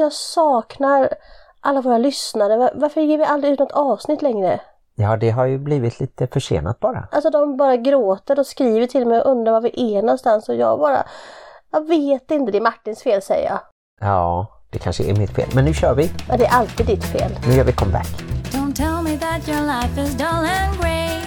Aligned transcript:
Alltså 0.00 0.02
jag 0.02 0.12
saknar 0.46 1.08
alla 1.60 1.80
våra 1.80 1.98
lyssnare. 1.98 2.56
Var- 2.56 2.70
Varför 2.74 3.00
ger 3.00 3.18
vi 3.18 3.24
aldrig 3.24 3.52
ut 3.52 3.58
något 3.58 3.72
avsnitt 3.72 4.22
längre? 4.22 4.60
Ja, 4.94 5.16
det 5.16 5.30
har 5.30 5.44
ju 5.44 5.58
blivit 5.58 6.00
lite 6.00 6.26
försenat 6.26 6.80
bara. 6.80 7.08
Alltså 7.12 7.30
de 7.30 7.56
bara 7.56 7.76
gråter 7.76 8.38
och 8.38 8.46
skriver 8.46 8.86
till 8.86 9.06
mig 9.06 9.20
och 9.20 9.30
undrar 9.30 9.52
var 9.52 9.60
vi 9.60 9.94
är 9.96 10.02
någonstans 10.02 10.48
och 10.48 10.54
jag 10.54 10.78
bara... 10.78 11.04
Jag 11.72 11.88
vet 11.88 12.30
inte, 12.30 12.52
det 12.52 12.58
är 12.58 12.62
Martins 12.62 13.02
fel 13.02 13.22
säger 13.22 13.48
jag. 13.48 13.58
Ja, 14.00 14.46
det 14.70 14.78
kanske 14.78 15.04
är 15.10 15.14
mitt 15.14 15.30
fel. 15.34 15.48
Men 15.54 15.64
nu 15.64 15.74
kör 15.74 15.94
vi. 15.94 16.10
Men 16.28 16.38
det 16.38 16.46
är 16.46 16.52
alltid 16.58 16.86
ditt 16.86 17.04
fel. 17.04 17.30
Nu 17.46 17.54
gör 17.54 17.64
vi 17.64 17.72
comeback. 17.72 18.08
Don't 18.52 18.74
tell 18.74 19.02
me 19.02 19.18
that 19.18 19.48
your 19.48 19.62
life 19.66 20.00
is 20.00 20.14
dull 20.14 20.26
and 20.28 20.80
grey. 20.80 21.18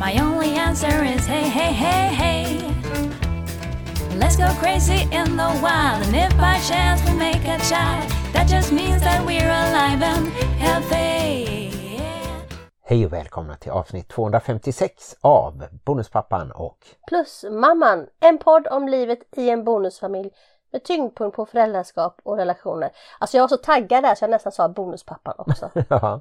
My 0.00 0.20
only 0.22 0.58
answer 0.58 1.04
is 1.14 1.26
hey, 1.26 1.42
hey, 1.42 1.72
hey, 1.72 2.14
hey. 2.14 2.67
Let's 4.16 4.36
go 4.36 4.60
crazy 4.60 5.02
in 5.02 5.36
the 5.36 5.50
wild, 5.62 6.06
and 6.06 6.16
if 6.16 6.36
by 6.38 6.58
chance 6.68 7.02
we 7.06 7.18
make 7.18 7.44
a 7.48 7.58
child, 7.58 8.10
that 8.32 8.48
just 8.48 8.72
means 8.72 9.02
that 9.02 9.26
we're 9.26 9.50
alive 9.50 10.02
and 10.02 10.28
healthy. 10.58 11.48
Hej 12.82 13.06
och 13.06 13.12
välkomna 13.12 13.56
till 13.56 13.70
avsnitt 13.72 14.08
256 14.08 15.16
av 15.20 15.64
Bonuspappan 15.84 16.52
och 16.52 16.78
Plus 17.08 17.44
Mamman, 17.50 18.06
en 18.20 18.38
podd 18.38 18.66
om 18.66 18.88
livet 18.88 19.18
i 19.36 19.50
en 19.50 19.64
bonusfamilj 19.64 20.30
med 20.72 20.84
tyngdpunkt 20.84 21.36
på 21.36 21.46
föräldraskap 21.46 22.20
och 22.22 22.36
relationer. 22.36 22.90
Alltså 23.18 23.36
jag 23.36 23.42
var 23.42 23.48
så 23.48 23.56
taggad 23.56 24.04
där 24.04 24.14
så 24.14 24.22
jag 24.22 24.30
nästan 24.30 24.52
sa 24.52 24.68
bonuspappan 24.68 25.34
också. 25.38 25.70
Ja, 25.88 26.20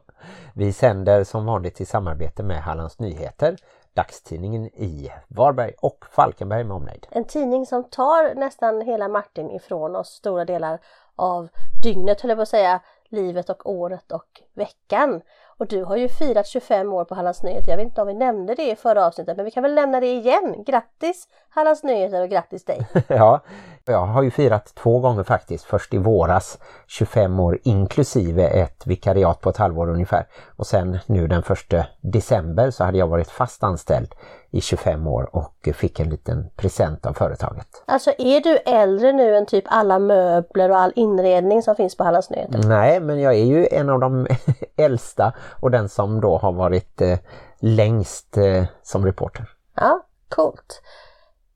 vi 0.54 0.74
sänder 0.74 1.24
som 1.24 1.46
vanligt 1.46 1.82
i 1.82 1.85
samarbete 1.85 2.44
med 2.44 2.63
Hallands 2.63 2.99
Nyheter, 2.99 3.58
dagstidningen 3.98 4.66
i 4.66 5.12
Varberg 5.28 5.74
och 5.82 6.05
Falkenberg 6.12 6.64
med 6.64 6.76
omnejd. 6.76 7.08
En 7.10 7.26
tidning 7.26 7.66
som 7.66 7.84
tar 7.84 8.36
nästan 8.36 8.82
hela 8.82 9.08
Martin 9.08 9.52
ifrån 9.52 9.96
oss 9.96 10.08
stora 10.10 10.46
delar 10.46 10.80
av 11.16 11.48
dygnet, 11.84 12.22
höll 12.22 12.30
jag 12.30 12.38
på 12.38 12.41
att 12.41 12.50
säga, 12.50 12.82
livet 13.10 13.49
och 13.49 13.70
året 13.71 14.12
och 14.12 14.41
veckan. 14.54 15.21
Och 15.60 15.68
du 15.68 15.84
har 15.84 15.98
ju 15.98 16.10
firat 16.10 16.48
25 16.48 16.94
år 16.94 17.05
på 17.05 17.16
Hallands 17.16 17.44
Nyheter. 17.44 17.72
Jag 17.72 17.77
vet 17.77 17.86
inte 17.86 18.02
om 18.02 18.08
vi 18.08 18.13
nämnde 18.13 18.55
det 18.55 18.72
i 18.72 18.76
förra 18.76 19.05
avsnittet, 19.05 19.38
men 19.38 19.46
vi 19.46 19.52
kan 19.52 19.64
väl 19.64 19.74
nämna 19.74 19.99
det 19.99 20.08
igen. 20.08 20.64
Grattis 20.66 21.27
Hallands 21.49 21.84
Nyheter 21.84 22.22
och 22.22 22.30
grattis 22.30 22.66
dig! 22.66 22.88
Ja, 23.08 23.41
jag 23.86 24.05
har 24.05 24.24
ju 24.24 24.32
firat 24.32 24.76
två 24.76 24.99
gånger 24.99 25.24
faktiskt. 25.24 25.66
Först 25.66 25.94
i 25.94 25.98
våras 25.98 26.58
25 26.88 27.40
år 27.40 27.60
inklusive 27.64 28.48
ett 28.48 28.88
vikariat 28.88 29.41
på 29.41 29.49
ett 29.49 29.58
halvår 29.58 29.90
ungefär. 29.90 30.27
Och 30.55 30.68
sen 30.68 30.99
nu 31.05 31.27
den 31.27 31.44
första 31.44 31.86
december 32.02 32.71
så 32.71 32.84
hade 32.84 32.98
jag 32.98 33.08
varit 33.08 33.30
fast 33.30 33.64
anställd 33.64 34.16
i 34.58 34.62
25 34.62 35.08
år 35.08 35.30
och 35.36 35.70
fick 35.76 36.00
en 36.00 36.10
liten 36.10 36.50
present 36.55 37.05
av 37.05 37.13
företaget. 37.13 37.68
Alltså 37.86 38.13
är 38.18 38.41
du 38.41 38.58
äldre 38.58 39.14
nu 39.14 39.36
än 39.36 39.46
typ 39.46 39.64
alla 39.68 39.99
möbler 39.99 40.70
och 40.70 40.77
all 40.77 40.94
inredning 40.96 41.62
som 41.62 41.76
finns 41.76 41.98
på 41.98 42.04
Hallands 42.04 42.30
Nyheter? 42.30 42.60
Nej, 42.68 42.99
men 42.99 43.20
jag 43.20 43.34
är 43.34 43.46
ju 43.46 43.68
en 43.72 43.90
av 43.90 43.99
de 43.99 44.27
äldsta 44.77 45.34
och 45.60 45.72
den 45.72 45.90
som 45.90 46.22
då 46.22 46.38
har 46.38 46.52
varit 46.52 47.02
eh, 47.02 47.18
längst 47.60 48.38
eh, 48.38 48.64
som 48.84 49.05
reporter. 49.05 49.49
Ja, 49.76 50.05
coolt. 50.30 50.82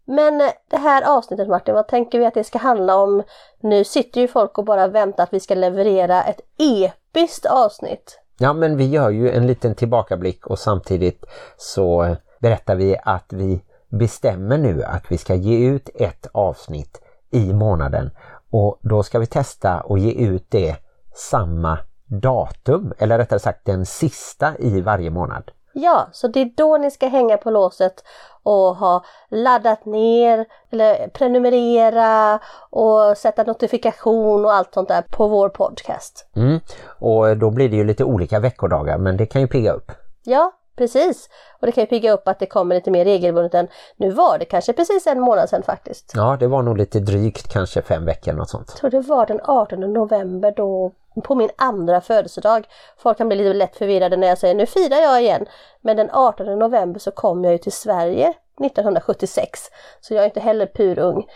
Men 0.06 0.42
eh, 0.42 0.50
det 0.70 0.78
här 0.78 1.18
avsnittet 1.18 1.48
Martin, 1.48 1.76
vad 1.76 1.88
tänker 1.88 2.20
vi 2.20 2.26
att 2.26 2.34
det 2.34 2.44
ska 2.44 2.58
handla 2.58 2.96
om? 2.96 3.24
Nu 3.60 3.84
sitter 3.84 4.22
ju 4.22 4.28
folk 4.28 4.58
och 4.58 4.66
bara 4.66 4.88
väntar 4.88 5.24
att 5.24 5.34
vi 5.34 5.40
ska 5.40 5.56
leverera 5.56 6.24
ett 6.24 6.42
episkt 6.58 7.46
avsnitt. 7.46 8.20
Ja, 8.38 8.54
men 8.54 8.78
vi 8.78 8.90
gör 8.90 9.10
ju 9.10 9.32
en 9.32 9.48
liten 9.48 9.76
tillbakablick 9.76 10.48
och 10.48 10.60
samtidigt 10.60 11.26
så 11.58 12.04
eh, 12.04 12.18
berättar 12.42 12.75
vi 12.75 12.97
att 13.03 13.34
vi 13.34 13.61
bestämmer 13.89 14.58
nu 14.58 14.84
att 14.84 15.11
vi 15.11 15.17
ska 15.17 15.36
ge 15.36 15.67
ut 15.67 15.89
ett 15.95 16.28
avsnitt 16.31 17.02
i 17.31 17.53
månaden 17.53 18.11
och 18.52 18.80
då 18.81 19.03
ska 19.03 19.20
vi 19.20 19.25
testa 19.25 19.81
och 19.81 20.00
ge 20.00 20.11
ut 20.11 20.45
det 20.50 20.75
samma 21.14 21.78
datum 22.06 22.94
eller 22.97 23.17
rättare 23.17 23.39
sagt 23.39 23.66
den 23.66 23.86
sista 23.86 24.58
i 24.59 24.81
varje 24.81 25.09
månad. 25.09 25.52
Ja, 25.73 26.09
så 26.12 26.28
det 26.28 26.41
är 26.41 26.51
då 26.57 26.78
ni 26.78 26.91
ska 26.91 27.07
hänga 27.07 27.38
på 27.38 27.51
låset 27.51 28.03
och 28.44 28.75
ha 28.75 29.06
laddat 29.30 29.85
ner 29.85 30.46
eller 30.69 31.07
prenumerera 31.07 32.40
och 32.69 33.18
sätta 33.18 33.44
notifikation 33.44 34.46
och 34.46 34.53
allt 34.53 34.74
sånt 34.74 34.88
där 34.88 35.01
på 35.01 35.28
vår 35.28 35.50
podcast. 35.50 36.30
Mm. 36.35 36.59
Och 37.00 37.38
då 37.38 37.51
blir 37.51 37.69
det 37.69 37.75
ju 37.75 37.84
lite 37.84 38.03
olika 38.03 38.40
veckodagar 38.40 38.97
men 38.97 39.18
det 39.18 39.25
kan 39.25 39.41
ju 39.41 39.47
pigga 39.47 39.72
upp. 39.72 39.91
Ja, 40.24 40.51
precis. 40.76 41.30
Och 41.59 41.66
det 41.66 41.72
kan 41.72 41.84
ju 41.84 41.88
pigga 41.88 42.12
upp 42.12 42.28
att 42.28 42.40
det 42.40 42.46
kommer 42.46 42.76
lite 42.76 42.92
mer 42.92 43.06
regelbundet 43.06 43.54
än 43.54 43.68
nu 43.98 44.12
var 44.12 44.38
det 44.38 44.46
kanske 44.46 44.74
precis 44.74 45.08
en 45.08 45.20
månad 45.20 45.50
sedan 45.50 45.64
faktiskt. 45.64 46.12
Ja, 46.16 46.38
det 46.40 46.48
var 46.48 46.62
nog 46.62 46.78
lite 46.78 47.00
drygt 47.00 47.48
kanske 47.54 47.82
fem 47.82 48.06
veckor 48.06 48.34
något 48.34 48.50
sånt. 48.50 48.68
Jag 48.68 48.78
tror 48.78 48.90
det 48.90 49.08
var 49.08 49.26
den 49.26 49.40
18 49.44 49.80
november 49.94 50.54
då 50.56 50.92
på 51.24 51.36
min 51.36 51.50
andra 51.58 52.02
födelsedag. 52.02 52.68
Folk 52.98 53.18
kan 53.18 53.28
bli 53.28 53.38
lite 53.38 53.54
lätt 53.54 53.76
förvirrade 53.76 54.18
när 54.18 54.28
jag 54.28 54.38
säger 54.38 54.56
nu 54.56 54.66
firar 54.66 54.98
jag 54.98 55.22
igen. 55.22 55.46
Men 55.81 55.98
den 55.98 56.10
18 56.12 56.60
november 56.60 57.00
så 57.00 57.12
kom 57.12 57.44
jag 57.44 57.52
ju 57.54 57.58
till 57.58 57.72
Sverige 57.72 58.34
1976. 58.66 59.60
Så 60.02 60.14
jag 60.14 60.22
är 60.22 60.26
inte 60.26 60.40
heller 60.40 60.66
purung. 60.66 61.28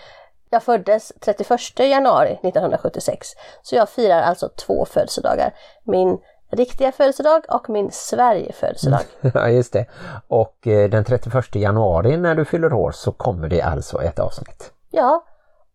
Jag 0.50 0.64
föddes 0.64 1.14
31 1.20 1.60
januari 1.80 2.32
1976. 2.32 3.28
Så 3.62 3.76
jag 3.76 3.90
firar 3.90 4.22
alltså 4.22 4.50
två 4.50 4.86
födelsedagar. 4.86 5.54
Min 5.84 6.18
riktiga 6.56 6.92
födelsedag 6.92 7.46
och 7.50 7.70
min 7.70 7.92
Sverigefödelsedag. 7.92 9.00
Ja, 9.34 9.50
just 9.50 9.74
det. 9.74 9.86
Och 10.28 10.68
eh, 10.68 10.90
den 10.90 11.04
31 11.04 11.56
januari 11.56 12.18
när 12.18 12.36
du 12.36 12.46
fyller 12.46 12.74
år 12.74 12.92
så 12.92 13.12
kommer 13.12 13.48
det 13.50 13.62
alltså 13.62 14.02
ett 14.02 14.20
avsnitt. 14.20 14.72
Ja, 14.92 15.24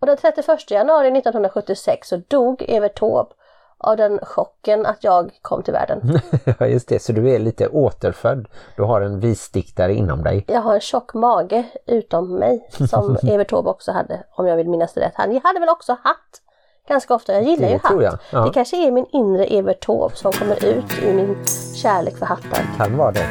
och 0.01 0.07
den 0.07 0.17
31 0.17 0.71
januari 0.71 1.09
1976 1.09 2.09
så 2.09 2.17
dog 2.29 2.65
Evert 2.69 2.99
Taube 2.99 3.31
av 3.79 3.97
den 3.97 4.19
chocken 4.23 4.87
att 4.87 5.05
jag 5.05 5.39
kom 5.43 5.63
till 5.63 5.73
världen. 5.73 6.21
Ja, 6.59 6.67
just 6.67 6.89
det. 6.89 7.03
Så 7.03 7.13
du 7.13 7.31
är 7.31 7.39
lite 7.39 7.69
återfödd. 7.69 8.49
Du 8.77 8.83
har 8.83 9.01
en 9.01 9.21
visdiktare 9.21 9.95
inom 9.95 10.23
dig. 10.23 10.45
Jag 10.49 10.61
har 10.61 10.75
en 10.75 10.81
tjock 10.81 11.15
mage 11.15 11.65
utom 11.87 12.35
mig 12.35 12.69
som 12.91 13.17
Evert 13.23 13.51
Taube 13.51 13.71
också 13.71 13.93
hade 13.93 14.23
om 14.31 14.47
jag 14.47 14.57
vill 14.57 14.69
minnas 14.69 14.95
det 14.95 15.01
rätt. 15.01 15.13
Han 15.15 15.41
hade 15.45 15.61
väl 15.61 15.69
också 15.69 15.93
hatt 15.93 16.41
ganska 16.91 17.15
ofta. 17.15 17.33
Jag 17.33 17.43
gillar 17.43 17.69
Det 17.69 17.73
ju 17.99 18.07
hatt. 18.07 18.19
ja. 18.33 18.45
Det 18.45 18.51
kanske 18.55 18.87
är 18.87 18.91
min 18.91 19.07
inre 19.13 19.45
Evert 19.45 19.81
Taube 19.87 20.17
som 20.17 20.33
kommer 20.33 20.65
ut 20.65 20.85
ur 21.03 21.15
min 21.15 21.37
kärlek 21.83 22.17
för 22.17 22.27
hattar. 22.27 22.63
Kan 22.77 22.97
vara 22.97 23.13
det. 23.13 23.27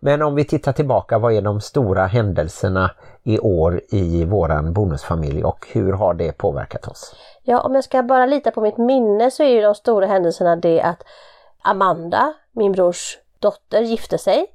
Men 0.00 0.22
om 0.22 0.34
vi 0.34 0.44
tittar 0.44 0.72
tillbaka, 0.72 1.18
vad 1.18 1.32
är 1.32 1.42
de 1.42 1.60
stora 1.60 2.06
händelserna 2.06 2.90
i 3.22 3.38
år 3.38 3.80
i 3.88 4.24
våran 4.24 4.72
bonusfamilj 4.72 5.44
och 5.44 5.66
hur 5.72 5.92
har 5.92 6.14
det 6.14 6.32
påverkat 6.32 6.88
oss? 6.88 7.14
Ja, 7.42 7.60
om 7.60 7.74
jag 7.74 7.84
ska 7.84 8.02
bara 8.02 8.26
lita 8.26 8.50
på 8.50 8.60
mitt 8.60 8.78
minne 8.78 9.30
så 9.30 9.42
är 9.42 9.48
ju 9.48 9.60
de 9.60 9.74
stora 9.74 10.06
händelserna 10.06 10.56
det 10.56 10.80
att 10.82 11.02
Amanda, 11.62 12.32
min 12.52 12.72
brors 12.72 13.18
dotter, 13.38 13.82
gifte 13.82 14.18
sig. 14.18 14.46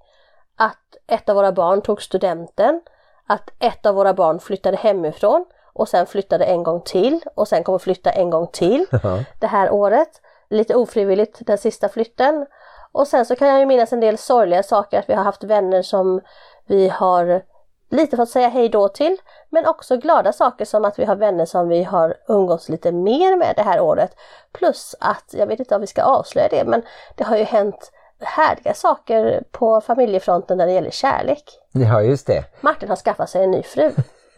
Att 0.56 0.96
ett 1.08 1.30
av 1.30 1.36
våra 1.36 1.52
barn 1.52 1.82
tog 1.82 2.02
studenten. 2.02 2.82
Att 3.28 3.50
ett 3.60 3.86
av 3.86 3.96
våra 3.96 4.14
barn 4.14 4.40
flyttade 4.40 4.78
hemifrån 4.78 5.46
och 5.74 5.88
sen 5.88 6.06
flyttade 6.06 6.46
en 6.46 6.64
gång 6.64 6.82
till 6.82 7.20
och 7.36 7.48
sen 7.48 7.64
kommer 7.64 7.80
flytta 7.80 8.12
en 8.12 8.30
gång 8.30 8.48
till 8.48 8.86
det 9.40 9.48
här 9.48 9.72
året. 9.72 10.22
Lite 10.50 10.76
ofrivilligt 10.76 11.40
den 11.46 11.58
sista 11.58 11.90
flytten. 11.90 12.46
Och 12.92 13.08
sen 13.08 13.26
så 13.26 13.36
kan 13.36 13.48
jag 13.48 13.60
ju 13.60 13.66
minnas 13.66 13.94
en 13.94 14.00
del 14.00 14.18
sorgliga 14.18 14.64
saker, 14.64 15.00
att 15.00 15.10
vi 15.10 15.14
har 15.14 15.24
haft 15.24 15.44
vänner 15.44 15.82
som 15.82 16.22
vi 16.66 16.90
har 16.90 17.42
lite 17.90 18.18
fått 18.18 18.30
säga 18.30 18.48
hej 18.48 18.70
då 18.70 18.88
till. 18.88 19.18
Men 19.50 19.66
också 19.66 19.98
glada 19.98 20.34
saker 20.34 20.66
som 20.66 20.86
att 20.86 21.00
vi 21.00 21.06
har 21.06 21.16
vänner 21.16 21.46
som 21.46 21.68
vi 21.68 21.84
har 21.84 22.18
umgåtts 22.28 22.70
lite 22.70 22.92
mer 22.92 23.38
med 23.38 23.54
det 23.56 23.64
här 23.64 23.80
året. 23.80 24.16
Plus 24.52 24.96
att, 25.00 25.34
jag 25.38 25.48
vet 25.48 25.60
inte 25.60 25.76
om 25.76 25.82
vi 25.82 25.88
ska 25.88 26.04
avslöja 26.04 26.48
det, 26.52 26.64
men 26.66 26.82
det 27.16 27.24
har 27.24 27.38
ju 27.38 27.44
hänt 27.44 27.92
härliga 28.20 28.74
saker 28.74 29.44
på 29.52 29.82
familjefronten 29.82 30.58
när 30.58 30.66
det 30.66 30.72
gäller 30.72 30.92
kärlek. 30.92 31.44
Ja, 31.72 32.02
just 32.02 32.28
det. 32.28 32.46
Martin 32.62 32.90
har 32.90 32.96
skaffat 32.96 33.30
sig 33.30 33.44
en 33.44 33.52
ny 33.52 33.64
fru. 33.64 33.92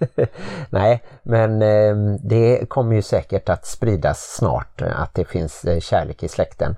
Nej, 0.69 1.03
men 1.23 1.61
eh, 1.61 2.17
det 2.23 2.69
kommer 2.69 2.95
ju 2.95 3.01
säkert 3.01 3.49
att 3.49 3.65
spridas 3.65 4.35
snart 4.35 4.81
eh, 4.81 5.01
att 5.01 5.13
det 5.13 5.25
finns 5.25 5.65
eh, 5.65 5.79
kärlek 5.79 6.23
i 6.23 6.27
släkten. 6.27 6.75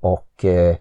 Och 0.00 0.44
eh, 0.44 0.76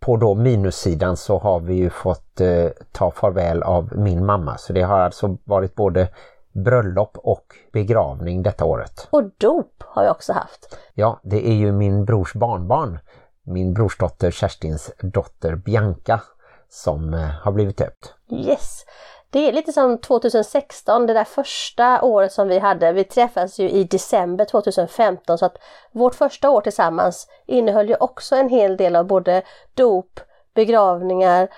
på 0.00 0.16
då 0.16 0.34
minussidan 0.34 1.16
så 1.16 1.38
har 1.38 1.60
vi 1.60 1.74
ju 1.74 1.90
fått 1.90 2.40
eh, 2.40 2.66
ta 2.92 3.10
farväl 3.10 3.62
av 3.62 3.96
min 3.96 4.26
mamma. 4.26 4.58
Så 4.58 4.72
det 4.72 4.82
har 4.82 4.98
alltså 4.98 5.36
varit 5.44 5.74
både 5.74 6.08
bröllop 6.52 7.18
och 7.18 7.44
begravning 7.72 8.42
detta 8.42 8.64
året. 8.64 9.08
Och 9.10 9.22
dop 9.38 9.82
har 9.86 10.04
jag 10.04 10.10
också 10.10 10.32
haft. 10.32 10.78
Ja, 10.94 11.20
det 11.22 11.48
är 11.48 11.54
ju 11.54 11.72
min 11.72 12.04
brors 12.04 12.34
barnbarn, 12.34 12.98
min 13.44 13.74
brorsdotter 13.74 14.30
Kerstins 14.30 14.90
dotter 15.00 15.54
Bianca 15.54 16.20
som 16.68 17.14
eh, 17.14 17.20
har 17.20 17.52
blivit 17.52 17.76
döpt. 17.76 18.14
Yes! 18.30 18.84
Det 19.30 19.48
är 19.48 19.52
lite 19.52 19.72
som 19.72 19.98
2016, 19.98 21.06
det 21.06 21.12
där 21.12 21.24
första 21.24 22.02
året 22.02 22.32
som 22.32 22.48
vi 22.48 22.58
hade. 22.58 22.92
Vi 22.92 23.04
träffades 23.04 23.58
ju 23.58 23.70
i 23.70 23.84
december 23.84 24.44
2015 24.44 25.38
så 25.38 25.46
att 25.46 25.56
vårt 25.92 26.14
första 26.14 26.50
år 26.50 26.60
tillsammans 26.60 27.28
innehöll 27.46 27.88
ju 27.88 27.94
också 27.94 28.36
en 28.36 28.48
hel 28.48 28.76
del 28.76 28.96
av 28.96 29.06
både 29.06 29.42
dop, 29.74 30.20
begravningar 30.54 31.48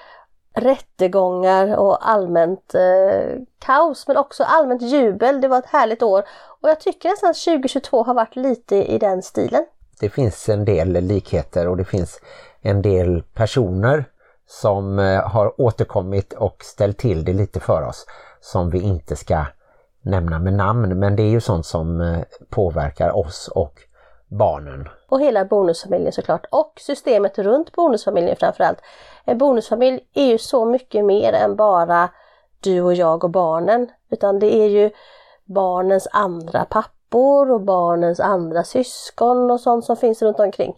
rättegångar 0.54 1.76
och 1.76 2.10
allmänt 2.10 2.74
eh, 2.74 3.38
kaos 3.58 4.08
men 4.08 4.16
också 4.16 4.44
allmänt 4.44 4.82
jubel. 4.82 5.40
Det 5.40 5.48
var 5.48 5.58
ett 5.58 5.66
härligt 5.66 6.02
år 6.02 6.24
och 6.60 6.68
jag 6.68 6.80
tycker 6.80 7.08
nästan 7.08 7.30
att 7.30 7.44
2022 7.44 8.02
har 8.02 8.14
varit 8.14 8.36
lite 8.36 8.76
i 8.76 8.98
den 8.98 9.22
stilen. 9.22 9.66
Det 10.00 10.08
finns 10.08 10.48
en 10.48 10.64
del 10.64 10.92
likheter 10.92 11.68
och 11.68 11.76
det 11.76 11.84
finns 11.84 12.20
en 12.60 12.82
del 12.82 13.22
personer 13.22 14.04
som 14.46 14.98
eh, 14.98 15.28
har 15.28 15.60
återkommit 15.60 16.32
och 16.32 16.56
ställt 16.62 16.98
till 16.98 17.24
det 17.24 17.32
lite 17.32 17.60
för 17.60 17.82
oss 17.82 18.06
som 18.40 18.70
vi 18.70 18.80
inte 18.80 19.16
ska 19.16 19.44
nämna 20.02 20.38
med 20.38 20.52
namn 20.52 20.98
men 20.98 21.16
det 21.16 21.22
är 21.22 21.30
ju 21.30 21.40
sånt 21.40 21.66
som 21.66 22.00
eh, 22.00 22.18
påverkar 22.50 23.16
oss 23.16 23.48
och 23.54 23.80
barnen. 24.28 24.88
Och 25.08 25.20
hela 25.20 25.44
bonusfamiljen 25.44 26.12
såklart 26.12 26.46
och 26.50 26.72
systemet 26.80 27.38
runt 27.38 27.72
bonusfamiljen 27.72 28.36
framförallt. 28.36 28.78
En 29.24 29.38
bonusfamilj 29.38 30.00
är 30.14 30.26
ju 30.26 30.38
så 30.38 30.64
mycket 30.64 31.04
mer 31.04 31.32
än 31.32 31.56
bara 31.56 32.08
du 32.60 32.80
och 32.80 32.94
jag 32.94 33.24
och 33.24 33.30
barnen 33.30 33.90
utan 34.10 34.38
det 34.38 34.54
är 34.54 34.68
ju 34.68 34.90
barnens 35.44 36.08
andra 36.12 36.64
pappor 37.14 37.50
och 37.50 37.60
barnens 37.60 38.20
andra 38.20 38.64
syskon 38.64 39.50
och 39.50 39.60
sånt 39.60 39.84
som 39.84 39.96
finns 39.96 40.22
runt 40.22 40.40
omkring. 40.40 40.74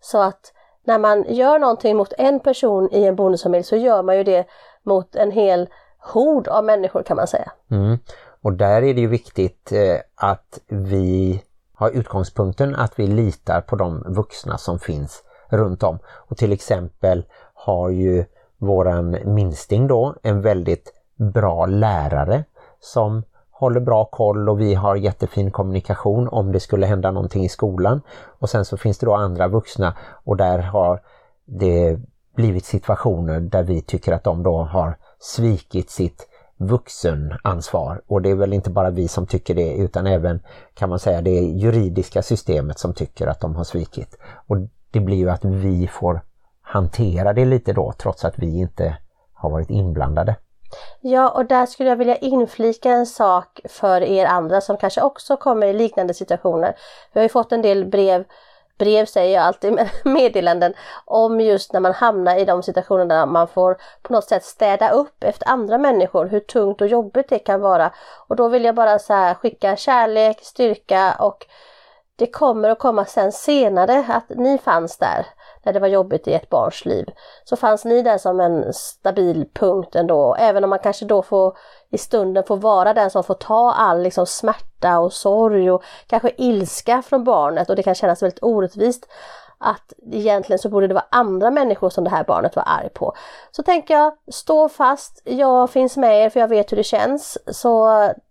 Så 0.00 0.22
att 0.22 0.52
när 0.84 0.98
man 0.98 1.24
gör 1.28 1.58
någonting 1.58 1.96
mot 1.96 2.12
en 2.18 2.40
person 2.40 2.88
i 2.92 3.04
en 3.04 3.16
bonusfamilj 3.16 3.64
så 3.64 3.76
gör 3.76 4.02
man 4.02 4.16
ju 4.16 4.24
det 4.24 4.46
mot 4.82 5.16
en 5.16 5.30
hel 5.30 5.68
hord 5.98 6.48
av 6.48 6.64
människor 6.64 7.02
kan 7.02 7.16
man 7.16 7.26
säga. 7.26 7.52
Mm. 7.70 7.98
Och 8.42 8.52
där 8.52 8.82
är 8.82 8.94
det 8.94 9.00
ju 9.00 9.08
viktigt 9.08 9.72
eh, 9.72 9.96
att 10.14 10.58
vi 10.66 11.42
har 11.74 11.90
utgångspunkten 11.90 12.74
att 12.74 12.98
vi 12.98 13.06
litar 13.06 13.60
på 13.60 13.76
de 13.76 14.04
vuxna 14.06 14.58
som 14.58 14.78
finns 14.78 15.22
runt 15.50 15.82
om. 15.82 15.98
Och 16.06 16.36
till 16.36 16.52
exempel 16.52 17.24
har 17.54 17.90
ju 17.90 18.24
våran 18.58 19.16
minsting 19.24 19.86
då 19.86 20.14
en 20.22 20.42
väldigt 20.42 20.92
bra 21.16 21.66
lärare 21.66 22.44
som 22.80 23.22
håller 23.58 23.80
bra 23.80 24.04
koll 24.04 24.48
och 24.48 24.60
vi 24.60 24.74
har 24.74 24.96
jättefin 24.96 25.50
kommunikation 25.50 26.28
om 26.28 26.52
det 26.52 26.60
skulle 26.60 26.86
hända 26.86 27.10
någonting 27.10 27.44
i 27.44 27.48
skolan. 27.48 28.00
Och 28.38 28.50
sen 28.50 28.64
så 28.64 28.76
finns 28.76 28.98
det 28.98 29.06
då 29.06 29.14
andra 29.14 29.48
vuxna 29.48 29.94
och 30.24 30.36
där 30.36 30.58
har 30.58 31.00
det 31.44 31.98
blivit 32.36 32.64
situationer 32.64 33.40
där 33.40 33.62
vi 33.62 33.82
tycker 33.82 34.12
att 34.12 34.24
de 34.24 34.42
då 34.42 34.62
har 34.62 34.96
svikit 35.18 35.90
sitt 35.90 36.28
vuxenansvar 36.56 38.02
och 38.06 38.22
det 38.22 38.30
är 38.30 38.34
väl 38.34 38.52
inte 38.52 38.70
bara 38.70 38.90
vi 38.90 39.08
som 39.08 39.26
tycker 39.26 39.54
det 39.54 39.74
utan 39.74 40.06
även 40.06 40.40
kan 40.74 40.88
man 40.88 40.98
säga 40.98 41.22
det 41.22 41.40
juridiska 41.40 42.22
systemet 42.22 42.78
som 42.78 42.94
tycker 42.94 43.26
att 43.26 43.40
de 43.40 43.56
har 43.56 43.64
svikit. 43.64 44.18
Och 44.46 44.56
det 44.90 45.00
blir 45.00 45.16
ju 45.16 45.30
att 45.30 45.44
vi 45.44 45.86
får 45.86 46.20
hantera 46.60 47.32
det 47.32 47.44
lite 47.44 47.72
då 47.72 47.92
trots 47.98 48.24
att 48.24 48.38
vi 48.38 48.58
inte 48.58 48.96
har 49.32 49.50
varit 49.50 49.70
inblandade. 49.70 50.36
Ja, 51.00 51.28
och 51.28 51.44
där 51.44 51.66
skulle 51.66 51.88
jag 51.88 51.96
vilja 51.96 52.16
inflika 52.16 52.90
en 52.90 53.06
sak 53.06 53.60
för 53.68 54.02
er 54.02 54.26
andra 54.26 54.60
som 54.60 54.76
kanske 54.76 55.02
också 55.02 55.36
kommer 55.36 55.66
i 55.66 55.72
liknande 55.72 56.14
situationer. 56.14 56.76
Vi 57.12 57.20
har 57.20 57.22
ju 57.22 57.28
fått 57.28 57.52
en 57.52 57.62
del 57.62 57.84
brev 57.84 58.24
brev 58.78 59.04
säger 59.06 59.34
jag 59.34 59.44
alltid, 59.44 59.72
men 59.74 59.88
meddelanden 60.04 60.74
om 61.04 61.40
just 61.40 61.72
när 61.72 61.80
man 61.80 61.92
hamnar 61.92 62.36
i 62.36 62.44
de 62.44 62.62
situationerna 62.62 63.14
där 63.14 63.26
man 63.26 63.48
får 63.48 63.76
på 64.02 64.12
något 64.12 64.28
sätt 64.28 64.44
städa 64.44 64.90
upp 64.90 65.24
efter 65.24 65.48
andra 65.48 65.78
människor, 65.78 66.26
hur 66.26 66.40
tungt 66.40 66.80
och 66.80 66.86
jobbigt 66.86 67.28
det 67.28 67.38
kan 67.38 67.60
vara. 67.60 67.92
Och 68.28 68.36
då 68.36 68.48
vill 68.48 68.64
jag 68.64 68.74
bara 68.74 68.98
så 68.98 69.34
skicka 69.40 69.76
kärlek, 69.76 70.38
styrka 70.42 71.16
och 71.18 71.46
det 72.16 72.26
kommer 72.26 72.68
att 72.68 72.78
komma 72.78 73.04
sen 73.04 73.32
senare 73.32 74.04
att 74.08 74.28
ni 74.28 74.58
fanns 74.58 74.98
där 74.98 75.26
när 75.68 75.72
det 75.72 75.80
var 75.80 75.88
jobbigt 75.88 76.28
i 76.28 76.34
ett 76.34 76.48
barns 76.48 76.84
liv. 76.84 77.06
Så 77.44 77.56
fanns 77.56 77.84
ni 77.84 78.02
där 78.02 78.18
som 78.18 78.40
en 78.40 78.72
stabil 78.72 79.48
punkt 79.54 79.94
ändå, 79.96 80.34
även 80.38 80.64
om 80.64 80.70
man 80.70 80.78
kanske 80.78 81.04
då 81.04 81.22
får 81.22 81.56
i 81.90 81.98
stunden 81.98 82.44
får 82.44 82.56
vara 82.56 82.94
den 82.94 83.10
som 83.10 83.24
får 83.24 83.34
ta 83.34 83.72
all 83.72 84.02
liksom, 84.02 84.26
smärta 84.26 84.98
och 84.98 85.12
sorg 85.12 85.70
och 85.70 85.82
kanske 86.06 86.30
ilska 86.38 87.02
från 87.02 87.24
barnet 87.24 87.70
och 87.70 87.76
det 87.76 87.82
kan 87.82 87.94
kännas 87.94 88.22
väldigt 88.22 88.42
orättvist 88.42 89.08
att 89.58 89.92
egentligen 90.12 90.58
så 90.58 90.68
borde 90.68 90.86
det 90.86 90.94
vara 90.94 91.06
andra 91.10 91.50
människor 91.50 91.90
som 91.90 92.04
det 92.04 92.10
här 92.10 92.24
barnet 92.24 92.56
var 92.56 92.64
arg 92.66 92.88
på. 92.88 93.14
Så 93.50 93.62
tänker 93.62 93.94
jag, 93.94 94.12
stå 94.32 94.68
fast, 94.68 95.22
jag 95.24 95.70
finns 95.70 95.96
med 95.96 96.24
er 96.24 96.30
för 96.30 96.40
jag 96.40 96.48
vet 96.48 96.72
hur 96.72 96.76
det 96.76 96.84
känns. 96.84 97.38
Så 97.46 97.88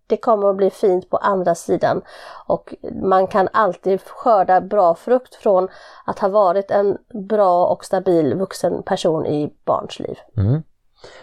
det 0.07 0.17
kommer 0.17 0.49
att 0.49 0.55
bli 0.55 0.69
fint 0.69 1.09
på 1.09 1.17
andra 1.17 1.55
sidan 1.55 2.01
och 2.45 2.75
man 3.01 3.27
kan 3.27 3.49
alltid 3.53 4.01
skörda 4.01 4.61
bra 4.61 4.95
frukt 4.95 5.35
från 5.35 5.67
att 6.05 6.19
ha 6.19 6.29
varit 6.29 6.71
en 6.71 6.97
bra 7.29 7.67
och 7.67 7.85
stabil 7.85 8.33
vuxen 8.33 8.83
person 8.83 9.25
i 9.25 9.53
barns 9.65 9.99
liv. 9.99 10.17
Mm. 10.37 10.63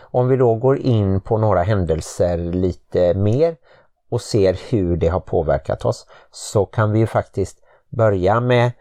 Om 0.01 0.29
vi 0.29 0.37
då 0.37 0.55
går 0.55 0.79
in 0.79 1.21
på 1.21 1.39
några 1.39 1.63
händelser 1.63 2.39
lite 2.39 3.15
mer 3.15 3.57
och 4.11 4.21
ser 4.21 4.61
hur 4.71 4.97
det 4.97 5.09
har 5.09 5.21
påverkat 5.21 5.85
oss 5.85 6.07
så 6.31 6.67
kan 6.67 6.93
vi 6.93 6.99
ju 6.99 7.07
faktiskt 7.07 7.59
börja 7.89 8.41
med 8.41 8.73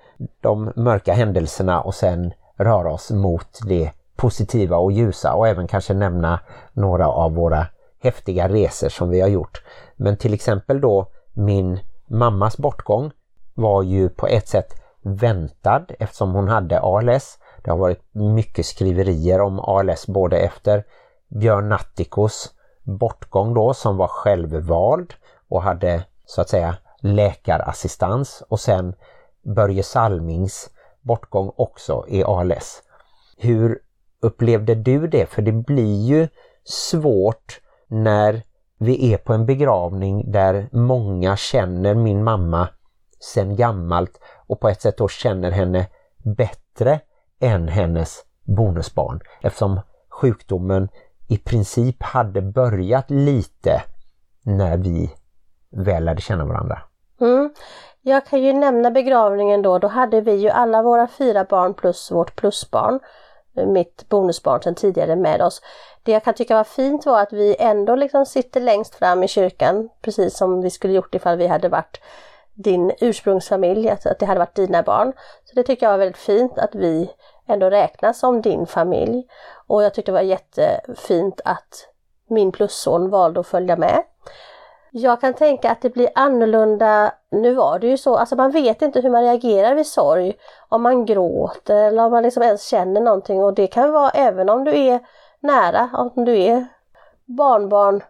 de 0.42 0.72
mörka 0.76 1.14
händelserna 1.14 1.82
och 1.82 1.96
sen 1.96 2.34
röra 2.58 2.92
oss 2.92 3.12
mot 3.12 3.60
det 3.68 3.92
positiva 4.16 4.78
och 4.78 4.92
ljusa 4.92 5.34
och 5.34 5.48
även 5.48 5.68
kanske 5.68 5.94
nämna 5.94 6.40
några 6.74 7.08
av 7.08 7.34
våra 7.34 7.66
häftiga 8.04 8.50
resor 8.50 8.90
som 8.90 9.10
vi 9.10 9.22
har 9.22 9.28
gjort. 9.28 9.64
Men 9.96 10.18
till 10.18 10.34
exempel 10.34 10.82
då 10.82 11.08
min 11.34 11.80
mammas 12.08 12.58
bortgång 12.58 13.12
var 13.54 13.84
ju 13.84 14.10
på 14.10 14.28
ett 14.28 14.48
sätt 14.48 14.74
väntad 15.02 15.86
eftersom 16.00 16.34
hon 16.34 16.48
hade 16.48 16.80
ALS. 16.80 17.40
Det 17.64 17.72
har 17.72 17.78
varit 17.78 18.04
mycket 18.12 18.66
skriverier 18.66 19.42
om 19.42 19.60
ALS 19.60 20.08
både 20.08 20.38
efter 20.38 20.84
Björn 21.28 21.70
Natthikos 21.70 22.54
bortgång 22.84 23.54
då 23.54 23.74
som 23.74 23.98
var 23.98 24.08
självvald 24.08 25.14
och 25.50 25.64
hade 25.64 26.04
så 26.26 26.42
att 26.42 26.50
säga 26.50 26.76
läkarassistans 27.00 28.44
och 28.50 28.60
sen 28.60 28.96
Börje 29.44 29.84
Salmings 29.84 30.70
bortgång 31.02 31.52
också 31.56 32.06
i 32.08 32.24
ALS. 32.24 32.82
Hur 33.38 33.80
upplevde 34.20 34.76
du 34.76 35.08
det? 35.08 35.26
För 35.26 35.42
det 35.42 35.52
blir 35.52 36.02
ju 36.06 36.28
svårt 36.64 37.60
när 37.94 38.42
vi 38.78 39.14
är 39.14 39.18
på 39.18 39.34
en 39.34 39.46
begravning 39.46 40.32
där 40.32 40.70
många 40.72 41.36
känner 41.36 41.96
min 41.96 42.24
mamma 42.24 42.68
sen 43.20 43.56
gammalt 43.56 44.20
och 44.48 44.60
på 44.60 44.70
ett 44.70 44.82
sätt 44.82 44.98
då 44.98 45.08
känner 45.08 45.52
henne 45.52 45.88
bättre 46.18 47.00
än 47.40 47.68
hennes 47.68 48.26
bonusbarn 48.44 49.20
eftersom 49.42 49.80
sjukdomen 50.10 50.90
i 51.28 51.38
princip 51.38 52.04
hade 52.04 52.42
börjat 52.42 53.10
lite 53.10 53.82
när 54.44 54.78
vi 54.78 55.12
väl 55.70 56.04
lärde 56.04 56.22
känna 56.22 56.46
varandra. 56.46 56.82
Mm. 57.22 57.54
Jag 58.02 58.26
kan 58.26 58.44
ju 58.44 58.54
nämna 58.54 58.92
begravningen 58.92 59.62
då, 59.62 59.80
då 59.80 59.88
hade 59.88 60.22
vi 60.22 60.36
ju 60.36 60.50
alla 60.50 60.82
våra 60.82 61.08
fyra 61.08 61.44
barn 61.44 61.74
plus 61.74 62.12
vårt 62.12 62.36
plusbarn, 62.36 63.00
mitt 63.54 64.10
bonusbarn 64.10 64.62
sedan 64.62 64.76
tidigare 64.76 65.16
med 65.16 65.42
oss. 65.42 65.62
Det 66.04 66.12
jag 66.12 66.24
kan 66.24 66.34
tycka 66.34 66.56
var 66.56 66.64
fint 66.64 67.06
var 67.06 67.22
att 67.22 67.34
vi 67.34 67.56
ändå 67.60 67.96
liksom 67.96 68.26
sitter 68.26 68.60
längst 68.62 68.96
fram 68.96 69.24
i 69.24 69.28
kyrkan, 69.28 69.90
precis 70.02 70.38
som 70.38 70.62
vi 70.62 70.70
skulle 70.70 70.94
gjort 70.94 71.16
ifall 71.16 71.38
vi 71.38 71.48
hade 71.48 71.70
varit 71.70 72.02
din 72.54 72.92
ursprungsfamilj, 73.00 73.90
att 73.90 74.20
det 74.20 74.26
hade 74.26 74.40
varit 74.40 74.56
dina 74.56 74.84
barn. 74.84 75.14
Så 75.46 75.56
det 75.56 75.64
tycker 75.64 75.86
jag 75.86 75.92
var 75.92 75.98
väldigt 75.98 76.18
fint 76.18 76.58
att 76.58 76.76
vi 76.76 77.12
ändå 77.48 77.70
räknas 77.70 78.20
som 78.20 78.42
din 78.42 78.68
familj. 78.68 79.24
Och 79.68 79.84
jag 79.84 79.94
tyckte 79.94 80.12
det 80.12 80.14
var 80.14 80.22
jättefint 80.22 81.42
att 81.46 81.88
min 82.30 82.52
plusson 82.52 83.10
valde 83.10 83.40
att 83.40 83.48
följa 83.48 83.76
med. 83.76 84.04
Jag 84.96 85.22
kan 85.22 85.34
tänka 85.34 85.72
att 85.72 85.82
det 85.82 85.90
blir 85.90 86.10
annorlunda, 86.16 87.12
nu 87.30 87.54
var 87.54 87.80
det 87.80 87.88
ju 87.88 87.98
så, 87.98 88.16
alltså 88.18 88.36
man 88.36 88.52
vet 88.52 88.82
inte 88.82 89.02
hur 89.02 89.10
man 89.10 89.24
reagerar 89.24 89.76
vid 89.76 89.88
sorg. 89.88 90.34
Om 90.70 90.82
man 90.82 91.06
gråter 91.06 91.76
eller 91.76 92.06
om 92.06 92.12
man 92.12 92.24
liksom 92.24 92.44
ens 92.44 92.68
känner 92.68 93.02
någonting 93.02 93.44
och 93.44 93.54
det 93.54 93.68
kan 93.68 93.92
vara 93.92 94.10
även 94.10 94.50
om 94.50 94.64
du 94.64 94.78
är 94.78 95.00
nära, 95.40 95.90
om 95.94 96.26
du 96.26 96.38
är 96.38 96.66
barnbarn 97.26 98.04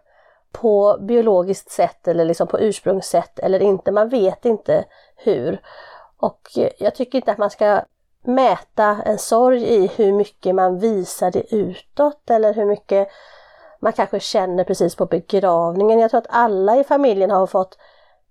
på 0.52 0.96
biologiskt 1.00 1.70
sätt 1.70 2.08
eller 2.08 2.24
liksom 2.24 2.46
på 2.46 2.60
ursprungssätt 2.60 3.38
eller 3.38 3.62
inte. 3.62 3.92
Man 3.92 4.08
vet 4.08 4.44
inte 4.44 4.84
hur. 5.16 5.60
Och 6.16 6.40
jag 6.78 6.94
tycker 6.94 7.18
inte 7.18 7.32
att 7.32 7.38
man 7.38 7.50
ska 7.50 7.80
mäta 8.22 8.96
en 9.04 9.18
sorg 9.18 9.62
i 9.62 9.86
hur 9.96 10.12
mycket 10.12 10.54
man 10.54 10.78
visar 10.78 11.30
det 11.30 11.54
utåt 11.54 12.30
eller 12.30 12.54
hur 12.54 12.64
mycket 12.64 13.08
man 13.84 13.92
kanske 13.92 14.20
känner 14.20 14.64
precis 14.64 14.96
på 14.96 15.06
begravningen. 15.06 15.98
Jag 15.98 16.10
tror 16.10 16.18
att 16.18 16.26
alla 16.30 16.76
i 16.76 16.84
familjen 16.84 17.30
har 17.30 17.46
fått 17.46 17.78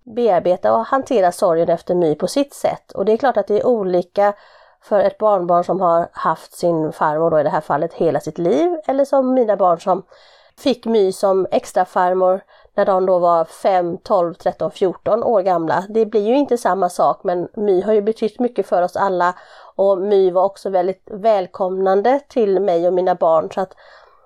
bearbeta 0.03 0.74
och 0.75 0.86
hantera 0.86 1.31
sorgen 1.31 1.69
efter 1.69 1.95
My 1.95 2.15
på 2.15 2.27
sitt 2.27 2.53
sätt. 2.53 2.91
Och 2.91 3.05
det 3.05 3.12
är 3.13 3.17
klart 3.17 3.38
att 3.38 3.48
det 3.48 3.60
är 3.60 3.67
olika 3.67 4.33
för 4.81 5.00
ett 5.00 5.17
barnbarn 5.17 5.63
som 5.63 5.81
har 5.81 6.07
haft 6.12 6.57
sin 6.57 6.91
farmor 6.91 7.31
då 7.31 7.39
i 7.39 7.43
det 7.43 7.50
här 7.50 7.62
fallet 7.62 7.93
hela 7.93 8.19
sitt 8.19 8.38
liv 8.38 8.77
eller 8.88 9.05
som 9.05 9.33
mina 9.33 9.57
barn 9.57 9.79
som 9.79 10.03
fick 10.57 10.86
My 10.86 11.12
som 11.12 11.48
extra 11.51 11.86
farmor 11.86 12.41
när 12.75 12.86
de 12.86 13.05
då 13.05 13.19
var 13.19 13.45
5, 13.45 13.98
12, 13.98 14.33
13, 14.33 14.72
14 14.72 15.24
år 15.24 15.41
gamla. 15.41 15.86
Det 15.89 16.05
blir 16.05 16.27
ju 16.27 16.36
inte 16.36 16.57
samma 16.57 16.89
sak 16.89 17.24
men 17.24 17.48
My 17.55 17.81
har 17.81 17.93
ju 17.93 18.01
betytt 18.01 18.39
mycket 18.39 18.67
för 18.67 18.81
oss 18.81 18.95
alla 18.95 19.36
och 19.75 19.98
My 19.98 20.31
var 20.31 20.43
också 20.43 20.69
väldigt 20.69 21.07
välkomnande 21.12 22.19
till 22.27 22.60
mig 22.60 22.88
och 22.88 22.93
mina 22.93 23.15
barn 23.15 23.50
så 23.51 23.62
att 23.62 23.74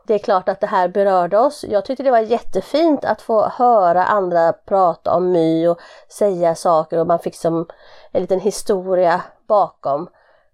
det 0.07 0.13
är 0.13 0.19
klart 0.19 0.49
att 0.49 0.59
det 0.59 0.67
här 0.67 0.87
berörde 0.87 1.37
oss. 1.37 1.65
Jag 1.69 1.85
tyckte 1.85 2.03
det 2.03 2.11
var 2.11 2.19
jättefint 2.19 3.05
att 3.05 3.21
få 3.21 3.47
höra 3.47 4.05
andra 4.05 4.53
prata 4.53 5.13
om 5.13 5.31
My 5.31 5.67
och 5.67 5.79
säga 6.09 6.55
saker 6.55 6.99
och 6.99 7.07
man 7.07 7.19
fick 7.19 7.35
som 7.35 7.67
en 8.11 8.21
liten 8.21 8.39
historia 8.39 9.21
bakom 9.47 10.09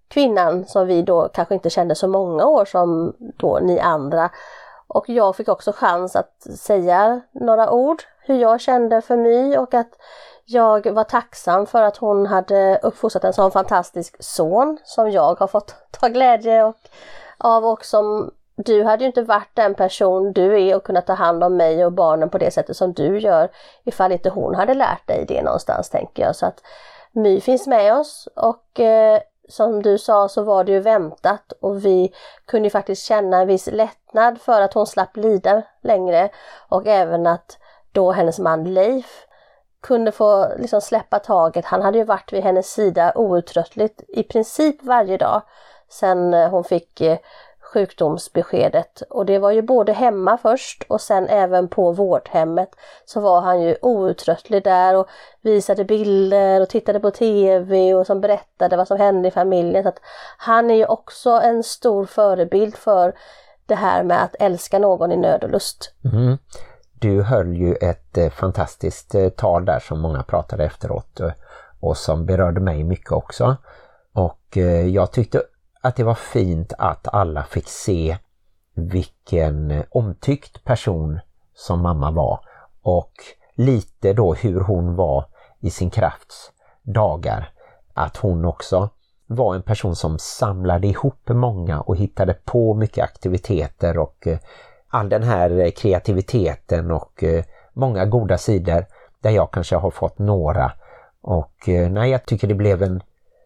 kvinnan 0.08 0.66
som 0.66 0.88
vi 0.88 1.02
då 1.02 1.30
kanske 1.34 1.54
inte 1.54 1.70
kände 1.70 1.96
så 1.96 2.08
många 2.08 2.46
år 2.46 2.66
som 2.66 3.16
då 3.20 3.60
ni 3.60 3.80
andra. 3.80 4.30
Och 4.88 5.10
jag 5.10 5.36
fick 5.36 5.48
också 5.50 5.72
chans 5.72 6.16
att 6.16 6.42
säga 6.42 7.22
några 7.32 7.72
ord 7.72 8.04
hur 8.20 8.36
jag 8.36 8.62
kände 8.62 9.02
för 9.02 9.18
My 9.18 9.58
och 9.58 9.74
att 9.74 9.90
jag 10.46 10.92
var 10.92 11.04
tacksam 11.04 11.66
för 11.66 11.82
att 11.82 11.98
hon 11.98 12.26
hade 12.26 12.80
uppfostrat 12.84 13.24
en 13.24 13.34
sån 13.34 13.52
fantastisk 13.52 14.24
son 14.24 14.78
som 14.84 15.12
jag 15.12 15.40
har 15.40 15.48
fått 15.48 15.76
ta 15.92 16.08
glädje 16.08 16.64
och, 16.64 16.76
av 17.38 17.66
och 17.66 17.86
som 17.86 18.32
du 18.56 18.84
hade 18.84 19.04
ju 19.04 19.08
inte 19.08 19.22
varit 19.22 19.50
den 19.54 19.76
person 19.76 20.34
du 20.34 20.62
är 20.62 20.76
och 20.76 20.84
kunnat 20.84 21.08
ta 21.08 21.14
hand 21.14 21.44
om 21.44 21.58
mig 21.58 21.86
och 21.86 21.92
barnen 21.92 22.30
på 22.30 22.38
det 22.38 22.52
sättet 22.52 22.78
som 22.78 22.94
du 22.94 23.20
gör 23.20 23.50
ifall 23.84 24.12
inte 24.12 24.30
hon 24.30 24.56
hade 24.56 24.74
lärt 24.74 25.08
dig 25.08 25.26
det 25.28 25.42
någonstans 25.42 25.90
tänker 25.90 26.24
jag. 26.24 26.36
Så 26.36 26.46
att 26.46 26.62
My 27.12 27.42
finns 27.42 27.68
med 27.68 27.98
oss 27.98 28.28
och 28.36 28.80
eh, 28.80 29.22
som 29.50 29.82
du 29.82 29.98
sa 29.98 30.30
så 30.30 30.44
var 30.44 30.64
det 30.64 30.72
ju 30.72 30.80
väntat 30.80 31.54
och 31.62 31.86
vi 31.86 32.14
kunde 32.46 32.70
faktiskt 32.70 33.06
känna 33.06 33.38
en 33.38 33.48
viss 33.48 33.68
lättnad 33.72 34.42
för 34.42 34.62
att 34.62 34.74
hon 34.74 34.88
slapp 34.88 35.18
lida 35.18 35.62
längre 35.82 36.30
och 36.70 36.88
även 36.88 37.28
att 37.28 37.58
då 37.92 38.12
hennes 38.12 38.40
man 38.40 38.74
Leif 38.74 39.26
kunde 39.82 40.12
få 40.12 40.48
liksom 40.58 40.82
släppa 40.82 41.20
taget. 41.20 41.66
Han 41.66 41.82
hade 41.82 41.98
ju 41.98 42.04
varit 42.04 42.34
vid 42.34 42.44
hennes 42.44 42.74
sida 42.74 43.12
outtröttligt 43.16 44.02
i 44.08 44.24
princip 44.24 44.84
varje 44.84 45.18
dag 45.18 45.42
sen 45.90 46.34
eh, 46.34 46.50
hon 46.50 46.64
fick 46.64 47.02
eh, 47.02 47.18
sjukdomsbeskedet 47.74 49.02
och 49.10 49.26
det 49.26 49.40
var 49.40 49.52
ju 49.52 49.62
både 49.62 49.94
hemma 49.94 50.38
först 50.38 50.84
och 50.88 51.02
sen 51.02 51.28
även 51.28 51.68
på 51.68 51.92
vårdhemmet 51.92 52.70
så 53.06 53.22
var 53.22 53.42
han 53.42 53.62
ju 53.62 53.76
outtröttlig 53.82 54.64
där 54.64 54.98
och 54.98 55.08
visade 55.42 55.86
bilder 55.86 56.62
och 56.62 56.70
tittade 56.70 57.00
på 57.00 57.12
TV 57.12 57.94
och 57.94 58.08
som 58.08 58.22
berättade 58.22 58.78
vad 58.78 58.88
som 58.88 58.98
hände 58.98 59.28
i 59.28 59.32
familjen. 59.32 59.84
Så 59.84 59.90
att 59.90 60.02
han 60.38 60.72
är 60.72 60.76
ju 60.76 60.86
också 60.86 61.30
en 61.30 61.64
stor 61.64 62.06
förebild 62.06 62.76
för 62.76 63.14
det 63.66 63.76
här 63.76 64.04
med 64.04 64.24
att 64.24 64.36
älska 64.40 64.80
någon 64.80 65.12
i 65.12 65.18
nöd 65.18 65.44
och 65.44 65.50
lust. 65.50 65.94
Mm. 66.14 66.38
Du 67.00 67.22
höll 67.22 67.56
ju 67.56 67.76
ett 67.76 68.18
eh, 68.18 68.30
fantastiskt 68.30 69.16
eh, 69.16 69.30
tal 69.30 69.66
där 69.66 69.80
som 69.80 70.00
många 70.00 70.24
pratade 70.24 70.66
efteråt 70.66 71.20
eh, 71.20 71.32
och 71.80 71.98
som 71.98 72.26
berörde 72.26 72.62
mig 72.62 72.84
mycket 72.84 73.12
också. 73.12 73.58
Och 74.14 74.58
jag 74.92 75.12
tyckte 75.12 75.42
att 75.86 75.96
det 75.96 76.04
var 76.04 76.16
fint 76.16 76.74
att 76.78 77.08
alla 77.08 77.44
fick 77.44 77.68
se 77.68 78.18
vilken 78.74 79.84
omtyckt 79.90 80.64
person 80.64 81.20
som 81.56 81.82
mamma 81.82 82.12
var 82.12 82.40
och 82.82 83.12
lite 83.56 84.14
då 84.14 84.34
hur 84.34 84.60
hon 84.60 84.96
var 84.96 85.26
i 85.60 85.70
sin 85.70 85.90
krafts 85.90 86.52
dagar. 86.82 87.50
Att 87.94 88.18
hon 88.18 88.46
också 88.46 88.90
var 89.28 89.56
en 89.56 89.62
person 89.62 89.96
som 89.96 90.20
samlade 90.20 90.88
ihop 90.88 91.30
många 91.30 91.82
och 91.82 91.98
hittade 91.98 92.34
på 92.34 92.74
mycket 92.74 93.04
aktiviteter 93.04 93.98
och 93.98 94.28
eh, 94.28 94.38
all 94.88 95.10
den 95.10 95.24
här 95.24 95.72
kreativiteten 95.72 96.92
och 96.92 97.24
eh, 97.24 97.44
många 97.74 98.06
goda 98.06 98.38
sidor 98.38 98.86
där 99.22 99.32
jag 99.32 99.52
kanske 99.52 99.76
har 99.76 99.92
fått 99.92 100.20
några. 100.20 100.72
Och 101.22 101.70
eh, 101.70 101.90
nej, 101.90 102.12
jag 102.12 102.26
tycker 102.26 102.48
det 102.48 102.56
blev 102.56 102.84
en 102.84 103.04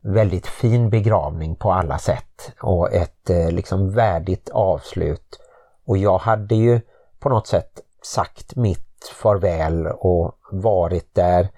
väldigt 0.07 0.47
fin 0.47 0.89
begravning 0.89 1.55
på 1.55 1.71
alla 1.71 1.97
sätt 1.97 2.51
och 2.61 2.93
ett 2.93 3.29
eh, 3.29 3.51
liksom 3.51 3.91
värdigt 3.91 4.49
avslut. 4.49 5.39
Och 5.85 5.97
jag 5.97 6.17
hade 6.17 6.55
ju 6.55 6.81
på 7.19 7.29
något 7.29 7.47
sätt 7.47 7.81
sagt 8.01 8.55
mitt 8.55 9.11
farväl 9.21 9.87
och 9.87 10.37
varit 10.51 11.15
där 11.15 11.49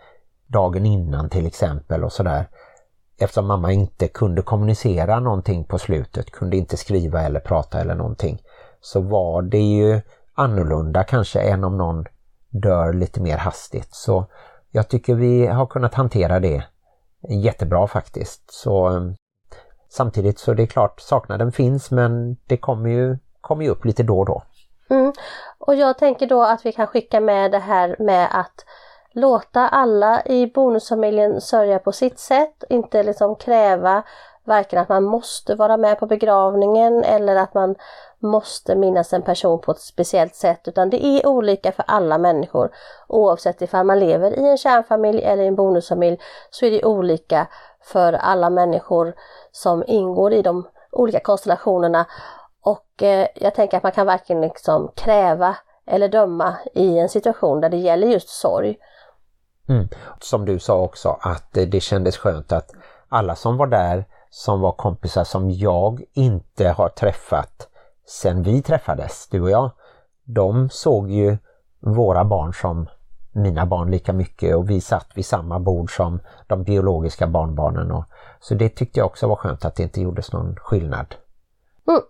dagen 0.48 0.86
innan 0.86 1.30
till 1.30 1.48
exempel 1.48 2.04
och 2.04 2.14
sådär. 2.14 2.50
Eftersom 3.20 3.48
mamma 3.48 3.72
inte 3.72 4.08
kunde 4.08 4.42
kommunicera 4.42 5.20
någonting 5.20 5.64
på 5.64 5.80
slutet, 5.80 6.32
kunde 6.32 6.58
inte 6.58 6.78
skriva 6.78 7.22
eller 7.22 7.40
prata 7.40 7.82
eller 7.82 7.96
någonting, 7.96 8.42
så 8.82 9.02
var 9.02 9.42
det 9.42 9.62
ju 9.62 10.02
annorlunda 10.34 11.04
kanske 11.04 11.40
än 11.40 11.64
om 11.64 11.78
någon 11.78 12.06
dör 12.50 12.94
lite 12.94 13.22
mer 13.22 13.38
hastigt. 13.38 13.96
Så 13.96 14.26
jag 14.72 14.90
tycker 14.90 15.16
vi 15.16 15.48
har 15.48 15.66
kunnat 15.66 15.94
hantera 15.94 16.40
det 16.40 16.64
jättebra 17.30 17.88
faktiskt. 17.88 18.54
Så 18.54 18.88
eh, 18.88 19.02
Samtidigt 19.90 20.40
så 20.40 20.54
det 20.54 20.64
är 20.64 20.68
klart 20.68 21.00
saknaden 21.02 21.52
finns 21.52 21.92
men 21.92 22.38
det 22.48 22.58
kommer 22.58 22.90
ju, 22.90 23.18
kommer 23.42 23.64
ju 23.64 23.70
upp 23.70 23.86
lite 23.86 24.04
då 24.04 24.20
och 24.20 24.26
då. 24.26 24.44
Mm. 24.90 25.14
Och 25.58 25.76
jag 25.76 25.98
tänker 25.98 26.28
då 26.28 26.44
att 26.44 26.66
vi 26.66 26.72
kan 26.72 26.88
skicka 26.88 27.20
med 27.20 27.52
det 27.52 27.60
här 27.60 27.96
med 28.00 28.28
att 28.32 28.66
låta 29.12 29.68
alla 29.68 30.26
i 30.26 30.48
bonusfamiljen 30.48 31.42
sörja 31.42 31.80
på 31.80 31.92
sitt 31.92 32.20
sätt, 32.20 32.64
inte 32.70 33.04
liksom 33.04 33.36
kräva 33.36 34.04
varken 34.44 34.80
att 34.80 34.90
man 34.90 35.04
måste 35.04 35.56
vara 35.56 35.78
med 35.78 36.00
på 36.00 36.06
begravningen 36.06 37.04
eller 37.04 37.36
att 37.36 37.54
man 37.54 37.76
måste 38.20 38.76
minnas 38.76 39.14
en 39.14 39.22
person 39.22 39.60
på 39.62 39.72
ett 39.72 39.80
speciellt 39.80 40.36
sätt 40.36 40.68
utan 40.68 40.90
det 40.90 41.06
är 41.06 41.28
olika 41.28 41.72
för 41.72 41.86
alla 41.88 42.18
människor. 42.18 42.72
Oavsett 43.08 43.62
ifall 43.62 43.86
man 43.86 44.00
lever 44.00 44.40
i 44.40 44.50
en 44.50 44.58
kärnfamilj 44.58 45.22
eller 45.22 45.44
i 45.44 45.48
en 45.48 45.56
bonusfamilj 45.56 46.18
så 46.50 46.66
är 46.66 46.72
det 46.72 46.84
olika 46.84 47.48
för 47.84 48.14
alla 48.14 48.50
människor 48.50 49.14
som 49.52 49.84
ingår 49.88 50.34
i 50.34 50.42
de 50.42 50.68
olika 50.92 51.20
konstellationerna. 51.20 52.06
Och 52.62 53.04
eh, 53.04 53.28
jag 53.36 53.56
tänker 53.56 53.78
att 53.78 53.84
man 53.84 53.92
kan 53.92 54.08
varken 54.08 54.42
liksom 54.42 54.92
kräva 54.96 55.56
eller 55.88 56.08
döma 56.08 56.56
i 56.74 56.98
en 56.98 57.10
situation 57.10 57.62
där 57.62 57.70
det 57.70 57.78
gäller 57.78 58.08
just 58.08 58.30
sorg. 58.30 58.78
Mm. 59.70 59.88
Som 60.20 60.46
du 60.46 60.60
sa 60.60 60.82
också 60.82 61.18
att 61.22 61.50
det 61.52 61.82
kändes 61.84 62.18
skönt 62.18 62.52
att 62.52 62.72
alla 63.10 63.36
som 63.36 63.58
var 63.58 63.68
där 63.68 64.06
som 64.30 64.62
var 64.62 64.72
kompisar 64.72 65.24
som 65.24 65.52
jag 65.52 66.04
inte 66.14 66.70
har 66.70 66.90
träffat 66.90 67.69
sen 68.10 68.44
vi 68.44 68.62
träffades, 68.62 69.28
du 69.28 69.42
och 69.42 69.50
jag, 69.50 69.72
de 70.24 70.70
såg 70.70 71.12
ju 71.12 71.38
våra 71.80 72.26
barn 72.26 72.54
som 72.54 72.90
mina 73.32 73.66
barn 73.66 73.92
lika 73.92 74.14
mycket 74.14 74.56
och 74.56 74.70
vi 74.70 74.82
satt 74.82 75.08
vid 75.16 75.26
samma 75.26 75.60
bord 75.60 75.96
som 75.96 76.20
de 76.48 76.64
biologiska 76.64 77.28
barnbarnen. 77.28 77.92
Och, 77.92 78.04
så 78.40 78.54
det 78.54 78.70
tyckte 78.70 79.00
jag 79.00 79.06
också 79.06 79.28
var 79.28 79.36
skönt 79.36 79.66
att 79.66 79.76
det 79.76 79.84
inte 79.84 80.02
gjordes 80.02 80.32
någon 80.34 80.56
skillnad. 80.56 81.16
Mm. 81.88 82.02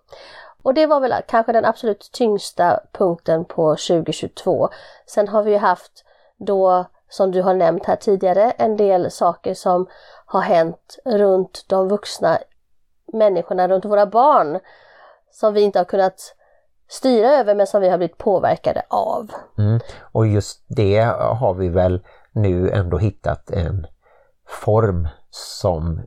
Och 0.64 0.74
det 0.74 0.86
var 0.86 1.00
väl 1.00 1.14
kanske 1.28 1.52
den 1.52 1.66
absolut 1.66 2.10
tyngsta 2.14 2.80
punkten 2.92 3.46
på 3.46 3.76
2022. 3.76 4.70
Sen 5.08 5.28
har 5.28 5.44
vi 5.44 5.58
haft 5.58 6.06
då, 6.38 6.86
som 7.10 7.32
du 7.32 7.42
har 7.42 7.54
nämnt 7.54 7.86
här 7.86 7.96
tidigare, 7.96 8.52
en 8.52 8.78
del 8.78 9.12
saker 9.12 9.54
som 9.54 9.88
har 10.26 10.42
hänt 10.42 11.00
runt 11.06 11.66
de 11.68 11.88
vuxna 11.88 12.38
människorna, 13.14 13.68
runt 13.68 13.86
våra 13.86 14.06
barn 14.06 14.60
som 15.32 15.54
vi 15.54 15.62
inte 15.62 15.80
har 15.80 15.86
kunnat 15.86 16.36
styra 16.90 17.28
över 17.28 17.56
men 17.56 17.68
som 17.68 17.82
vi 17.82 17.90
har 17.90 17.98
blivit 17.98 18.18
påverkade 18.18 18.82
av. 18.90 19.32
Mm. 19.58 19.80
Och 20.12 20.28
just 20.28 20.64
det 20.68 21.00
har 21.16 21.54
vi 21.54 21.70
väl 21.70 22.02
nu 22.32 22.70
ändå 22.70 22.98
hittat 22.98 23.52
en 23.52 23.88
form 24.48 25.08
som 25.30 26.02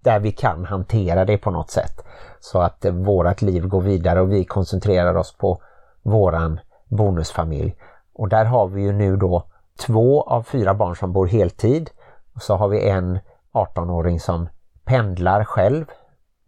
där 0.00 0.20
vi 0.20 0.32
kan 0.32 0.64
hantera 0.64 1.24
det 1.24 1.38
på 1.38 1.50
något 1.50 1.70
sätt. 1.70 2.04
Så 2.40 2.60
att 2.60 2.84
vårat 2.84 3.42
liv 3.42 3.66
går 3.66 3.80
vidare 3.80 4.20
och 4.20 4.32
vi 4.32 4.44
koncentrerar 4.44 5.16
oss 5.16 5.36
på 5.36 5.62
våran 6.02 6.60
bonusfamilj. 6.88 7.76
Och 8.14 8.28
där 8.28 8.44
har 8.44 8.66
vi 8.66 8.82
ju 8.82 8.92
nu 8.92 9.16
då 9.16 9.44
två 9.86 10.22
av 10.22 10.42
fyra 10.42 10.74
barn 10.74 10.96
som 10.96 11.12
bor 11.12 11.26
heltid. 11.26 11.90
Och 12.34 12.42
så 12.42 12.54
har 12.54 12.68
vi 12.68 12.88
en 12.88 13.18
18-åring 13.52 14.20
som 14.20 14.48
pendlar 14.84 15.44
själv 15.44 15.84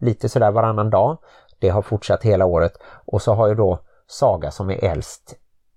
lite 0.00 0.28
sådär 0.28 0.50
varannan 0.50 0.90
dag. 0.90 1.18
Det 1.66 1.70
har 1.70 1.82
fortsatt 1.82 2.22
hela 2.22 2.44
året 2.44 2.72
och 3.04 3.22
så 3.22 3.34
har 3.34 3.48
ju 3.48 3.54
då 3.54 3.78
Saga 4.06 4.50
som 4.50 4.70
är 4.70 4.84
äldst 4.84 5.34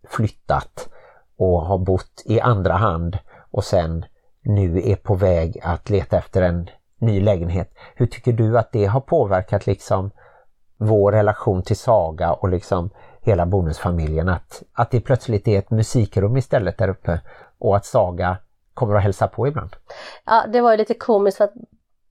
flyttat 0.10 0.90
och 1.38 1.62
har 1.62 1.78
bott 1.78 2.24
i 2.26 2.40
andra 2.40 2.74
hand 2.74 3.18
och 3.52 3.64
sen 3.64 4.06
nu 4.42 4.82
är 4.90 4.96
på 4.96 5.16
väg 5.16 5.60
att 5.64 5.90
leta 5.90 6.18
efter 6.18 6.42
en 6.42 6.70
ny 6.98 7.22
lägenhet. 7.22 7.74
Hur 7.96 8.06
tycker 8.06 8.34
du 8.34 8.58
att 8.58 8.72
det 8.72 8.86
har 8.86 9.02
påverkat 9.02 9.66
liksom 9.66 10.12
vår 10.78 11.12
relation 11.12 11.64
till 11.64 11.78
Saga 11.78 12.34
och 12.34 12.50
liksom 12.50 12.90
hela 13.22 13.46
bonusfamiljen 13.46 14.30
att, 14.30 14.64
att 14.74 14.92
det 14.92 15.02
plötsligt 15.02 15.48
är 15.48 15.60
ett 15.60 15.72
musikrum 15.72 16.38
istället 16.38 16.78
där 16.78 16.90
uppe 16.90 17.22
och 17.60 17.76
att 17.76 17.86
Saga 17.86 18.38
kommer 18.74 18.96
att 18.96 19.04
hälsa 19.04 19.28
på 19.28 19.48
ibland? 19.48 19.76
Ja, 20.26 20.46
det 20.54 20.62
var 20.62 20.72
ju 20.72 20.78
lite 20.78 20.94
komiskt 20.94 21.38
för 21.38 21.44
att 21.44 21.54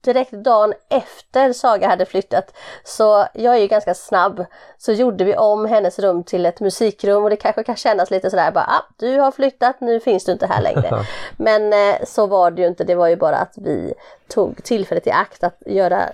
direkt 0.01 0.31
dagen 0.31 0.73
efter 0.89 1.53
Saga 1.53 1.87
hade 1.87 2.05
flyttat, 2.05 2.53
så 2.83 3.27
jag 3.33 3.55
är 3.55 3.59
ju 3.59 3.67
ganska 3.67 3.93
snabb, 3.93 4.45
så 4.77 4.91
gjorde 4.91 5.23
vi 5.23 5.37
om 5.37 5.65
hennes 5.65 5.99
rum 5.99 6.23
till 6.23 6.45
ett 6.45 6.59
musikrum 6.59 7.23
och 7.23 7.29
det 7.29 7.35
kanske 7.35 7.63
kan 7.63 7.75
kännas 7.75 8.11
lite 8.11 8.29
sådär 8.29 8.51
bara, 8.51 8.65
ah, 8.65 8.85
du 8.97 9.19
har 9.19 9.31
flyttat, 9.31 9.81
nu 9.81 9.99
finns 9.99 10.25
du 10.25 10.31
inte 10.31 10.47
här 10.47 10.61
längre. 10.61 11.05
Men 11.37 11.73
eh, 11.73 11.95
så 12.05 12.27
var 12.27 12.51
det 12.51 12.61
ju 12.61 12.67
inte, 12.67 12.83
det 12.83 12.95
var 12.95 13.07
ju 13.07 13.15
bara 13.15 13.37
att 13.37 13.53
vi 13.57 13.93
tog 14.27 14.63
tillfället 14.63 15.07
i 15.07 15.11
akt 15.11 15.43
att 15.43 15.57
göra 15.65 16.09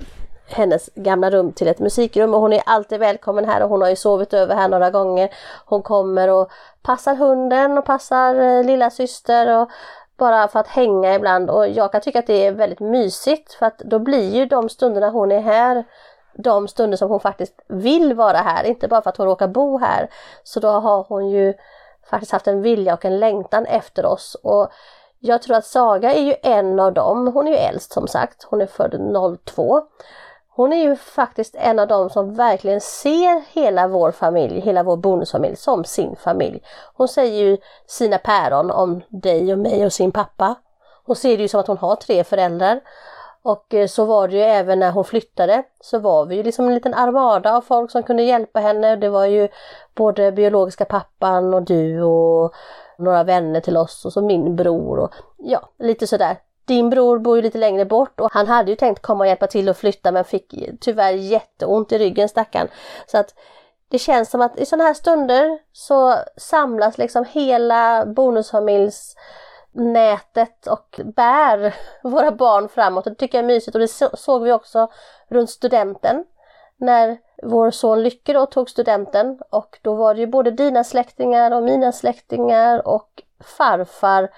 hennes 0.48 0.90
gamla 0.96 1.30
rum 1.30 1.52
till 1.52 1.68
ett 1.68 1.80
musikrum 1.80 2.34
och 2.34 2.42
hon 2.42 2.54
är 2.54 2.62
alltid 2.66 3.00
välkommen 3.00 3.46
här 3.46 3.64
och 3.64 3.70
hon 3.70 3.82
har 3.82 3.90
ju 3.90 3.96
sovit 3.96 4.34
över 4.34 4.56
här 4.56 4.70
några 4.70 4.90
gånger. 4.90 5.30
Hon 5.66 5.82
kommer 5.82 6.28
och 6.28 6.52
passar 6.82 7.16
hunden 7.16 7.78
och 7.78 7.86
passar 7.86 8.36
eh, 8.36 8.64
lilla 8.64 8.90
syster 8.90 9.62
och 9.62 9.70
bara 10.18 10.48
för 10.48 10.60
att 10.60 10.68
hänga 10.68 11.16
ibland 11.16 11.50
och 11.50 11.68
jag 11.68 11.92
kan 11.92 12.02
tycka 12.02 12.20
att 12.20 12.28
det 12.28 12.46
är 12.46 12.52
väldigt 12.52 12.80
mysigt 12.80 13.54
för 13.54 13.66
att 13.66 13.78
då 13.78 14.00
blir 14.00 14.36
ju 14.36 14.46
de 14.46 14.70
stunderna 14.70 15.10
hon 15.10 15.32
är 15.32 15.42
här 15.42 15.86
de 16.38 16.68
stunder 16.68 16.98
som 16.98 17.10
hon 17.10 17.20
faktiskt 17.20 17.62
vill 17.68 18.14
vara 18.14 18.38
här, 18.38 18.64
inte 18.64 18.88
bara 18.88 19.02
för 19.02 19.10
att 19.10 19.18
hon 19.18 19.28
råkar 19.28 19.48
bo 19.48 19.78
här. 19.78 20.10
Så 20.44 20.60
då 20.60 20.68
har 20.68 21.04
hon 21.04 21.30
ju 21.30 21.54
faktiskt 22.10 22.32
haft 22.32 22.48
en 22.48 22.62
vilja 22.62 22.94
och 22.94 23.06
en 23.06 23.20
längtan 23.20 23.66
efter 23.66 24.06
oss 24.06 24.36
och 24.44 24.72
jag 25.20 25.42
tror 25.42 25.56
att 25.56 25.66
Saga 25.66 26.14
är 26.14 26.22
ju 26.22 26.36
en 26.44 26.80
av 26.80 26.94
dem, 26.94 27.28
hon 27.28 27.48
är 27.48 27.52
ju 27.52 27.58
äldst 27.58 27.92
som 27.92 28.08
sagt, 28.08 28.44
hon 28.44 28.62
är 28.62 28.66
född 28.66 29.40
02. 29.46 29.82
Hon 30.56 30.74
är 30.74 30.84
ju 30.84 30.96
faktiskt 30.96 31.56
en 31.56 31.80
av 31.80 31.88
dem 31.88 32.10
som 32.10 32.34
verkligen 32.34 32.82
ser 32.82 33.54
hela 33.54 33.88
vår 33.88 34.12
familj, 34.12 34.60
hela 34.60 34.84
vår 34.84 34.98
bonusfamilj 34.98 35.56
som 35.56 35.84
sin 35.84 36.16
familj. 36.16 36.62
Hon 36.94 37.08
säger 37.08 37.44
ju 37.44 37.58
sina 37.88 38.18
päron 38.18 38.72
om 38.72 39.02
dig 39.10 39.54
och 39.54 39.60
mig 39.60 39.86
och 39.86 39.94
sin 39.94 40.12
pappa. 40.12 40.56
Hon 41.06 41.16
ser 41.16 41.38
det 41.38 41.42
ju 41.42 41.48
som 41.48 41.60
att 41.60 41.68
hon 41.68 41.78
har 41.78 41.96
tre 41.96 42.24
föräldrar. 42.24 42.82
Och 43.42 43.74
eh, 43.74 43.88
så 43.88 44.06
var 44.06 44.28
det 44.28 44.36
ju 44.36 44.42
även 44.42 44.80
när 44.80 44.92
hon 44.92 45.04
flyttade 45.04 45.64
så 45.82 46.00
var 46.00 46.26
vi 46.26 46.36
ju 46.36 46.44
liksom 46.44 46.68
en 46.68 46.74
liten 46.74 46.94
armada 46.94 47.58
av 47.58 47.62
folk 47.62 47.92
som 47.92 48.04
kunde 48.04 48.24
hjälpa 48.24 48.60
henne. 48.60 48.96
Det 48.96 49.10
var 49.10 49.26
ju 49.26 49.48
både 49.96 50.32
biologiska 50.32 50.86
pappan 50.86 51.54
och 51.54 51.64
du 51.64 52.02
och 52.02 52.54
några 52.98 53.24
vänner 53.24 53.60
till 53.60 53.78
oss 53.78 54.06
och 54.06 54.14
så 54.14 54.22
min 54.22 54.56
bror 54.56 55.00
och 55.00 55.12
ja, 55.38 55.70
lite 55.80 56.08
sådär. 56.08 56.38
Din 56.66 56.90
bror 56.90 57.20
bor 57.20 57.36
ju 57.36 57.42
lite 57.42 57.58
längre 57.58 57.86
bort 57.86 58.20
och 58.20 58.34
han 58.34 58.48
hade 58.48 58.72
ju 58.72 58.76
tänkt 58.76 59.02
komma 59.02 59.24
och 59.24 59.28
hjälpa 59.28 59.48
till 59.48 59.70
att 59.70 59.78
flytta 59.78 60.12
men 60.12 60.24
fick 60.24 60.54
tyvärr 60.82 61.14
jätteont 61.14 61.92
i 61.92 61.98
ryggen 61.98 62.30
stackarn. 62.30 62.68
Så 63.08 63.18
att 63.18 63.34
det 63.90 64.00
känns 64.00 64.30
som 64.30 64.42
att 64.42 64.60
i 64.60 64.66
sådana 64.66 64.84
här 64.84 64.94
stunder 64.94 65.60
så 65.72 66.16
samlas 66.38 66.98
liksom 66.98 67.26
hela 67.32 68.06
bonusfamiljs 68.06 69.16
nätet 69.72 70.68
och 70.68 71.02
bär 71.16 71.76
våra 72.04 72.32
barn 72.32 72.70
framåt. 72.70 73.04
Det 73.04 73.16
tycker 73.16 73.38
jag 73.38 73.44
är 73.44 73.48
mysigt 73.48 73.76
och 73.76 73.82
det 73.82 73.88
såg 74.18 74.44
vi 74.44 74.52
också 74.52 74.92
runt 75.30 75.50
studenten 75.50 76.26
när 76.78 77.18
vår 77.44 77.72
son 77.72 78.04
Lycke 78.04 78.34
då 78.34 78.46
tog 78.46 78.70
studenten 78.70 79.40
och 79.50 79.80
då 79.82 79.96
var 79.96 80.14
det 80.14 80.20
ju 80.20 80.28
både 80.28 80.52
dina 80.52 80.84
släktingar 80.84 81.52
och 81.52 81.64
mina 81.64 81.92
släktingar 81.92 82.88
och 82.88 83.24
farfar 83.58 84.30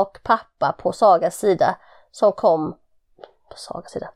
och 0.00 0.18
pappa 0.22 0.74
på 0.78 0.92
Sagas 0.92 1.36
sida 1.36 1.76
som 2.10 2.32
kom 2.32 2.74
på 3.50 3.56
Sagas 3.56 3.90
sida. 3.90 4.08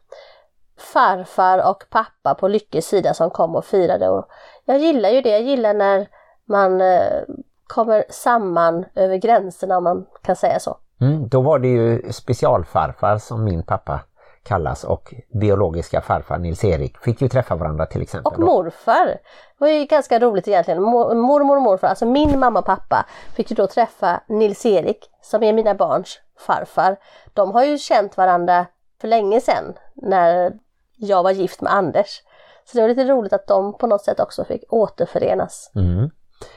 Farfar 0.79 1.71
och 1.71 1.85
pappa 1.91 2.35
på 2.35 2.49
Lyckes 2.49 2.87
sida 2.87 3.15
som 3.15 3.31
kom 3.31 3.57
och 3.57 3.65
firade 3.65 4.09
och 4.09 4.29
jag 4.65 4.79
gillar 4.79 5.09
ju 5.09 5.21
det, 5.21 5.31
jag 5.31 5.43
gillar 5.43 5.75
när 5.75 6.09
man 6.45 6.81
eh, 6.81 7.23
kommer 7.67 8.05
samman 8.11 8.85
över 8.95 9.17
gränserna 9.17 9.77
om 9.77 9.85
man 9.85 10.07
kan 10.23 10.37
säga 10.37 10.59
så. 10.61 10.77
Mm, 11.01 11.29
då 11.29 11.41
var 11.41 11.59
det 11.59 11.69
ju 11.69 12.13
specialfarfar 12.13 13.19
som 13.19 13.45
min 13.45 13.63
pappa 13.63 14.01
kallas 14.45 14.85
och 14.85 15.15
biologiska 15.41 16.01
farfar 16.01 16.39
Nils-Erik 16.39 16.99
fick 16.99 17.23
ju 17.23 17.29
träffa 17.29 17.57
varandra 17.57 17.87
till 17.87 18.03
exempel. 18.03 18.33
Och 18.33 18.39
morfar! 18.39 19.07
Det 19.07 19.19
var 19.59 19.69
ju 19.69 19.85
ganska 19.85 20.19
roligt 20.19 20.49
egentligen. 20.49 20.83
Mormor 20.83 21.57
och 21.57 21.63
morfar, 21.63 21.89
alltså 21.89 22.07
min 22.07 22.39
mamma 22.39 22.59
och 22.59 22.67
pappa 22.67 23.07
fick 23.35 23.51
ju 23.51 23.55
då 23.55 23.67
träffa 23.67 24.21
Nils-Erik 24.29 25.11
som 25.23 25.43
är 25.43 25.53
mina 25.53 25.75
barns 25.75 26.21
farfar. 26.39 26.97
De 27.33 27.51
har 27.51 27.65
ju 27.65 27.79
känt 27.79 28.17
varandra 28.17 28.67
för 29.01 29.09
länge 29.09 29.41
sedan 29.41 29.75
när 29.95 30.53
jag 30.97 31.23
var 31.23 31.31
gift 31.31 31.61
med 31.61 31.73
Anders. 31.73 32.23
Så 32.65 32.77
det 32.77 32.83
var 32.83 32.89
lite 32.89 33.05
roligt 33.05 33.33
att 33.33 33.47
de 33.47 33.79
på 33.79 33.87
något 33.87 34.05
sätt 34.05 34.21
också 34.21 34.45
fick 34.45 34.73
återförenas. 34.73 35.71
Mm. 35.75 36.11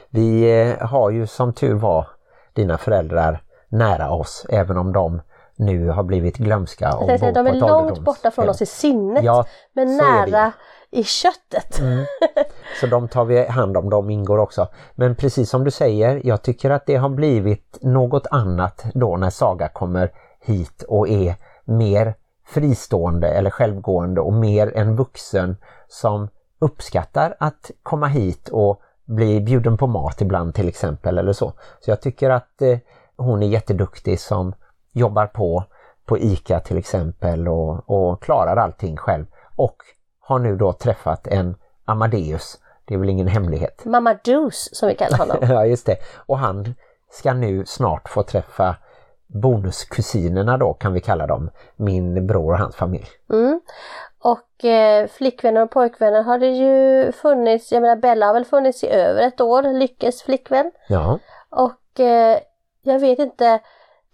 Vi 0.08 0.60
eh, 0.60 0.86
har 0.86 1.10
ju 1.10 1.26
som 1.26 1.52
tur 1.52 1.74
var 1.74 2.06
dina 2.54 2.78
föräldrar 2.78 3.42
nära 3.68 4.10
oss 4.10 4.46
även 4.48 4.76
om 4.76 4.92
de 4.92 5.22
nu 5.56 5.88
har 5.88 6.02
blivit 6.02 6.36
glömska. 6.36 6.96
Och 6.96 7.06
säga, 7.06 7.32
de 7.32 7.46
är 7.46 7.52
långt 7.52 7.98
borta 7.98 8.30
från 8.30 8.48
oss 8.48 8.62
i 8.62 8.66
sinnet 8.66 9.24
ja, 9.24 9.44
men 9.72 9.96
nära 9.96 10.52
i 10.90 11.04
köttet. 11.04 11.78
Mm. 11.78 12.06
Så 12.80 12.86
de 12.86 13.08
tar 13.08 13.24
vi 13.24 13.46
hand 13.46 13.76
om, 13.76 13.90
de 13.90 14.10
ingår 14.10 14.38
också. 14.38 14.68
Men 14.94 15.14
precis 15.16 15.50
som 15.50 15.64
du 15.64 15.70
säger, 15.70 16.20
jag 16.24 16.42
tycker 16.42 16.70
att 16.70 16.86
det 16.86 16.96
har 16.96 17.08
blivit 17.08 17.78
något 17.82 18.26
annat 18.30 18.84
då 18.94 19.16
när 19.16 19.30
Saga 19.30 19.68
kommer 19.68 20.12
hit 20.40 20.82
och 20.88 21.08
är 21.08 21.34
mer 21.64 22.14
fristående 22.46 23.28
eller 23.28 23.50
självgående 23.50 24.20
och 24.20 24.32
mer 24.32 24.76
en 24.76 24.96
vuxen 24.96 25.56
som 25.88 26.28
uppskattar 26.58 27.36
att 27.40 27.70
komma 27.82 28.06
hit 28.06 28.48
och 28.48 28.80
bli 29.04 29.40
bjuden 29.40 29.76
på 29.76 29.86
mat 29.86 30.20
ibland 30.20 30.54
till 30.54 30.68
exempel 30.68 31.18
eller 31.18 31.32
så. 31.32 31.52
Så 31.80 31.90
jag 31.90 32.00
tycker 32.00 32.30
att 32.30 32.62
eh, 32.62 32.78
hon 33.16 33.42
är 33.42 33.46
jätteduktig 33.46 34.20
som 34.20 34.54
jobbar 34.96 35.26
på 35.26 35.64
på 36.06 36.18
ICA 36.18 36.60
till 36.60 36.78
exempel 36.78 37.48
och, 37.48 37.90
och 37.90 38.22
klarar 38.22 38.56
allting 38.56 38.96
själv. 38.96 39.26
Och 39.56 39.76
har 40.20 40.38
nu 40.38 40.56
då 40.56 40.72
träffat 40.72 41.26
en 41.26 41.56
Amadeus. 41.84 42.58
Det 42.84 42.94
är 42.94 42.98
väl 42.98 43.08
ingen 43.08 43.28
hemlighet. 43.28 43.84
Mamma 43.84 44.14
Dus 44.24 44.68
som 44.72 44.88
vi 44.88 44.94
kallar 44.94 45.18
honom. 45.18 45.36
ja 45.48 45.66
just 45.66 45.86
det. 45.86 45.96
Och 46.16 46.38
han 46.38 46.74
ska 47.10 47.32
nu 47.32 47.66
snart 47.66 48.08
få 48.08 48.22
träffa 48.22 48.76
bonuskusinerna 49.26 50.58
då 50.58 50.74
kan 50.74 50.92
vi 50.92 51.00
kalla 51.00 51.26
dem. 51.26 51.50
Min 51.76 52.26
bror 52.26 52.52
och 52.52 52.58
hans 52.58 52.76
familj. 52.76 53.06
Mm. 53.30 53.60
Och 54.18 54.64
eh, 54.64 55.06
flickvänner 55.06 55.62
och 55.62 55.70
pojkvänner 55.70 56.22
har 56.22 56.38
det 56.38 56.46
ju 56.48 57.12
funnits, 57.12 57.72
jag 57.72 57.80
menar 57.80 57.96
Bella 57.96 58.26
har 58.26 58.34
väl 58.34 58.44
funnits 58.44 58.84
i 58.84 58.88
över 58.88 59.22
ett 59.22 59.40
år, 59.40 59.62
Lyckes 59.62 60.22
flickvän. 60.22 60.72
Ja. 60.88 61.18
Och 61.50 62.00
eh, 62.00 62.38
jag 62.82 62.98
vet 62.98 63.18
inte, 63.18 63.60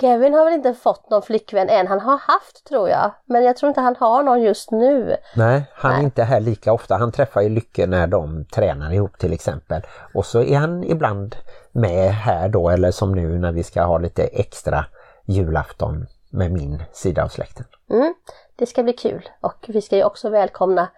Kevin 0.01 0.35
har 0.35 0.45
väl 0.45 0.55
inte 0.55 0.75
fått 0.75 1.11
någon 1.11 1.23
flickvän 1.23 1.69
än, 1.69 1.87
han 1.87 2.01
har 2.01 2.19
haft 2.19 2.65
tror 2.69 2.89
jag. 2.89 3.11
Men 3.25 3.45
jag 3.45 3.57
tror 3.57 3.69
inte 3.69 3.81
han 3.81 3.97
har 3.97 4.23
någon 4.23 4.43
just 4.43 4.71
nu. 4.71 5.17
Nej, 5.37 5.65
han 5.75 5.91
Nej. 5.91 6.01
är 6.01 6.05
inte 6.05 6.25
här 6.25 6.41
lika 6.41 6.73
ofta. 6.73 6.97
Han 6.97 7.13
träffar 7.13 7.41
ju 7.41 7.49
Lycke 7.49 7.87
när 7.87 8.07
de 8.07 8.45
tränar 8.45 8.93
ihop 8.93 9.19
till 9.19 9.33
exempel. 9.33 9.83
Och 10.15 10.27
så 10.27 10.43
är 10.43 10.59
han 10.59 10.85
ibland 10.85 11.37
med 11.73 12.11
här 12.11 12.49
då, 12.49 12.71
eller 12.71 12.91
som 12.91 13.13
nu 13.15 13.39
när 13.39 13.53
vi 13.53 13.63
ska 13.63 13.83
ha 13.83 13.99
lite 13.99 14.23
extra 14.23 14.85
julafton 15.25 16.07
med 16.31 16.53
min 16.53 16.83
sida 16.93 17.25
av 17.25 17.29
släkten. 17.29 17.65
Mm, 17.91 18.15
det 18.57 18.67
ska 18.67 18.83
bli 18.83 18.93
kul 18.93 19.29
och 19.41 19.65
vi 19.69 19.83
ska 19.83 19.97
ju 19.97 20.05
också 20.05 20.29
välkomna 20.31 20.89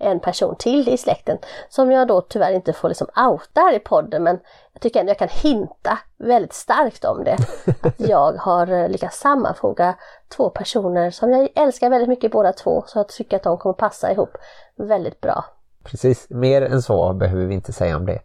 en 0.00 0.20
person 0.20 0.56
till 0.58 0.88
i 0.88 0.96
släkten 0.96 1.38
som 1.68 1.90
jag 1.90 2.08
då 2.08 2.20
tyvärr 2.20 2.52
inte 2.52 2.72
får 2.72 2.88
liksom 2.88 3.06
outa 3.16 3.60
här 3.60 3.76
i 3.76 3.78
podden 3.78 4.22
men 4.22 4.38
jag 4.72 4.82
tycker 4.82 5.00
ändå 5.00 5.10
jag 5.10 5.18
kan 5.18 5.28
hinta 5.28 5.98
väldigt 6.18 6.52
starkt 6.52 7.04
om 7.04 7.24
det. 7.24 7.36
Att 7.80 8.00
jag 8.00 8.32
har 8.32 8.72
eh, 8.72 8.88
lyckats 8.88 9.20
sammanfoga 9.20 9.94
två 10.36 10.50
personer 10.50 11.10
som 11.10 11.30
jag 11.30 11.48
älskar 11.54 11.90
väldigt 11.90 12.08
mycket 12.08 12.32
båda 12.32 12.52
två 12.52 12.84
så 12.86 12.98
jag 12.98 13.08
tycker 13.08 13.36
att 13.36 13.42
de 13.42 13.58
kommer 13.58 13.74
passa 13.74 14.12
ihop 14.12 14.36
väldigt 14.76 15.20
bra. 15.20 15.44
Precis, 15.84 16.30
mer 16.30 16.62
än 16.62 16.82
så 16.82 17.12
behöver 17.12 17.46
vi 17.46 17.54
inte 17.54 17.72
säga 17.72 17.96
om 17.96 18.06
det. 18.06 18.20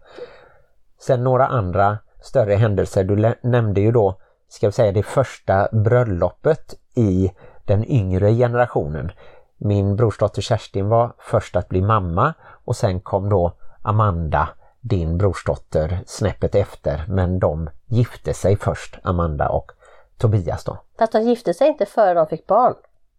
Sen 0.99 1.23
några 1.23 1.47
andra 1.47 1.97
större 2.21 2.53
händelser. 2.53 3.03
Du 3.03 3.35
nämnde 3.41 3.81
ju 3.81 3.91
då, 3.91 4.19
ska 4.47 4.67
vi 4.67 4.71
säga 4.71 4.91
det 4.91 5.03
första 5.03 5.67
bröllopet 5.71 6.75
i 6.95 7.31
den 7.65 7.85
yngre 7.85 8.33
generationen. 8.33 9.11
Min 9.57 9.95
brorsdotter 9.95 10.41
Kerstin 10.41 10.89
var 10.89 11.13
först 11.17 11.55
att 11.55 11.69
bli 11.69 11.81
mamma 11.81 12.33
och 12.65 12.75
sen 12.75 12.99
kom 12.99 13.29
då 13.29 13.51
Amanda, 13.81 14.49
din 14.81 15.17
brorsdotter, 15.17 15.99
snäppet 16.05 16.55
efter. 16.55 17.05
Men 17.07 17.39
de 17.39 17.69
gifte 17.85 18.33
sig 18.33 18.57
först, 18.57 18.99
Amanda 19.03 19.49
och 19.49 19.71
Tobias 20.17 20.63
då. 20.63 20.77
Fast 20.99 21.11
de 21.11 21.21
gifte 21.21 21.53
sig 21.53 21.67
inte 21.67 21.85
före 21.85 22.13
de 22.13 22.27
fick 22.27 22.47
barn. 22.47 22.73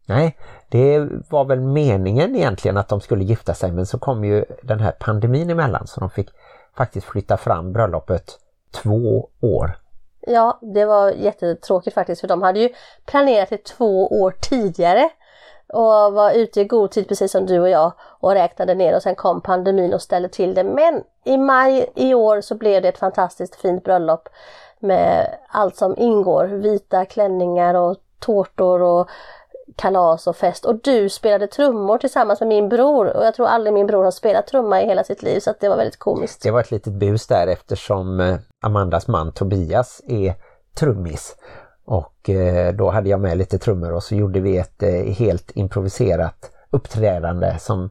Nej, 0.07 0.37
det 0.69 1.09
var 1.31 1.45
väl 1.45 1.61
meningen 1.61 2.37
egentligen 2.37 2.77
att 2.77 2.89
de 2.89 3.01
skulle 3.01 3.25
gifta 3.25 3.55
sig 3.55 3.73
men 3.73 3.87
så 3.87 3.99
kom 3.99 4.25
ju 4.25 4.45
den 4.63 4.81
här 4.81 4.93
pandemin 4.93 5.51
emellan 5.51 5.87
så 5.87 6.01
de 6.01 6.11
fick 6.11 6.29
faktiskt 6.77 7.07
flytta 7.07 7.37
fram 7.37 7.73
bröllopet 7.73 8.39
två 8.83 9.29
år. 9.41 9.79
Ja, 10.21 10.59
det 10.63 10.85
var 10.85 11.11
jättetråkigt 11.11 11.95
faktiskt 11.95 12.21
för 12.21 12.29
de 12.29 12.43
hade 12.43 12.61
ju 12.61 12.69
planerat 13.07 13.51
det 13.51 13.65
två 13.65 14.07
år 14.23 14.35
tidigare 14.41 15.11
och 15.69 16.13
var 16.13 16.33
ute 16.33 16.61
i 16.61 16.65
god 16.65 16.91
tid 16.91 17.09
precis 17.09 17.33
som 17.33 17.47
du 17.47 17.61
och 17.61 17.69
jag 17.69 17.93
och 18.01 18.33
räknade 18.33 18.75
ner 18.75 18.97
och 18.97 19.03
sen 19.03 19.15
kom 19.15 19.41
pandemin 19.41 19.95
och 19.95 20.03
ställde 20.03 20.29
till 20.29 20.55
det. 20.55 20.65
Men 20.65 21.03
i 21.25 21.37
maj 21.37 21.91
i 21.95 22.15
år 22.15 22.41
så 22.41 22.55
blev 22.55 22.83
det 22.83 22.89
ett 22.89 22.99
fantastiskt 22.99 23.57
fint 23.57 23.85
bröllop 23.85 24.29
med 24.79 25.37
allt 25.49 25.77
som 25.77 25.97
ingår. 25.99 26.45
Vita 26.45 27.05
klänningar 27.05 27.75
och 27.75 27.97
tårtor 28.19 28.83
och 28.83 29.09
kalas 29.77 30.27
och 30.27 30.37
fest. 30.37 30.65
Och 30.65 30.75
du 30.83 31.09
spelade 31.09 31.47
trummor 31.47 31.99
tillsammans 31.99 32.41
med 32.41 32.49
min 32.49 32.69
bror 32.69 33.17
och 33.17 33.27
jag 33.27 33.35
tror 33.35 33.47
aldrig 33.47 33.75
min 33.75 33.87
bror 33.87 34.05
har 34.05 34.11
spelat 34.11 34.47
trumma 34.47 34.83
i 34.83 34.87
hela 34.87 35.05
sitt 35.05 35.23
liv 35.23 35.41
så 35.41 35.55
det 35.61 35.69
var 35.69 35.77
väldigt 35.77 35.99
komiskt. 35.99 36.43
Det 36.43 36.51
var 36.51 36.61
ett 36.61 36.71
litet 36.71 36.93
bus 36.93 37.27
där 37.27 37.47
eftersom 37.47 38.21
eh, 38.21 38.37
Amandas 38.63 39.09
man 39.09 39.33
Tobias 39.33 40.01
är 40.07 40.35
trummis 40.75 41.37
och 41.87 42.31
eh, 42.31 42.73
då 42.75 42.91
hade 42.91 43.09
jag 43.09 43.21
med 43.21 43.39
lite 43.39 43.59
trummor 43.59 43.93
och 43.93 44.03
så 44.03 44.15
gjorde 44.15 44.41
vi 44.41 44.59
ett 44.59 44.83
eh, 44.83 44.91
helt 44.91 45.51
improviserat 45.57 46.51
uppträdande 46.71 47.59
som 47.59 47.91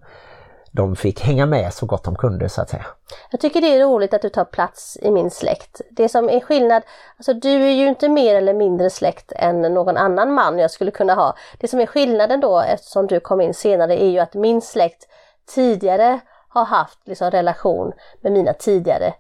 de 0.72 0.96
fick 0.96 1.22
hänga 1.22 1.46
med 1.46 1.74
så 1.74 1.86
gott 1.86 2.04
de 2.04 2.16
kunde 2.16 2.50
så 2.50 2.62
att 2.62 2.70
säga. 2.70 2.86
Jag 3.32 3.40
tycker 3.40 3.62
det 3.62 3.68
är 3.68 3.86
roligt 3.86 4.14
att 4.14 4.22
du 4.22 4.30
tar 4.30 4.46
plats 4.46 4.98
i 5.02 5.12
min 5.12 5.32
släkt. 5.32 5.82
Det 5.92 6.10
som 6.10 6.30
är 6.30 6.40
skillnad, 6.40 6.84
alltså 7.18 7.34
du 7.34 7.50
är 7.50 7.72
ju 7.72 7.88
inte 7.88 8.10
mer 8.10 8.36
eller 8.36 8.54
mindre 8.54 8.90
släkt 8.90 9.32
än 9.36 9.62
någon 9.62 9.98
annan 9.98 10.34
man 10.34 10.60
jag 10.60 10.72
skulle 10.72 10.92
kunna 10.92 11.14
ha. 11.14 11.36
Det 11.60 11.68
som 11.68 11.80
är 11.80 11.86
skillnaden 11.86 12.40
då 12.40 12.60
eftersom 12.60 13.08
du 13.08 13.20
kom 13.20 13.42
in 13.42 13.54
senare 13.54 14.04
är 14.04 14.10
ju 14.10 14.20
att 14.20 14.34
min 14.34 14.62
släkt 14.62 15.08
tidigare 15.56 16.20
har 16.50 16.66
haft 16.66 17.08
liksom 17.08 17.32
relation 17.32 17.92
med 18.22 18.32
mina 18.32 18.54
tidigare 18.54 19.14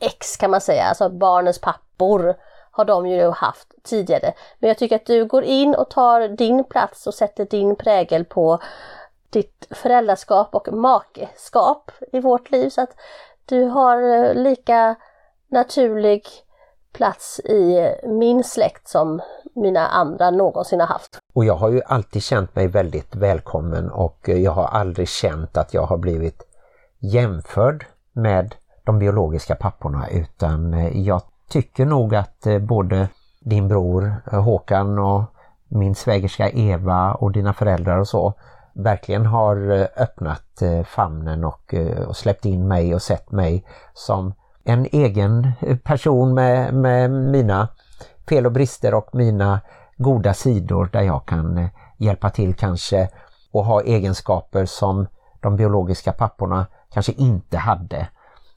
ex 0.00 0.36
kan 0.36 0.50
man 0.50 0.60
säga, 0.60 0.84
alltså 0.84 1.08
barnens 1.08 1.60
pappor 1.60 2.36
har 2.78 2.84
de 2.84 3.06
ju 3.06 3.30
haft 3.30 3.74
tidigare. 3.82 4.32
Men 4.58 4.68
jag 4.68 4.78
tycker 4.78 4.96
att 4.96 5.06
du 5.06 5.26
går 5.26 5.42
in 5.42 5.74
och 5.74 5.90
tar 5.90 6.28
din 6.28 6.64
plats 6.64 7.06
och 7.06 7.14
sätter 7.14 7.44
din 7.44 7.76
prägel 7.76 8.24
på 8.24 8.58
ditt 9.30 9.66
föräldraskap 9.70 10.54
och 10.54 10.72
makeskap 10.72 11.90
i 12.12 12.20
vårt 12.20 12.50
liv 12.50 12.68
så 12.68 12.80
att 12.80 12.94
du 13.44 13.64
har 13.64 14.02
eh, 14.02 14.34
lika 14.34 14.96
naturlig 15.48 16.26
plats 16.92 17.40
i 17.40 17.78
eh, 17.78 18.10
min 18.10 18.44
släkt 18.44 18.88
som 18.88 19.20
mina 19.54 19.86
andra 19.86 20.30
någonsin 20.30 20.80
har 20.80 20.86
haft. 20.86 21.18
Och 21.34 21.44
jag 21.44 21.54
har 21.54 21.68
ju 21.68 21.82
alltid 21.86 22.22
känt 22.22 22.56
mig 22.56 22.68
väldigt 22.68 23.16
välkommen 23.16 23.90
och 23.90 24.28
eh, 24.28 24.38
jag 24.38 24.52
har 24.52 24.66
aldrig 24.66 25.08
känt 25.08 25.56
att 25.56 25.74
jag 25.74 25.82
har 25.82 25.98
blivit 25.98 26.42
jämförd 26.98 27.86
med 28.12 28.54
de 28.84 28.98
biologiska 28.98 29.54
papporna 29.54 30.08
utan 30.08 30.90
jag 31.04 31.22
tycker 31.48 31.86
nog 31.86 32.14
att 32.14 32.46
eh, 32.46 32.58
både 32.58 33.08
din 33.40 33.68
bror 33.68 34.14
eh, 34.32 34.42
Håkan 34.42 34.98
och 34.98 35.22
min 35.68 35.94
svägerska 35.94 36.50
Eva 36.50 37.14
och 37.14 37.32
dina 37.32 37.52
föräldrar 37.52 37.98
och 37.98 38.08
så 38.08 38.34
verkligen 38.72 39.26
har 39.26 39.70
eh, 39.70 39.86
öppnat 39.96 40.42
famnen 40.84 41.44
och, 41.44 41.74
och 42.06 42.16
släppt 42.16 42.44
in 42.44 42.68
mig 42.68 42.94
och 42.94 43.02
sett 43.02 43.30
mig 43.30 43.64
som 43.94 44.34
en 44.64 44.86
egen 44.92 45.52
person 45.84 46.34
med, 46.34 46.74
med 46.74 47.10
mina 47.10 47.68
fel 48.28 48.46
och 48.46 48.52
brister 48.52 48.94
och 48.94 49.08
mina 49.12 49.60
goda 49.96 50.34
sidor 50.34 50.88
där 50.92 51.02
jag 51.02 51.26
kan 51.26 51.68
hjälpa 51.96 52.30
till 52.30 52.54
kanske 52.54 53.08
och 53.52 53.64
ha 53.64 53.82
egenskaper 53.82 54.66
som 54.66 55.06
de 55.40 55.56
biologiska 55.56 56.12
papporna 56.12 56.66
kanske 56.92 57.12
inte 57.12 57.58
hade. 57.58 58.08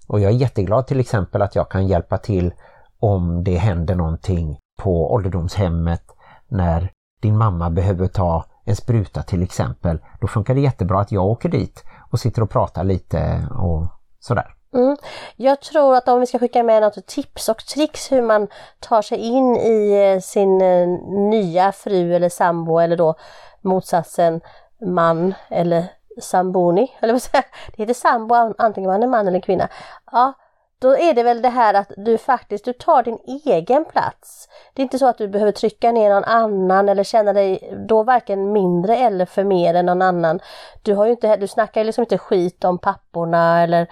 Och 0.08 0.19
jag 0.19 0.32
är 0.32 0.36
jätteglad 0.36 0.88
till 0.88 0.99
exempel 0.99 1.41
att 1.41 1.56
jag 1.56 1.69
kan 1.69 1.88
hjälpa 1.88 2.17
till 2.17 2.54
om 3.02 3.44
det 3.44 3.58
händer 3.58 3.96
någonting 3.96 4.60
på 4.82 5.14
ålderdomshemmet 5.14 6.04
när 6.48 6.92
din 7.22 7.38
mamma 7.38 7.70
behöver 7.70 8.08
ta 8.08 8.46
en 8.66 8.76
spruta 8.76 9.24
till 9.24 9.44
exempel, 9.44 10.00
då 10.22 10.28
funkar 10.28 10.56
det 10.56 10.62
jättebra 10.62 11.00
att 11.00 11.12
jag 11.12 11.26
åker 11.26 11.50
dit 11.50 11.84
och 12.12 12.20
sitter 12.20 12.42
och 12.42 12.50
pratar 12.50 12.84
lite 12.84 13.48
och 13.60 13.88
sådär. 14.20 14.56
Mm. 14.74 14.98
Jag 15.36 15.62
tror 15.62 15.96
att 15.96 16.08
om 16.08 16.20
vi 16.20 16.26
ska 16.26 16.40
skicka 16.40 16.64
med 16.64 16.82
något 16.82 17.08
tips 17.08 17.50
och 17.50 17.66
tricks 17.66 18.12
hur 18.12 18.22
man 18.22 18.48
tar 18.80 19.02
sig 19.02 19.18
in 19.18 19.56
i 19.56 20.12
eh, 20.14 20.20
sin 20.20 20.62
eh, 20.62 20.88
nya 21.30 21.72
fru 21.72 22.16
eller 22.16 22.30
sambo 22.30 22.80
eller 22.80 22.98
då 22.98 23.16
motsatsen 23.62 24.42
man 24.86 25.34
eller 25.50 25.88
samboni, 26.22 26.92
eller 27.02 27.14
vad 27.14 27.22
säger 27.22 27.46
Det 27.68 27.84
heter 27.84 27.94
sambo 27.94 28.36
antingen 28.58 28.90
man 28.90 29.04
är 29.04 29.08
man 29.08 29.28
eller 29.28 29.40
kvinna. 29.40 29.68
Ja, 30.12 30.34
då 30.82 30.98
är 30.98 31.13
det 31.13 31.24
väl 31.24 31.41
det 31.41 31.50
här 31.50 31.74
att 31.74 31.91
du 31.98 32.17
faktiskt 32.17 32.65
du 32.65 32.74
tar 32.74 33.04
din 33.04 33.20
egen 33.46 33.86
plats. 33.86 34.50
Det 34.74 34.82
är 34.82 34.84
inte 34.84 35.00
så 35.00 35.08
att 35.08 35.17
du 35.17 35.28
behöver 35.28 35.52
trycka 35.52 35.91
ner 35.91 36.10
någon 36.10 36.24
annan 36.24 36.89
eller 36.89 37.04
känna 37.04 37.34
dig 37.34 37.74
då 37.88 38.04
varken 38.04 38.52
mindre 38.52 38.98
eller 38.98 39.26
för 39.26 39.44
mer 39.44 39.74
än 39.74 39.86
någon 39.86 40.02
annan. 40.02 40.39
Du, 40.82 40.94
har 40.94 41.06
ju 41.06 41.12
inte, 41.12 41.36
du 41.36 41.48
snackar 41.48 41.84
liksom 41.84 42.02
inte 42.02 42.17
skit 42.17 42.63
om 42.63 42.78
papporna 42.78 43.63
eller, 43.63 43.88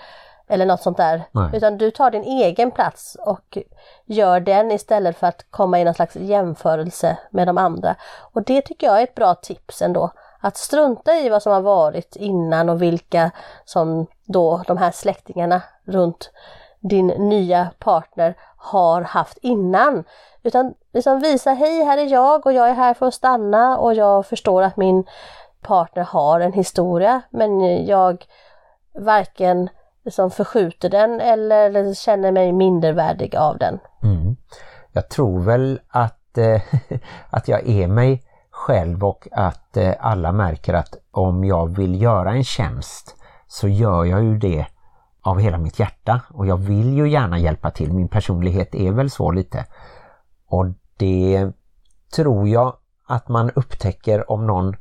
eller 0.48 0.66
något 0.66 0.82
sånt 0.82 0.98
där. 0.98 1.24
Nej. 1.32 1.50
Utan 1.54 1.78
du 1.78 1.92
tar 1.92 2.12
din 2.12 2.24
egen 2.24 2.72
plats 2.72 3.18
och 3.20 3.58
gör 4.06 4.40
den 4.40 4.72
istället 4.72 5.18
för 5.18 5.28
att 5.28 5.46
komma 5.52 5.80
i 5.80 5.84
någon 5.84 5.94
slags 5.94 6.16
jämförelse 6.16 7.18
med 7.30 7.48
de 7.48 7.58
andra. 7.58 7.96
Och 8.34 8.44
det 8.44 8.62
tycker 8.62 8.88
jag 8.88 9.00
är 9.00 9.04
ett 9.04 9.16
bra 9.16 9.36
tips 9.36 9.82
ändå. 9.82 10.12
Att 10.42 10.58
strunta 10.58 11.16
i 11.16 11.30
vad 11.30 11.44
som 11.44 11.54
har 11.54 11.62
varit 11.62 12.16
innan 12.16 12.70
och 12.70 12.82
vilka 12.82 13.32
som 13.66 14.08
då 14.26 14.64
de 14.68 14.78
här 14.78 14.92
släktingarna 14.92 15.62
runt 15.86 16.32
din 16.80 17.08
nya 17.08 17.68
partner 17.80 18.36
har 18.58 19.02
haft 19.02 19.38
innan. 19.42 20.04
Utan 20.44 20.74
liksom 20.94 21.20
visa 21.20 21.54
hej, 21.54 21.84
här 21.84 21.98
är 21.98 22.12
jag 22.12 22.46
och 22.46 22.54
jag 22.54 22.70
är 22.70 22.74
här 22.74 22.94
för 22.94 23.06
att 23.06 23.14
stanna 23.14 23.78
och 23.78 23.94
jag 23.94 24.26
förstår 24.26 24.62
att 24.62 24.78
min 24.78 25.04
partner 25.62 26.04
har 26.04 26.40
en 26.40 26.54
historia 26.54 27.22
men 27.30 27.86
jag 27.86 28.26
varken 29.00 29.70
liksom 30.06 30.32
förskjuter 30.32 30.90
den 30.90 31.22
eller 31.22 31.94
känner 31.94 32.32
mig 32.32 32.52
mindervärdig 32.52 33.36
av 33.36 33.58
den. 33.58 33.80
Mm. 34.04 34.36
Jag 34.92 35.10
tror 35.10 35.40
väl 35.40 35.80
att, 35.90 36.38
eh, 36.38 36.62
att 37.30 37.48
jag 37.48 37.70
är 37.70 37.88
mig 37.88 38.24
själv 38.52 39.04
och 39.04 39.28
att 39.32 39.78
eh, 39.78 39.94
alla 40.00 40.32
märker 40.32 40.74
att 40.74 40.96
om 41.12 41.44
jag 41.44 41.76
vill 41.76 42.02
göra 42.02 42.32
en 42.32 42.44
tjänst 42.44 43.16
så 43.48 43.68
gör 43.68 44.06
jag 44.06 44.24
ju 44.24 44.38
det 44.38 44.66
av 45.30 45.40
hela 45.40 45.58
mitt 45.58 45.80
hjärta 45.80 46.22
och 46.30 46.48
jag 46.48 46.58
vill 46.58 46.94
ju 46.94 47.10
gärna 47.10 47.40
hjälpa 47.40 47.72
till. 47.72 47.94
Min 47.94 48.08
personlighet 48.08 48.76
är 48.76 48.92
väl 48.92 49.10
så 49.10 49.32
lite. 49.32 49.66
Och 50.48 50.66
det 50.98 51.52
tror 52.16 52.48
jag 52.48 52.76
att 53.08 53.28
man 53.28 53.52
upptäcker 53.52 54.32
om 54.32 54.48
någon 54.48 54.76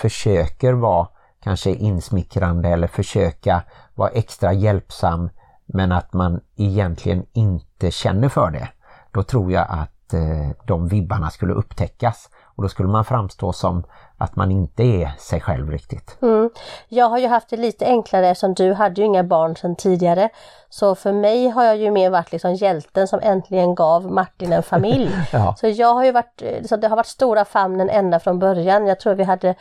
försöker 0.00 0.72
vara 0.72 1.08
kanske 1.42 1.70
insmickrande 1.70 2.68
eller 2.68 2.86
försöka 2.86 3.62
vara 3.94 4.10
extra 4.10 4.52
hjälpsam 4.52 5.30
men 5.66 5.92
att 5.92 6.12
man 6.12 6.40
egentligen 6.56 7.26
inte 7.32 7.90
känner 7.90 8.28
för 8.28 8.50
det. 8.50 8.68
Då 9.12 9.22
tror 9.22 9.52
jag 9.52 9.66
att 9.68 10.14
eh, 10.14 10.50
de 10.66 10.88
vibbarna 10.88 11.30
skulle 11.30 11.52
upptäckas 11.52 12.30
och 12.56 12.62
då 12.62 12.68
skulle 12.68 12.88
man 12.88 13.04
framstå 13.04 13.52
som 13.52 13.84
att 14.18 14.36
man 14.36 14.50
inte 14.50 14.82
är 14.82 15.10
sig 15.18 15.40
själv 15.40 15.70
riktigt. 15.70 16.18
Mm. 16.22 16.50
Jag 16.88 17.08
har 17.08 17.18
ju 17.18 17.26
haft 17.26 17.50
det 17.50 17.56
lite 17.56 17.86
enklare 17.86 18.28
eftersom 18.28 18.54
du 18.54 18.72
hade 18.72 19.00
ju 19.00 19.06
inga 19.06 19.24
barn 19.24 19.56
sedan 19.56 19.76
tidigare. 19.76 20.28
Så 20.68 20.94
för 20.94 21.12
mig 21.12 21.48
har 21.48 21.64
jag 21.64 21.76
ju 21.76 21.90
mer 21.90 22.10
varit 22.10 22.32
liksom 22.32 22.54
hjälten 22.54 23.08
som 23.08 23.20
äntligen 23.22 23.74
gav 23.74 24.12
Martin 24.12 24.52
en 24.52 24.62
familj. 24.62 25.10
ja. 25.32 25.54
Så 25.58 25.68
jag 25.68 25.94
har 25.94 26.04
ju 26.04 26.12
varit, 26.12 26.42
så 26.68 26.76
det 26.76 26.88
har 26.88 26.96
varit 26.96 27.06
stora 27.06 27.44
famnen 27.44 27.90
ända 27.90 28.20
från 28.20 28.38
början. 28.38 28.86
Jag 28.86 29.00
tror 29.00 29.14
vi 29.14 29.24
hade 29.24 29.54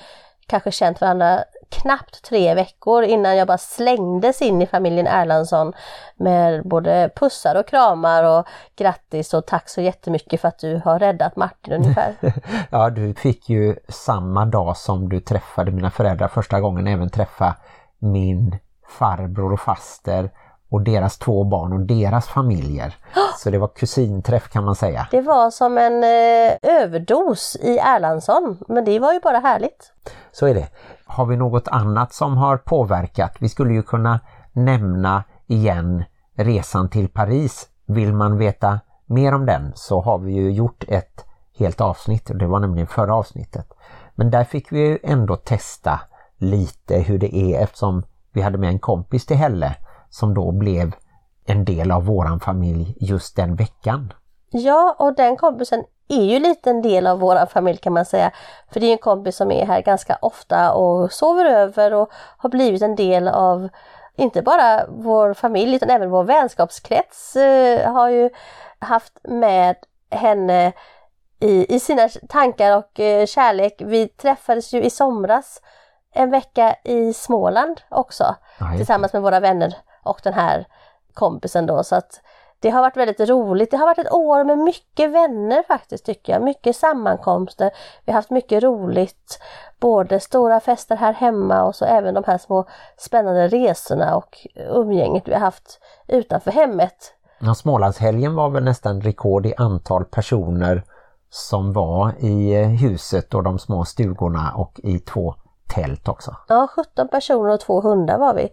kanske 0.47 0.71
känt 0.71 1.01
varandra 1.01 1.43
knappt 1.69 2.21
tre 2.23 2.53
veckor 2.53 3.03
innan 3.03 3.38
jag 3.38 3.47
bara 3.47 3.58
slängdes 3.58 4.41
in 4.41 4.62
i 4.62 4.67
familjen 4.67 5.08
Erlandsson 5.08 5.73
med 6.15 6.67
både 6.67 7.10
pussar 7.15 7.56
och 7.56 7.67
kramar 7.67 8.23
och 8.23 8.47
grattis 8.75 9.34
och 9.34 9.45
tack 9.45 9.69
så 9.69 9.82
jättemycket 9.82 10.41
för 10.41 10.47
att 10.47 10.60
du 10.60 10.82
har 10.86 10.99
räddat 10.99 11.36
Martin 11.36 11.73
ungefär. 11.73 12.15
ja, 12.69 12.89
du 12.89 13.13
fick 13.13 13.49
ju 13.49 13.75
samma 13.89 14.45
dag 14.45 14.77
som 14.77 15.10
du 15.10 15.19
träffade 15.19 15.71
mina 15.71 15.91
föräldrar 15.91 16.27
första 16.27 16.60
gången 16.60 16.88
även 16.88 17.10
träffa 17.10 17.56
min 17.99 18.58
farbror 18.88 19.53
och 19.53 19.60
faster 19.60 20.29
och 20.74 20.82
deras 20.82 21.18
två 21.18 21.44
barn 21.44 21.74
och 21.74 21.80
deras 21.80 22.28
familjer. 22.28 22.96
Så 23.38 23.50
det 23.50 23.58
var 23.58 23.68
kusinträff 23.68 24.50
kan 24.50 24.64
man 24.64 24.76
säga. 24.76 25.08
Det 25.12 25.22
var 25.22 25.52
som 25.52 25.78
en 25.78 26.04
eh, 26.04 26.82
överdos 26.82 27.58
i 27.62 27.78
Erlandsson, 27.78 28.58
men 28.68 28.86
det 28.86 29.00
var 29.00 29.14
ju 29.14 29.20
bara 29.20 29.40
härligt. 29.40 29.92
Så 30.32 30.48
är 30.48 30.54
det. 30.54 30.68
Har 31.06 31.26
vi 31.26 31.38
något 31.38 31.68
annat 31.68 32.14
som 32.14 32.38
har 32.38 32.58
påverkat? 32.58 33.36
Vi 33.40 33.50
skulle 33.50 33.74
ju 33.74 33.84
kunna 33.84 34.20
nämna 34.52 35.24
igen 35.48 36.04
resan 36.36 36.90
till 36.90 37.10
Paris. 37.10 37.68
Vill 37.86 38.14
man 38.14 38.38
veta 38.38 38.80
mer 39.06 39.34
om 39.34 39.46
den 39.46 39.72
så 39.76 40.02
har 40.02 40.18
vi 40.18 40.34
ju 40.34 40.52
gjort 40.52 40.84
ett 40.88 41.26
helt 41.60 41.82
avsnitt 41.82 42.30
och 42.30 42.36
det 42.38 42.48
var 42.48 42.60
nämligen 42.60 42.88
förra 42.88 43.16
avsnittet. 43.16 43.68
Men 44.16 44.32
där 44.32 44.44
fick 44.44 44.72
vi 44.72 44.80
ju 44.80 45.00
ändå 45.04 45.36
testa 45.36 46.00
lite 46.38 47.00
hur 47.00 47.18
det 47.18 47.36
är 47.36 47.64
eftersom 47.64 48.04
vi 48.32 48.42
hade 48.42 48.58
med 48.58 48.70
en 48.70 48.80
kompis 48.80 49.26
till 49.26 49.38
Helle 49.38 49.76
som 50.13 50.34
då 50.34 50.52
blev 50.52 50.95
en 51.45 51.65
del 51.65 51.91
av 51.91 52.06
våran 52.06 52.39
familj 52.39 52.95
just 52.99 53.36
den 53.36 53.56
veckan. 53.56 54.13
Ja, 54.52 54.95
och 54.99 55.15
den 55.15 55.38
kompisen 55.38 55.84
är 56.08 56.23
ju 56.23 56.39
lite 56.39 56.69
en 56.69 56.82
del 56.82 57.08
av 57.08 57.19
våran 57.19 57.47
familj 57.47 57.78
kan 57.78 57.93
man 57.93 58.06
säga. 58.06 58.32
För 58.71 58.80
det 58.80 58.86
är 58.86 58.91
en 58.91 58.97
kompis 58.97 59.36
som 59.36 59.52
är 59.52 59.65
här 59.65 59.82
ganska 59.82 60.17
ofta 60.21 60.73
och 60.73 61.12
sover 61.12 61.45
över 61.45 61.93
och 61.93 62.12
har 62.38 62.49
blivit 62.49 62.82
en 62.82 62.95
del 62.95 63.28
av 63.28 63.69
inte 64.15 64.41
bara 64.41 64.86
vår 64.88 65.34
familj 65.34 65.76
utan 65.76 65.89
även 65.89 66.10
vår 66.10 66.23
vänskapskrets 66.23 67.36
eh, 67.36 67.91
har 67.91 68.10
ju 68.10 68.30
haft 68.80 69.19
med 69.23 69.76
henne 70.12 70.73
i, 71.39 71.76
i 71.76 71.80
sina 71.80 72.10
tankar 72.30 72.78
och 72.78 72.99
eh, 72.99 73.26
kärlek. 73.26 73.82
Vi 73.86 74.08
träffades 74.08 74.73
ju 74.73 74.84
i 74.84 74.89
somras 74.89 75.62
en 76.13 76.30
vecka 76.30 76.76
i 76.84 77.13
Småland 77.13 77.82
också 77.89 78.36
Aj. 78.60 78.78
tillsammans 78.78 79.13
med 79.13 79.21
våra 79.21 79.39
vänner 79.39 79.76
och 80.04 80.20
den 80.24 80.34
här 80.34 80.68
kompisen 81.13 81.66
då 81.66 81.84
så 81.84 81.96
att 81.96 82.22
det 82.60 82.70
har 82.70 82.82
varit 82.82 82.98
väldigt 82.98 83.30
roligt. 83.30 83.72
Det 83.72 83.78
har 83.78 83.86
varit 83.86 83.98
ett 83.98 84.12
år 84.12 84.44
med 84.44 84.58
mycket 84.58 85.12
vänner 85.12 85.63
faktiskt 85.68 86.06
tycker 86.06 86.34
jag. 86.34 86.42
Mycket 86.42 86.76
sammankomster. 86.76 87.72
Vi 88.06 88.12
har 88.12 88.18
haft 88.18 88.30
mycket 88.30 88.63
roligt. 88.63 89.39
Både 89.80 90.20
stora 90.20 90.60
fester 90.60 90.96
här 90.96 91.13
hemma 91.13 91.63
och 91.63 91.76
så 91.76 91.86
även 91.86 92.13
de 92.13 92.24
här 92.28 92.38
små 92.38 92.66
spännande 92.98 93.48
resorna 93.48 94.16
och 94.16 94.48
umgänget 94.56 95.28
vi 95.28 95.34
har 95.34 95.39
haft 95.39 95.80
utanför 96.08 96.52
hemmet. 96.52 97.13
Ja, 97.39 97.56
Smålandshelgen 97.56 98.36
var 98.36 98.50
väl 98.50 98.63
nästan 98.63 99.02
rekord 99.02 99.46
i 99.46 99.54
antal 99.58 100.06
personer 100.06 100.84
som 101.30 101.74
var 101.74 102.13
i 102.20 102.54
eh, 102.54 102.68
huset 102.68 103.34
och 103.34 103.44
de 103.44 103.60
små 103.60 103.86
stugorna 103.86 104.54
och 104.56 104.80
i 104.84 105.00
två 105.00 105.36
tält 105.76 106.08
också. 106.08 106.36
Ja, 106.48 106.68
17 106.76 107.08
personer 107.08 107.54
och 107.54 107.60
två 107.60 107.82
hundar 107.82 108.18
var 108.18 108.34
vi. 108.34 108.50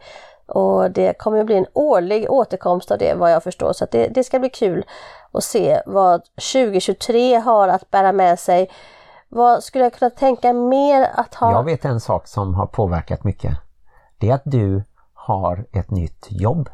Och 0.51 0.91
det 0.91 1.19
kommer 1.19 1.41
att 1.41 1.47
bli 1.47 1.57
en 1.57 1.67
årlig 1.73 2.31
återkomst 2.31 2.91
av 2.91 2.99
det 2.99 3.15
vad 3.15 3.33
jag 3.33 3.43
förstår 3.43 3.73
så 3.73 3.87
det, 3.91 4.09
det 4.09 4.25
ska 4.25 4.39
bli 4.39 4.51
kul 4.51 4.85
att 5.33 5.45
se 5.45 5.83
vad 5.87 6.23
2023 6.53 7.35
har 7.35 7.69
att 7.69 7.91
bära 7.91 8.13
med 8.13 8.39
sig. 8.39 8.71
Vad 9.29 9.65
skulle 9.65 9.85
jag 9.85 9.93
kunna 9.93 10.11
tänka 10.11 10.53
mer 10.53 11.11
att 11.15 11.35
ha? 11.35 11.53
Jag 11.53 11.65
vet 11.65 11.85
en 11.85 12.01
sak 12.01 12.27
som 12.27 12.55
har 12.55 12.67
påverkat 12.67 13.25
mycket. 13.25 13.53
Det 14.19 14.31
är 14.31 14.35
att 14.35 14.43
du 14.45 14.85
har 15.15 15.67
ett 15.73 15.91
nytt 15.91 16.27
jobb. 16.31 16.69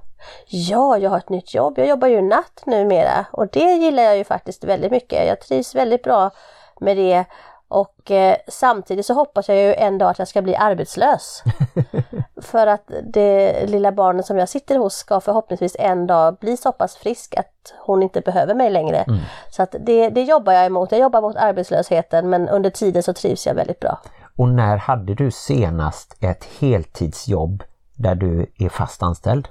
Ja, 0.48 0.98
jag 0.98 1.10
har 1.10 1.18
ett 1.18 1.28
nytt 1.28 1.54
jobb. 1.54 1.78
Jag 1.78 1.88
jobbar 1.88 2.08
ju 2.08 2.22
natt 2.22 2.62
numera 2.66 3.26
och 3.32 3.48
det 3.48 3.72
gillar 3.72 4.02
jag 4.02 4.16
ju 4.16 4.24
faktiskt 4.24 4.64
väldigt 4.64 4.90
mycket. 4.90 5.26
Jag 5.26 5.40
trivs 5.40 5.74
väldigt 5.74 6.02
bra 6.02 6.30
med 6.80 6.96
det 6.96 7.24
och 7.68 8.10
eh, 8.10 8.36
samtidigt 8.48 9.06
så 9.06 9.14
hoppas 9.14 9.48
jag 9.48 9.58
ju 9.58 9.74
en 9.74 9.98
dag 9.98 10.10
att 10.10 10.18
jag 10.18 10.28
ska 10.28 10.42
bli 10.42 10.56
arbetslös. 10.56 11.42
För 12.42 12.66
att 12.66 12.90
det 13.02 13.66
lilla 13.66 13.92
barnet 13.92 14.26
som 14.26 14.38
jag 14.38 14.48
sitter 14.48 14.78
hos 14.78 14.94
ska 14.94 15.20
förhoppningsvis 15.20 15.76
en 15.78 16.06
dag 16.06 16.36
bli 16.36 16.56
så 16.56 16.72
pass 16.72 16.96
frisk 16.96 17.34
att 17.36 17.74
hon 17.86 18.02
inte 18.02 18.20
behöver 18.20 18.54
mig 18.54 18.70
längre. 18.70 18.98
Mm. 18.98 19.20
Så 19.50 19.62
att 19.62 19.74
det, 19.80 20.08
det 20.08 20.22
jobbar 20.22 20.52
jag 20.52 20.66
emot. 20.66 20.92
Jag 20.92 21.00
jobbar 21.00 21.20
mot 21.20 21.36
arbetslösheten 21.36 22.30
men 22.30 22.48
under 22.48 22.70
tiden 22.70 23.02
så 23.02 23.12
trivs 23.12 23.46
jag 23.46 23.54
väldigt 23.54 23.80
bra. 23.80 24.00
Och 24.36 24.48
när 24.48 24.76
hade 24.76 25.14
du 25.14 25.30
senast 25.30 26.16
ett 26.20 26.44
heltidsjobb 26.60 27.62
där 27.96 28.14
du 28.14 28.52
är 28.58 28.68
fast 28.68 29.02
anställd? 29.02 29.48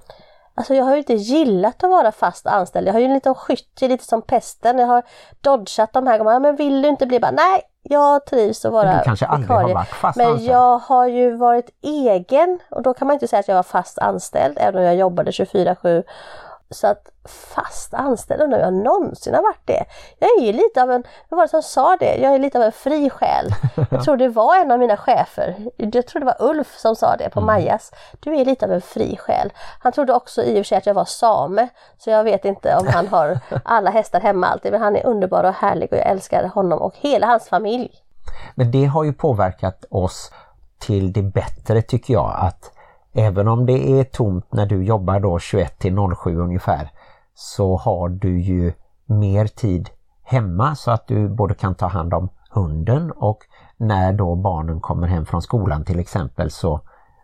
Alltså 0.57 0.75
jag 0.75 0.85
har 0.85 0.91
ju 0.91 0.97
inte 0.97 1.13
gillat 1.13 1.83
att 1.83 1.89
vara 1.89 2.11
fast 2.11 2.47
anställd. 2.47 2.87
Jag 2.87 2.93
har 2.93 2.99
ju 2.99 3.05
en 3.05 3.13
liten 3.13 3.35
skytt, 3.35 3.81
lite 3.81 4.03
som 4.03 4.21
pesten. 4.21 4.79
Jag 4.79 4.87
har 4.87 5.03
dodgat 5.41 5.93
de 5.93 6.07
här 6.07 6.17
gångerna. 6.17 6.39
Men 6.39 6.55
vill 6.55 6.81
du 6.81 6.87
inte 6.87 7.05
bli 7.05 7.19
bara, 7.19 7.31
nej 7.31 7.61
jag 7.89 8.25
trivs 8.25 8.65
att 8.65 8.71
vara 8.71 8.85
men 8.85 8.97
du 8.97 9.03
kanske 9.03 9.25
aldrig 9.25 9.49
har 9.51 9.73
varit 9.73 9.87
fast 9.87 10.17
Men 10.17 10.27
anställd. 10.27 10.51
jag 10.51 10.77
har 10.77 11.07
ju 11.07 11.35
varit 11.35 11.69
egen 11.81 12.59
och 12.69 12.81
då 12.81 12.93
kan 12.93 13.07
man 13.07 13.13
inte 13.13 13.27
säga 13.27 13.39
att 13.39 13.47
jag 13.47 13.55
var 13.55 13.63
fast 13.63 13.99
anställd 13.99 14.57
även 14.61 14.75
om 14.79 14.83
jag 14.85 14.95
jobbade 14.95 15.31
24-7 15.31 16.03
så 16.69 16.87
att 16.87 17.11
fast 17.25 17.93
anställd, 17.93 18.41
undrar 18.41 18.59
jag 18.59 18.73
någonsin 18.73 19.33
har 19.33 19.41
varit 19.41 19.65
det. 19.65 19.85
Jag 20.19 20.29
är 20.39 20.41
ju 20.41 20.53
lite 20.53 20.83
av 20.83 20.91
en, 20.91 21.03
vad 21.29 21.37
var 21.37 21.43
det 21.43 21.49
som 21.49 21.61
sa 21.61 21.97
det? 21.99 22.15
Jag 22.15 22.33
är 22.33 22.39
lite 22.39 22.57
av 22.57 22.63
en 22.63 22.71
fri 22.71 23.09
själ. 23.09 23.49
Jag 23.91 24.03
tror 24.03 24.17
det 24.17 24.27
var 24.27 24.61
en 24.61 24.71
av 24.71 24.79
mina 24.79 24.97
chefer, 24.97 25.55
jag 25.77 26.07
tror 26.07 26.19
det 26.19 26.25
var 26.25 26.49
Ulf 26.49 26.77
som 26.77 26.95
sa 26.95 27.15
det 27.15 27.29
på 27.29 27.39
mm. 27.39 27.45
Majas. 27.45 27.91
Du 28.19 28.35
är 28.35 28.45
lite 28.45 28.65
av 28.65 28.71
en 28.71 28.81
fri 28.81 29.17
själ. 29.17 29.53
Han 29.79 29.91
trodde 29.91 30.13
också 30.13 30.43
i 30.43 30.53
och 30.53 30.57
för 30.57 30.63
sig 30.63 30.77
att 30.77 30.85
jag 30.85 30.93
var 30.93 31.05
same, 31.05 31.67
så 31.97 32.09
jag 32.09 32.23
vet 32.23 32.45
inte 32.45 32.75
om 32.75 32.87
han 32.87 33.07
har 33.07 33.39
alla 33.65 33.89
hästar 33.89 34.19
hemma 34.19 34.47
alltid, 34.47 34.71
men 34.71 34.81
han 34.81 34.95
är 34.95 35.05
underbar 35.05 35.43
och 35.43 35.53
härlig 35.53 35.93
och 35.93 35.97
jag 35.97 36.07
älskar 36.07 36.43
honom 36.47 36.81
och 36.81 36.93
hela 36.95 37.27
hans 37.27 37.49
familj. 37.49 37.91
Men 38.55 38.71
det 38.71 38.85
har 38.85 39.03
ju 39.03 39.13
påverkat 39.13 39.85
oss 39.89 40.31
till 40.79 41.13
det 41.13 41.21
bättre 41.21 41.81
tycker 41.81 42.13
jag 42.13 42.35
att 42.39 42.71
Även 43.17 43.47
om 43.47 43.65
det 43.65 43.99
är 43.99 44.03
tomt 44.03 44.53
när 44.53 44.65
du 44.65 44.83
jobbar 44.83 45.19
då 45.19 45.39
21 45.39 45.79
till 45.79 45.95
07 46.15 46.39
ungefär 46.39 46.91
så 47.33 47.77
har 47.77 48.09
du 48.09 48.41
ju 48.41 48.73
mer 49.05 49.47
tid 49.47 49.89
hemma 50.23 50.75
så 50.75 50.91
att 50.91 51.07
du 51.07 51.29
både 51.29 51.53
kan 51.53 51.75
ta 51.75 51.87
hand 51.87 52.13
om 52.13 52.29
hunden 52.49 53.11
och 53.11 53.39
när 53.77 54.13
då 54.13 54.35
barnen 54.35 54.79
kommer 54.79 55.07
hem 55.07 55.25
från 55.25 55.41
skolan 55.41 55.85
till 55.85 55.99
exempel 55.99 56.51
så 56.51 56.79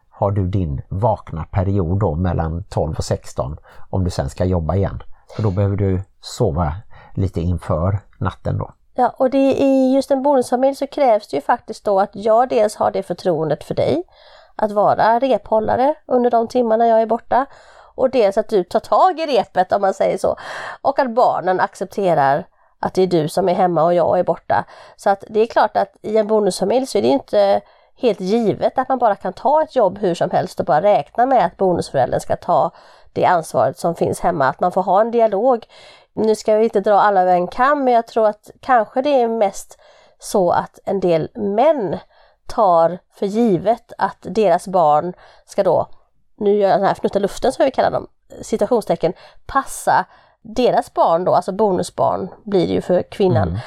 har 0.10 0.32
du 0.32 0.47
din 0.47 0.82
vakna 0.89 1.43
period 1.43 1.99
då 1.99 2.15
mellan 2.15 2.63
12 2.69 2.95
och 2.97 3.04
16 3.04 3.58
om 3.89 4.04
du 4.04 4.10
sen 4.10 4.30
ska 4.30 4.45
jobba 4.45 4.75
igen. 4.75 5.04
För 5.36 5.43
då 5.43 5.51
behöver 5.51 5.75
du 5.75 6.01
sova 6.21 6.73
lite 7.13 7.41
inför 7.41 7.99
natten 8.17 8.58
då. 8.58 8.71
Ja, 8.95 9.13
och 9.17 9.30
det, 9.30 9.54
i 9.62 9.95
just 9.95 10.12
en 10.12 10.23
bonusfamilj 10.23 10.75
så 10.75 10.88
krävs 10.88 11.27
det 11.27 11.38
ju 11.38 11.41
faktiskt 11.41 11.86
då 11.86 11.99
att 11.99 12.12
jag 12.13 12.49
dels 12.49 12.75
har 12.75 12.91
det 12.91 13.04
förtroendet 13.04 13.63
för 13.63 13.75
dig 13.75 14.04
att 14.62 14.71
vara 14.71 15.19
rephållare 15.19 15.95
under 16.06 16.30
de 16.30 16.47
timmarna 16.47 16.88
jag 16.88 17.02
är 17.02 17.06
borta. 17.06 17.45
Och 17.95 18.10
dels 18.10 18.38
att 18.38 18.50
du 18.50 18.63
tar 18.63 18.80
tag 18.80 19.19
i 19.19 19.26
repet 19.26 19.71
om 19.71 19.82
man 19.82 19.93
säger 19.93 20.17
så. 20.17 20.36
Och 20.82 21.00
att 21.00 21.12
barnen 21.12 21.60
accepterar 21.60 22.45
att 22.80 22.93
det 22.93 23.02
är 23.02 23.08
du 23.08 23.28
som 23.28 23.50
är 23.50 23.54
hemma 23.54 23.84
och 23.84 23.93
jag 23.93 24.19
är 24.19 24.24
borta. 24.24 24.65
Så 24.95 25.10
att 25.10 25.24
det 25.30 25.39
är 25.39 25.45
klart 25.45 25.78
att 25.78 25.95
i 26.02 26.17
en 26.17 26.28
bonusfamilj 26.28 26.86
så 26.86 26.97
är 26.97 27.02
det 27.02 27.08
inte 27.08 27.62
helt 27.95 28.19
givet 28.19 28.78
att 28.78 28.89
man 28.89 28.97
bara 28.97 29.15
kan 29.15 29.34
ta 29.34 29.62
ett 29.62 29.76
jobb 29.76 30.00
hur 30.00 30.15
som 30.15 30.30
helst 30.30 30.60
och 30.60 30.65
bara 30.65 30.82
räkna 30.82 31.26
med 31.26 31.45
att 31.45 31.58
bonusföräldern 31.58 32.19
ska 32.19 32.36
ta 32.36 32.71
det 33.13 33.26
ansvaret 33.26 33.80
som 33.80 33.95
finns 33.95 34.19
hemma. 34.19 34.47
Att 34.47 34.60
man 34.60 34.71
får 34.71 34.84
ha 34.84 35.02
en 35.02 35.12
dialog. 35.12 35.65
Nu 36.13 36.36
ska 36.36 36.56
vi 36.56 36.63
inte 36.63 36.80
dra 36.80 37.02
alla 37.02 37.21
över 37.21 37.34
en 37.34 37.47
kam 37.47 37.84
men 37.84 37.93
jag 37.93 38.08
tror 38.08 38.28
att 38.28 38.50
kanske 38.60 39.02
det 39.02 39.21
är 39.21 39.28
mest 39.28 39.80
så 40.19 40.52
att 40.52 40.80
en 40.86 41.00
del 41.00 41.30
män 41.36 41.97
tar 42.52 43.00
för 43.14 43.26
givet 43.26 43.94
att 43.98 44.18
deras 44.22 44.68
barn 44.68 45.14
ska 45.46 45.64
då, 45.64 45.88
nu 46.38 46.58
gör 46.58 46.70
jag 46.70 46.80
den 46.80 46.86
här 46.86 46.94
fnutta 46.94 47.20
luften 47.20 47.52
som 47.52 47.66
vi 47.66 47.72
kallar 47.72 47.92
dem, 47.92 48.08
citationstecken, 48.42 49.14
passa 49.46 50.06
deras 50.42 50.94
barn 50.94 51.24
då, 51.24 51.36
alltså 51.36 51.52
bonusbarn 51.52 52.30
blir 52.44 52.68
det 52.68 52.74
ju 52.74 52.82
för 52.82 53.02
kvinnan. 53.02 53.48
Mm. 53.48 53.60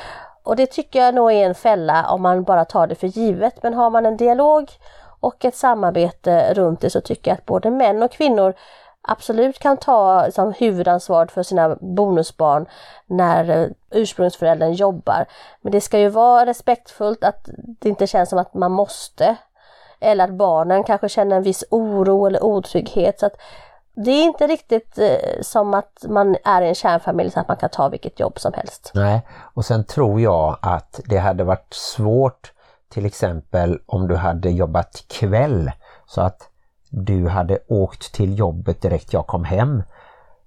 Och 0.42 0.56
det 0.56 0.66
tycker 0.66 1.04
jag 1.04 1.14
nog 1.14 1.32
är 1.32 1.46
en 1.46 1.54
fälla 1.54 2.10
om 2.10 2.22
man 2.22 2.44
bara 2.44 2.64
tar 2.64 2.86
det 2.86 2.94
för 2.94 3.06
givet. 3.06 3.62
Men 3.62 3.74
har 3.74 3.90
man 3.90 4.06
en 4.06 4.16
dialog 4.16 4.70
och 5.20 5.44
ett 5.44 5.56
samarbete 5.56 6.54
runt 6.54 6.80
det 6.80 6.90
så 6.90 7.00
tycker 7.00 7.30
jag 7.30 7.38
att 7.38 7.46
både 7.46 7.70
män 7.70 8.02
och 8.02 8.12
kvinnor 8.12 8.54
absolut 9.04 9.58
kan 9.58 9.76
ta 9.76 10.24
liksom, 10.26 10.52
huvudansvaret 10.52 11.32
för 11.32 11.42
sina 11.42 11.76
bonusbarn 11.80 12.66
när 13.06 13.50
eh, 13.50 13.68
ursprungsföräldern 13.90 14.72
jobbar. 14.72 15.26
Men 15.60 15.72
det 15.72 15.80
ska 15.80 15.98
ju 15.98 16.08
vara 16.08 16.46
respektfullt 16.46 17.24
att 17.24 17.48
det 17.80 17.88
inte 17.88 18.06
känns 18.06 18.30
som 18.30 18.38
att 18.38 18.54
man 18.54 18.72
måste. 18.72 19.36
Eller 20.00 20.24
att 20.24 20.34
barnen 20.34 20.84
kanske 20.84 21.08
känner 21.08 21.36
en 21.36 21.42
viss 21.42 21.64
oro 21.70 22.26
eller 22.26 22.44
otrygghet. 22.44 23.20
Så 23.20 23.26
att 23.26 23.36
det 23.96 24.10
är 24.10 24.22
inte 24.22 24.46
riktigt 24.46 24.98
eh, 24.98 25.40
som 25.42 25.74
att 25.74 26.04
man 26.08 26.36
är 26.44 26.62
i 26.62 26.68
en 26.68 26.74
kärnfamilj 26.74 27.30
så 27.30 27.40
att 27.40 27.48
man 27.48 27.56
kan 27.56 27.70
ta 27.70 27.88
vilket 27.88 28.20
jobb 28.20 28.38
som 28.38 28.52
helst. 28.52 28.90
Nej, 28.94 29.26
och 29.54 29.64
sen 29.64 29.84
tror 29.84 30.20
jag 30.20 30.58
att 30.62 31.00
det 31.04 31.18
hade 31.18 31.44
varit 31.44 31.74
svårt 31.74 32.52
till 32.88 33.06
exempel 33.06 33.80
om 33.86 34.08
du 34.08 34.16
hade 34.16 34.50
jobbat 34.50 35.04
kväll 35.08 35.70
så 36.06 36.20
att 36.20 36.48
du 36.96 37.28
hade 37.28 37.58
åkt 37.68 38.14
till 38.14 38.38
jobbet 38.38 38.82
direkt 38.82 39.12
jag 39.12 39.26
kom 39.26 39.44
hem. 39.44 39.82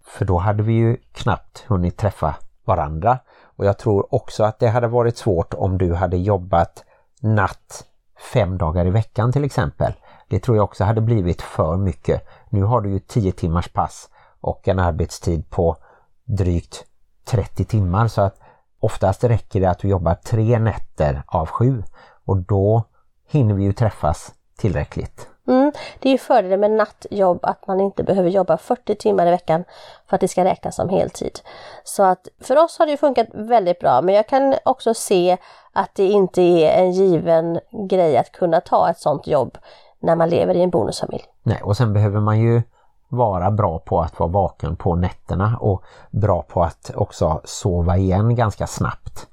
För 0.05 0.25
då 0.25 0.37
hade 0.37 0.63
vi 0.63 0.73
ju 0.73 0.97
knappt 1.11 1.65
hunnit 1.67 1.97
träffa 1.97 2.35
varandra. 2.65 3.19
Och 3.43 3.65
jag 3.65 3.77
tror 3.77 4.15
också 4.15 4.43
att 4.43 4.59
det 4.59 4.67
hade 4.67 4.87
varit 4.87 5.17
svårt 5.17 5.53
om 5.53 5.77
du 5.77 5.93
hade 5.93 6.17
jobbat 6.17 6.83
natt 7.19 7.85
fem 8.33 8.57
dagar 8.57 8.85
i 8.85 8.89
veckan 8.89 9.31
till 9.31 9.43
exempel. 9.43 9.93
Det 10.27 10.39
tror 10.39 10.57
jag 10.57 10.63
också 10.63 10.83
hade 10.83 11.01
blivit 11.01 11.41
för 11.41 11.77
mycket. 11.77 12.27
Nu 12.49 12.63
har 12.63 12.81
du 12.81 12.89
ju 12.89 12.99
10 12.99 13.31
timmars 13.31 13.69
pass 13.69 14.09
och 14.41 14.67
en 14.67 14.79
arbetstid 14.79 15.49
på 15.49 15.77
drygt 16.25 16.85
30 17.25 17.65
timmar 17.65 18.07
så 18.07 18.21
att 18.21 18.39
oftast 18.79 19.23
räcker 19.23 19.59
det 19.59 19.69
att 19.69 19.79
du 19.79 19.87
jobbar 19.87 20.13
tre 20.13 20.59
nätter 20.59 21.23
av 21.27 21.47
sju 21.47 21.83
och 22.25 22.37
då 22.37 22.83
hinner 23.27 23.53
vi 23.53 23.63
ju 23.63 23.73
träffas 23.73 24.33
tillräckligt. 24.57 25.27
Mm, 25.47 25.71
det 25.99 26.09
är 26.09 26.11
ju 26.11 26.17
fördelen 26.17 26.59
med 26.59 26.71
nattjobb 26.71 27.39
att 27.41 27.67
man 27.67 27.79
inte 27.79 28.03
behöver 28.03 28.29
jobba 28.29 28.57
40 28.57 28.95
timmar 28.95 29.27
i 29.27 29.31
veckan 29.31 29.63
för 30.07 30.15
att 30.15 30.21
det 30.21 30.27
ska 30.27 30.43
räknas 30.43 30.75
som 30.75 30.89
heltid. 30.89 31.39
Så 31.83 32.03
att 32.03 32.27
för 32.41 32.63
oss 32.63 32.79
har 32.79 32.85
det 32.85 32.97
funkat 32.97 33.27
väldigt 33.33 33.79
bra 33.79 34.01
men 34.01 34.15
jag 34.15 34.27
kan 34.27 34.55
också 34.65 34.93
se 34.93 35.37
att 35.73 35.95
det 35.95 36.05
inte 36.05 36.41
är 36.41 36.83
en 36.83 36.91
given 36.91 37.59
grej 37.89 38.17
att 38.17 38.31
kunna 38.31 38.61
ta 38.61 38.89
ett 38.89 38.99
sånt 38.99 39.27
jobb 39.27 39.57
när 39.99 40.15
man 40.15 40.29
lever 40.29 40.55
i 40.55 40.63
en 40.63 40.69
bonusfamilj. 40.69 41.23
Nej 41.43 41.61
och 41.63 41.77
sen 41.77 41.93
behöver 41.93 42.19
man 42.19 42.39
ju 42.39 42.61
vara 43.09 43.51
bra 43.51 43.79
på 43.79 44.01
att 44.01 44.19
vara 44.19 44.29
vaken 44.29 44.75
på 44.75 44.95
nätterna 44.95 45.57
och 45.61 45.83
bra 46.11 46.41
på 46.41 46.63
att 46.63 46.91
också 46.95 47.41
sova 47.43 47.97
igen 47.97 48.35
ganska 48.35 48.67
snabbt. 48.67 49.27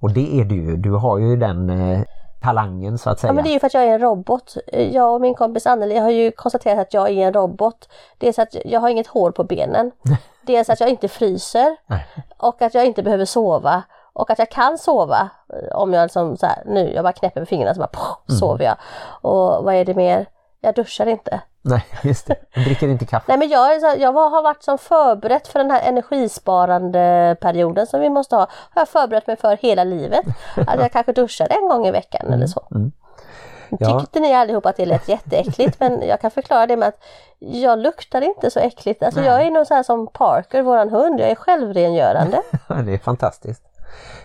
Och 0.00 0.12
det 0.12 0.40
är 0.40 0.44
du 0.44 0.54
ju, 0.54 0.76
du 0.76 0.90
har 0.90 1.18
ju 1.18 1.36
den 1.36 1.70
eh, 1.70 2.00
talangen 2.42 2.98
så 2.98 3.10
att 3.10 3.20
säga. 3.20 3.28
Ja 3.28 3.34
men 3.34 3.44
det 3.44 3.50
är 3.50 3.52
ju 3.52 3.60
för 3.60 3.66
att 3.66 3.74
jag 3.74 3.84
är 3.84 3.94
en 3.94 4.00
robot. 4.00 4.56
Jag 4.72 5.14
och 5.14 5.20
min 5.20 5.34
kompis 5.34 5.66
Anneli 5.66 5.98
har 5.98 6.10
ju 6.10 6.30
konstaterat 6.30 6.78
att 6.78 6.94
jag 6.94 7.10
är 7.10 7.26
en 7.26 7.32
robot. 7.32 7.88
Dels 8.18 8.38
att 8.38 8.56
jag 8.64 8.80
har 8.80 8.88
inget 8.88 9.06
hår 9.06 9.30
på 9.30 9.44
benen. 9.44 9.90
Dels 10.42 10.70
att 10.70 10.80
jag 10.80 10.88
inte 10.88 11.08
fryser. 11.08 11.76
och 12.36 12.62
att 12.62 12.74
jag 12.74 12.86
inte 12.86 13.02
behöver 13.02 13.24
sova. 13.24 13.82
Och 14.12 14.30
att 14.30 14.38
jag 14.38 14.50
kan 14.50 14.78
sova 14.78 15.30
om 15.72 15.92
jag 15.92 16.02
liksom 16.02 16.36
så 16.36 16.46
här, 16.46 16.62
nu, 16.66 16.92
jag 16.94 17.04
bara 17.04 17.12
knäpper 17.12 17.40
med 17.40 17.48
fingrarna 17.48 17.74
så 17.74 17.80
bara 17.80 17.86
poff, 17.86 18.28
mm. 18.28 18.38
sover 18.38 18.64
jag. 18.64 18.76
Och 19.22 19.64
vad 19.64 19.74
är 19.74 19.84
det 19.84 19.94
mer? 19.94 20.26
Jag 20.60 20.74
duschar 20.74 21.06
inte. 21.06 21.40
Nej, 21.62 21.84
just 22.02 22.26
det. 22.26 22.36
Jag 22.54 22.64
dricker 22.64 22.88
inte 22.88 23.06
kaffe. 23.06 23.24
Nej 23.28 23.38
men 23.38 23.48
jag, 23.48 23.74
är 23.74 23.78
så, 23.80 23.86
här- 23.86 23.96
jag 23.96 24.12
har 24.12 24.42
varit 24.42 24.62
som 24.62 24.78
förberett 24.78 25.48
för 25.48 25.58
den 25.58 25.70
här 25.70 25.82
energisparande 25.88 27.36
perioden 27.40 27.86
som 27.86 28.00
vi 28.00 28.10
måste 28.10 28.36
ha. 28.36 28.42
Har 28.42 28.80
jag 28.80 28.88
förberett 28.88 29.26
mig 29.26 29.36
för 29.36 29.56
hela 29.56 29.84
livet. 29.84 30.24
Att 30.66 30.80
jag 30.80 30.92
kanske 30.92 31.12
duschar 31.12 31.46
en 31.50 31.68
gång 31.68 31.86
i 31.86 31.90
veckan 31.90 32.32
eller 32.32 32.46
så. 32.46 32.66
Mm. 32.74 32.92
Ja. 33.78 34.00
Tyckte 34.00 34.20
ni 34.20 34.34
allihop 34.34 34.66
att 34.66 34.76
det 34.76 34.86
lät 34.86 35.08
jätteäckligt 35.08 35.80
men 35.80 36.02
jag 36.08 36.20
kan 36.20 36.30
förklara 36.30 36.66
det 36.66 36.76
med 36.76 36.88
att 36.88 36.98
jag 37.38 37.78
luktar 37.78 38.20
inte 38.20 38.50
så 38.50 38.60
äckligt. 38.60 39.02
Alltså 39.02 39.20
jag 39.20 39.42
är 39.42 39.50
nog 39.50 39.66
så 39.66 39.74
här 39.74 39.82
som 39.82 40.06
Parker, 40.06 40.62
våran 40.62 40.90
hund, 40.90 41.20
jag 41.20 41.30
är 41.30 41.34
självrengörande. 41.34 42.42
Det 42.84 42.94
är 42.94 42.98
fantastiskt. 42.98 43.62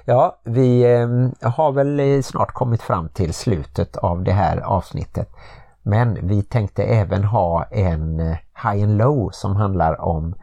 Ja, 0.05 0.39
vi 0.43 0.83
eh, 0.93 1.49
har 1.49 1.71
väl 1.71 2.23
snart 2.23 2.51
kommit 2.51 2.81
fram 2.81 3.09
till 3.09 3.33
slutet 3.33 3.97
av 3.97 4.23
det 4.23 4.31
här 4.31 4.57
avsnittet. 4.57 5.29
Men 5.85 6.27
vi 6.27 6.43
tänkte 6.43 6.83
även 6.83 7.23
ha 7.23 7.65
en 7.71 8.19
eh, 8.19 8.37
high 8.63 8.83
and 8.83 8.97
low 8.97 9.29
som 9.31 9.55
handlar 9.55 10.01
om 10.01 10.35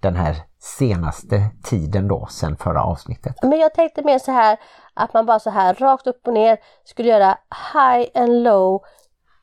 den 0.00 0.16
här 0.16 0.36
senaste 0.58 1.42
tiden 1.64 2.08
då, 2.08 2.26
sen 2.30 2.56
förra 2.56 2.82
avsnittet. 2.82 3.34
Men 3.42 3.58
jag 3.58 3.74
tänkte 3.74 4.02
mer 4.02 4.18
så 4.18 4.32
här 4.32 4.58
att 4.94 5.14
man 5.14 5.26
bara 5.26 5.38
så 5.38 5.50
här 5.50 5.74
rakt 5.74 6.06
upp 6.06 6.26
och 6.26 6.34
ner 6.34 6.58
skulle 6.84 7.08
göra 7.08 7.38
high 7.74 8.08
and 8.14 8.42
low 8.42 8.82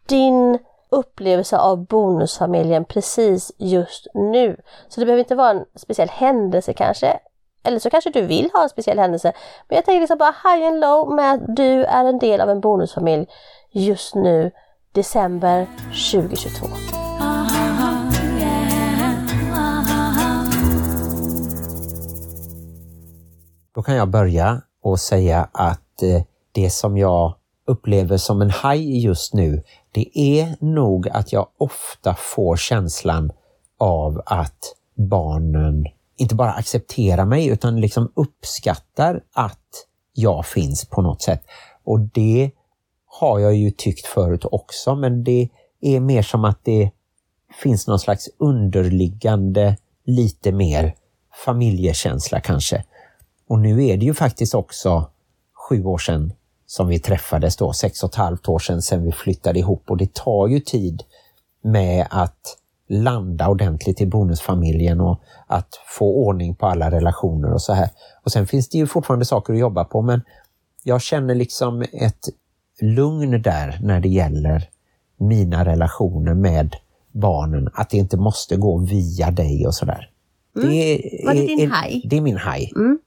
din 0.05 0.59
upplevelse 0.89 1.57
av 1.57 1.85
bonusfamiljen 1.85 2.85
precis 2.85 3.51
just 3.57 4.07
nu. 4.13 4.57
Så 4.89 4.99
det 4.99 5.05
behöver 5.05 5.23
inte 5.23 5.35
vara 5.35 5.49
en 5.49 5.65
speciell 5.75 6.09
händelse 6.09 6.73
kanske. 6.73 7.19
Eller 7.63 7.79
så 7.79 7.89
kanske 7.89 8.09
du 8.09 8.21
vill 8.21 8.49
ha 8.53 8.63
en 8.63 8.69
speciell 8.69 8.99
händelse. 8.99 9.33
Men 9.67 9.75
jag 9.75 9.85
tänker 9.85 9.99
liksom 9.99 10.17
bara 10.17 10.35
high 10.43 10.67
and 10.67 10.79
low 10.79 11.13
med 11.13 11.33
att 11.33 11.55
du 11.55 11.83
är 11.85 12.05
en 12.05 12.19
del 12.19 12.41
av 12.41 12.49
en 12.49 12.61
bonusfamilj 12.61 13.27
just 13.71 14.15
nu, 14.15 14.51
december 14.95 15.67
2022. 16.11 16.67
Då 23.75 23.83
kan 23.83 23.95
jag 23.95 24.09
börja 24.09 24.61
och 24.83 24.99
säga 24.99 25.49
att 25.51 26.03
eh, 26.03 26.21
det 26.51 26.69
som 26.69 26.97
jag 26.97 27.35
upplever 27.67 28.17
som 28.17 28.41
en 28.41 28.49
haj 28.49 29.03
just 29.05 29.33
nu, 29.33 29.63
det 29.91 30.19
är 30.19 30.55
nog 30.59 31.09
att 31.09 31.33
jag 31.33 31.47
ofta 31.57 32.15
får 32.17 32.55
känslan 32.55 33.31
av 33.79 34.21
att 34.25 34.59
barnen 34.95 35.85
inte 36.17 36.35
bara 36.35 36.51
accepterar 36.51 37.25
mig 37.25 37.47
utan 37.47 37.81
liksom 37.81 38.11
uppskattar 38.15 39.21
att 39.33 39.87
jag 40.13 40.45
finns 40.45 40.85
på 40.85 41.01
något 41.01 41.21
sätt. 41.21 41.43
Och 41.83 41.99
det 41.99 42.51
har 43.19 43.39
jag 43.39 43.55
ju 43.55 43.71
tyckt 43.71 44.05
förut 44.05 44.45
också, 44.51 44.95
men 44.95 45.23
det 45.23 45.49
är 45.81 45.99
mer 45.99 46.21
som 46.21 46.45
att 46.45 46.59
det 46.63 46.91
finns 47.61 47.87
någon 47.87 47.99
slags 47.99 48.29
underliggande 48.37 49.77
lite 50.03 50.51
mer 50.51 50.95
familjekänsla 51.45 52.39
kanske. 52.39 52.83
Och 53.47 53.59
nu 53.59 53.85
är 53.85 53.97
det 53.97 54.05
ju 54.05 54.13
faktiskt 54.13 54.55
också 54.55 55.09
sju 55.69 55.83
år 55.83 55.97
sedan 55.97 56.33
som 56.65 56.87
vi 56.87 56.99
träffades 56.99 57.57
då, 57.57 57.73
sex 57.73 58.03
och 58.03 58.09
ett 58.09 58.15
halvt 58.15 58.49
år 58.49 58.59
sedan, 58.59 58.81
sedan 58.81 59.03
vi 59.03 59.11
flyttade 59.11 59.59
ihop 59.59 59.83
och 59.91 59.97
det 59.97 60.13
tar 60.13 60.47
ju 60.47 60.59
tid 60.59 61.03
med 61.61 62.07
att 62.09 62.57
landa 62.87 63.49
ordentligt 63.49 64.01
i 64.01 64.05
bonusfamiljen 64.05 65.01
och 65.01 65.21
att 65.47 65.69
få 65.87 66.15
ordning 66.27 66.55
på 66.55 66.65
alla 66.65 66.91
relationer 66.91 67.53
och 67.53 67.61
så 67.61 67.73
här. 67.73 67.89
Och 68.23 68.31
sen 68.31 68.47
finns 68.47 68.69
det 68.69 68.77
ju 68.77 68.87
fortfarande 68.87 69.25
saker 69.25 69.53
att 69.53 69.59
jobba 69.59 69.83
på 69.83 70.01
men 70.01 70.21
jag 70.83 71.01
känner 71.01 71.35
liksom 71.35 71.81
ett 71.81 72.29
lugn 72.81 73.41
där 73.41 73.79
när 73.81 73.99
det 73.99 74.09
gäller 74.09 74.69
mina 75.17 75.65
relationer 75.65 76.33
med 76.33 76.75
barnen, 77.11 77.69
att 77.73 77.89
det 77.89 77.97
inte 77.97 78.17
måste 78.17 78.55
gå 78.55 78.77
via 78.77 79.31
dig 79.31 79.67
och 79.67 79.75
sådär. 79.75 80.09
Det 80.53 80.61
Var 81.25 81.33
det 81.33 81.41
din 81.41 81.71
haj? 81.71 82.01
Det 82.05 82.17
är 82.17 82.21
min 82.21 82.37
haj. 82.37 82.71
Mm. 82.75 82.99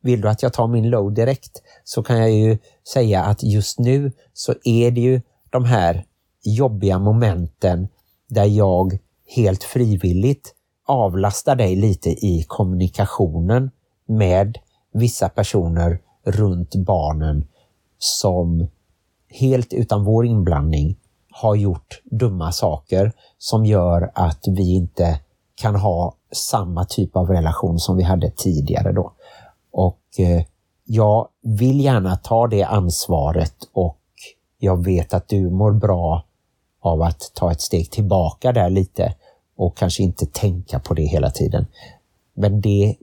Vill 0.00 0.20
du 0.20 0.28
att 0.28 0.42
jag 0.42 0.52
tar 0.52 0.68
min 0.68 0.90
low 0.90 1.14
direkt 1.14 1.62
så 1.84 2.02
kan 2.02 2.18
jag 2.18 2.30
ju 2.30 2.58
säga 2.92 3.22
att 3.22 3.42
just 3.42 3.78
nu 3.78 4.12
så 4.32 4.54
är 4.64 4.90
det 4.90 5.00
ju 5.00 5.20
de 5.50 5.64
här 5.64 6.04
jobbiga 6.44 6.98
momenten 6.98 7.88
där 8.28 8.44
jag 8.44 8.98
helt 9.26 9.64
frivilligt 9.64 10.54
avlastar 10.86 11.56
dig 11.56 11.76
lite 11.76 12.10
i 12.10 12.44
kommunikationen 12.48 13.70
med 14.06 14.58
vissa 14.92 15.28
personer 15.28 16.00
runt 16.24 16.74
barnen 16.74 17.46
som 17.98 18.68
helt 19.30 19.72
utan 19.72 20.04
vår 20.04 20.26
inblandning 20.26 20.96
har 21.30 21.54
gjort 21.54 22.00
dumma 22.04 22.52
saker 22.52 23.12
som 23.38 23.66
gör 23.66 24.10
att 24.14 24.44
vi 24.48 24.74
inte 24.74 25.20
kan 25.54 25.76
ha 25.76 26.14
samma 26.32 26.84
typ 26.84 27.16
av 27.16 27.28
relation 27.28 27.78
som 27.78 27.96
vi 27.96 28.02
hade 28.02 28.30
tidigare 28.30 28.92
då. 28.92 29.12
Och 29.72 30.00
eh, 30.18 30.42
jag 30.84 31.28
vill 31.42 31.80
gärna 31.80 32.16
ta 32.16 32.46
det 32.46 32.62
ansvaret 32.62 33.54
och 33.72 33.98
jag 34.58 34.84
vet 34.84 35.14
att 35.14 35.28
du 35.28 35.50
mår 35.50 35.72
bra 35.72 36.24
av 36.80 37.02
att 37.02 37.32
ta 37.34 37.52
ett 37.52 37.60
steg 37.60 37.90
tillbaka 37.90 38.52
där 38.52 38.70
lite 38.70 39.14
och 39.56 39.76
kanske 39.76 40.02
inte 40.02 40.26
tänka 40.26 40.80
på 40.80 40.94
det 40.94 41.06
hela 41.06 41.30
tiden. 41.30 41.66
Men 42.34 42.60
det 42.60 42.96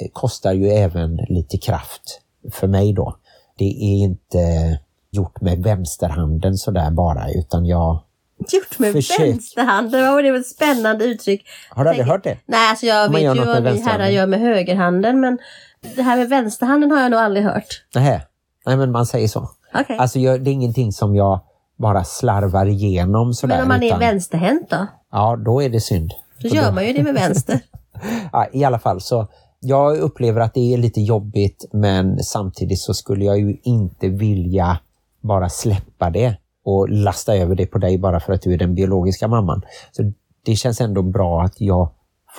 eh, 0.00 0.08
kostar 0.12 0.52
ju 0.52 0.68
även 0.68 1.16
lite 1.16 1.58
kraft 1.58 2.20
för 2.52 2.66
mig 2.66 2.92
då. 2.92 3.16
Det 3.56 3.64
är 3.64 3.96
inte 3.96 4.78
gjort 5.10 5.40
med 5.40 5.62
vänsterhanden 5.62 6.56
sådär 6.56 6.90
bara 6.90 7.30
utan 7.30 7.66
jag... 7.66 8.02
Gjort 8.52 8.78
med 8.78 8.92
Försök. 8.92 9.20
vänsterhanden, 9.20 10.12
var 10.12 10.22
det 10.22 10.32
för 10.32 10.40
ett 10.40 10.46
spännande 10.46 11.04
uttryck? 11.04 11.46
Har 11.70 11.84
du 11.84 11.90
aldrig 11.90 12.06
hört 12.06 12.24
det? 12.24 12.38
Nej, 12.46 12.70
alltså 12.70 12.86
jag 12.86 13.12
vet 13.12 13.36
ju 13.36 13.44
vad 13.44 13.62
vi 13.62 13.80
herrar 13.80 14.08
gör 14.08 14.26
med 14.26 14.40
högerhanden 14.40 15.20
men 15.20 15.38
det 15.96 16.02
här 16.02 16.16
med 16.16 16.28
vänsterhanden 16.28 16.90
har 16.90 17.00
jag 17.00 17.10
nog 17.10 17.20
aldrig 17.20 17.44
hört. 17.44 17.84
Nej, 17.94 18.26
nej 18.66 18.76
men 18.76 18.90
man 18.90 19.06
säger 19.06 19.28
så. 19.28 19.50
Okej. 19.74 19.96
Alltså 19.98 20.18
jag, 20.18 20.44
det 20.44 20.50
är 20.50 20.52
ingenting 20.52 20.92
som 20.92 21.16
jag 21.16 21.40
bara 21.76 22.04
slarvar 22.04 22.66
igenom 22.66 23.34
sådär. 23.34 23.54
men 23.54 23.62
om 23.62 23.68
man 23.68 23.82
är 23.82 23.86
utan, 23.86 23.98
vänsterhänt 23.98 24.70
då? 24.70 24.86
Ja, 25.12 25.36
då 25.36 25.62
är 25.62 25.68
det 25.68 25.80
synd. 25.80 26.12
Då 26.42 26.48
gör 26.48 26.72
man 26.72 26.86
ju 26.86 26.92
det 26.92 27.02
med 27.02 27.14
vänster. 27.14 27.60
Ja, 28.32 28.46
I 28.52 28.64
alla 28.64 28.78
fall 28.78 29.00
så 29.00 29.28
jag 29.60 29.98
upplever 29.98 30.40
att 30.40 30.54
det 30.54 30.74
är 30.74 30.78
lite 30.78 31.00
jobbigt 31.00 31.64
men 31.72 32.18
samtidigt 32.18 32.78
så 32.78 32.94
skulle 32.94 33.24
jag 33.24 33.38
ju 33.38 33.56
inte 33.62 34.08
vilja 34.08 34.78
bara 35.20 35.48
släppa 35.48 36.10
det 36.10 36.36
och 36.64 36.88
lasta 36.88 37.36
över 37.36 37.54
det 37.54 37.66
på 37.66 37.78
dig 37.78 37.98
bara 37.98 38.20
för 38.20 38.32
att 38.32 38.42
du 38.42 38.52
är 38.54 38.58
den 38.58 38.74
biologiska 38.74 39.28
mamman. 39.28 39.62
Så 39.92 40.12
Det 40.44 40.56
känns 40.56 40.80
ändå 40.80 41.02
bra 41.02 41.42
att 41.42 41.60
jag 41.60 41.90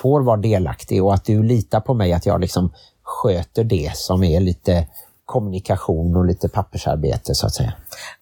får 0.02 0.20
vara 0.20 0.36
delaktig 0.36 1.04
och 1.04 1.14
att 1.14 1.24
du 1.24 1.42
litar 1.42 1.80
på 1.80 1.94
mig 1.94 2.12
att 2.12 2.26
jag 2.26 2.40
liksom 2.40 2.72
sköter 3.02 3.64
det 3.64 3.96
som 3.96 4.24
är 4.24 4.40
lite 4.40 4.88
kommunikation 5.32 6.16
och 6.16 6.26
lite 6.26 6.48
pappersarbete 6.48 7.34
så 7.34 7.46
att 7.46 7.54
säga. 7.54 7.72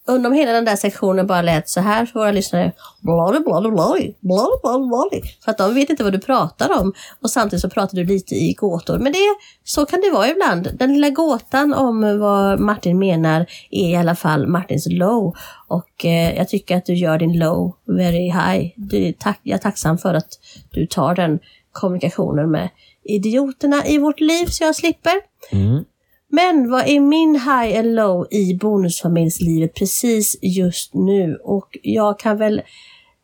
Undrar 0.07 0.31
om 0.31 0.37
hela 0.37 0.53
den 0.53 0.65
där 0.65 0.77
sektionen 0.77 1.27
bara 1.27 1.43
lät 1.43 1.69
så 1.69 1.81
här 1.81 2.07
för 2.07 2.19
våra 2.19 2.31
lyssnare. 2.31 2.73
Bladi, 3.01 3.41
bladi, 3.41 3.71
bladi, 3.71 4.15
bladi, 4.21 4.51
bladi, 4.63 4.89
bladi. 4.89 5.23
För 5.45 5.51
att 5.51 5.59
de 5.59 5.75
vet 5.75 5.91
inte 5.91 6.05
vad 6.05 6.13
du 6.13 6.19
pratar 6.21 6.81
om. 6.81 6.93
Och 7.23 7.31
samtidigt 7.31 7.63
så 7.63 7.71
pratar 7.71 7.97
du 7.97 8.05
lite 8.05 8.35
i 8.35 8.53
gåtor. 8.53 8.99
Men 8.99 9.13
det, 9.13 9.19
så 9.65 9.87
kan 9.87 10.01
det 10.01 10.11
vara 10.11 10.29
ibland. 10.29 10.69
Den 10.79 10.93
lilla 10.93 11.11
gåtan 11.11 11.75
om 11.75 12.19
vad 12.21 12.61
Martin 12.61 12.99
menar 12.99 13.47
är 13.71 13.89
i 13.89 13.97
alla 13.97 14.15
fall 14.15 14.47
Martins 14.47 14.87
low. 14.91 15.35
Och 15.69 16.05
eh, 16.05 16.37
jag 16.37 16.49
tycker 16.49 16.77
att 16.77 16.87
du 16.87 16.95
gör 16.95 17.19
din 17.19 17.39
low 17.39 17.77
very 17.87 18.31
high. 18.31 18.73
Du, 18.77 19.13
tack, 19.13 19.41
jag 19.43 19.57
är 19.57 19.63
tacksam 19.63 19.99
för 19.99 20.15
att 20.15 20.29
du 20.71 20.87
tar 20.87 21.15
den 21.15 21.39
kommunikationen 21.73 22.51
med 22.51 22.69
idioterna 23.05 23.87
i 23.87 23.99
vårt 23.99 24.21
liv 24.21 24.47
så 24.47 24.65
jag 24.65 24.77
slipper. 24.77 25.15
Mm. 25.53 25.85
Men 26.33 26.71
vad 26.71 26.89
är 26.89 27.01
min 27.01 27.35
high 27.35 27.79
and 27.79 27.95
low 27.95 28.27
i 28.31 28.55
bonusfamiljslivet 28.55 29.75
precis 29.75 30.37
just 30.43 30.95
nu? 30.95 31.37
Och 31.45 31.79
jag 31.83 32.19
kan 32.19 32.37
väl, 32.37 32.63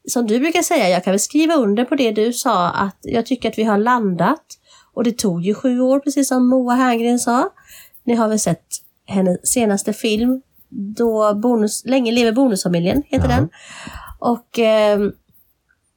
som 0.08 0.26
du 0.26 0.38
brukar 0.40 0.62
säga, 0.62 0.88
jag 0.88 1.04
kan 1.04 1.10
väl 1.12 1.20
skriva 1.20 1.54
under 1.54 1.84
på 1.84 1.94
det 1.94 2.12
du 2.12 2.32
sa 2.32 2.70
att 2.70 2.96
jag 3.02 3.26
tycker 3.26 3.48
att 3.48 3.58
vi 3.58 3.64
har 3.64 3.78
landat. 3.78 4.42
Och 4.94 5.04
det 5.04 5.18
tog 5.18 5.42
ju 5.42 5.54
sju 5.54 5.80
år, 5.80 6.00
precis 6.00 6.28
som 6.28 6.48
Moa 6.48 6.74
Herngren 6.74 7.18
sa. 7.18 7.48
Ni 8.04 8.14
har 8.14 8.28
väl 8.28 8.38
sett 8.38 8.66
hennes 9.06 9.46
senaste 9.52 9.92
film, 9.92 10.42
då 10.68 11.34
bonus, 11.34 11.82
Länge 11.84 12.12
lever 12.12 12.32
bonusfamiljen, 12.32 13.02
heter 13.06 13.28
Ja. 13.28 13.36
den. 13.36 13.48
Och 14.18 14.58
ehm, 14.58 15.12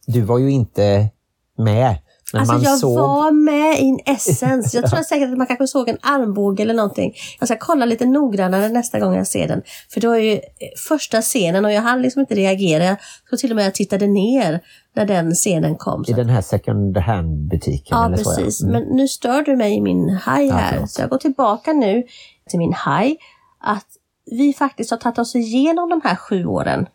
Du 0.07 0.21
var 0.21 0.37
ju 0.39 0.51
inte 0.51 1.09
med 1.57 1.95
när 2.33 2.39
Alltså 2.41 2.57
jag 2.69 2.77
såg... 2.79 2.99
var 2.99 3.31
med 3.31 3.79
in 3.79 3.99
essence. 4.05 4.77
Jag 4.77 4.89
tror 4.91 5.01
säkert 5.03 5.31
att 5.31 5.37
man 5.37 5.47
kanske 5.47 5.67
såg 5.67 5.89
en 5.89 5.97
armbåge 6.01 6.63
eller 6.63 6.73
någonting. 6.73 7.13
Jag 7.39 7.47
ska 7.49 7.57
kolla 7.57 7.85
lite 7.85 8.05
noggrannare 8.05 8.69
nästa 8.69 8.99
gång 8.99 9.15
jag 9.15 9.27
ser 9.27 9.47
den. 9.47 9.61
För 9.93 10.01
det 10.01 10.07
var 10.07 10.15
ju 10.17 10.33
eh, 10.33 10.39
första 10.87 11.21
scenen 11.21 11.65
och 11.65 11.71
jag 11.71 11.81
hann 11.81 12.01
liksom 12.01 12.19
inte 12.19 12.35
reagera. 12.35 12.83
Jag 12.83 12.97
tror 13.29 13.37
till 13.37 13.49
och 13.51 13.55
med 13.55 13.65
jag 13.65 13.75
tittade 13.75 14.07
ner 14.07 14.59
när 14.95 15.05
den 15.05 15.31
scenen 15.31 15.75
kom. 15.75 16.03
I 16.07 16.13
den 16.13 16.29
här 16.29 16.41
second 16.41 16.97
hand-butiken 16.97 17.97
Ja, 17.97 18.05
eller 18.05 18.17
så 18.17 18.35
precis. 18.35 18.61
Mm. 18.61 18.71
Men 18.73 18.95
nu 18.95 19.07
stör 19.07 19.41
du 19.41 19.55
mig 19.55 19.73
i 19.73 19.81
min 19.81 20.07
Ja, 20.25 20.31
här. 20.31 20.71
förlåt. 20.73 20.91
så 20.91 21.01
jag 21.01 21.09
går 21.09 21.17
tillbaka 21.17 21.73
nu 21.73 22.03
till 22.49 22.59
min 22.59 22.73
high. 22.73 23.13
Att 23.61 23.85
vi 24.31 24.53
faktiskt 24.53 24.91
har 24.91 24.97
tagit 24.97 25.19
oss 25.19 25.35
igenom 25.35 25.89
de 25.89 26.01
här 26.03 26.15
sju 26.15 26.45
åren. 26.45 26.85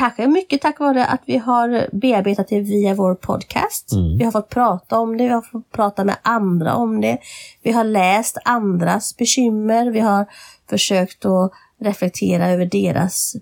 Kanske 0.00 0.26
mycket 0.26 0.62
tack 0.62 0.80
vare 0.80 1.06
att 1.06 1.22
vi 1.26 1.36
har 1.38 1.88
bearbetat 1.92 2.48
det 2.48 2.60
via 2.60 2.94
vår 2.94 3.14
podcast. 3.14 3.92
Mm. 3.92 4.18
Vi 4.18 4.24
har 4.24 4.32
fått 4.32 4.48
prata 4.48 4.98
om 4.98 5.16
det, 5.16 5.24
vi 5.24 5.30
har 5.30 5.42
fått 5.42 5.72
prata 5.72 6.04
med 6.04 6.16
andra 6.22 6.74
om 6.74 7.00
det. 7.00 7.18
Vi 7.62 7.72
har 7.72 7.84
läst 7.84 8.38
andras 8.44 9.16
bekymmer, 9.16 9.90
vi 9.90 10.00
har 10.00 10.26
försökt 10.70 11.24
att 11.24 11.52
reflektera 11.80 12.48
över 12.48 12.66
deras 12.66 13.36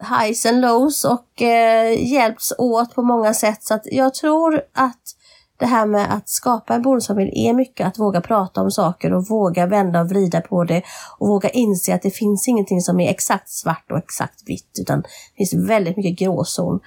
highs 0.00 0.46
and 0.46 0.60
lows 0.60 1.04
och 1.04 1.42
eh, 1.42 2.12
hjälps 2.12 2.52
åt 2.58 2.94
på 2.94 3.02
många 3.02 3.34
sätt. 3.34 3.62
Så 3.62 3.74
att 3.74 3.86
jag 3.92 4.14
tror 4.14 4.62
att 4.74 5.16
det 5.60 5.66
här 5.66 5.86
med 5.86 6.14
att 6.14 6.28
skapa 6.28 6.74
en 6.74 6.82
bonusfamilj 6.82 7.30
är 7.34 7.52
mycket 7.52 7.86
att 7.86 7.98
våga 7.98 8.20
prata 8.20 8.62
om 8.62 8.70
saker 8.70 9.12
och 9.12 9.28
våga 9.28 9.66
vända 9.66 10.00
och 10.00 10.08
vrida 10.08 10.40
på 10.40 10.64
det 10.64 10.82
och 11.18 11.28
våga 11.28 11.48
inse 11.48 11.94
att 11.94 12.02
det 12.02 12.10
finns 12.10 12.48
ingenting 12.48 12.80
som 12.80 13.00
är 13.00 13.10
exakt 13.10 13.48
svart 13.48 13.90
och 13.90 13.98
exakt 13.98 14.42
vitt 14.46 14.78
utan 14.80 15.00
det 15.00 15.08
finns 15.36 15.54
väldigt 15.68 15.96
mycket 15.96 16.18
gråzon. 16.18 16.80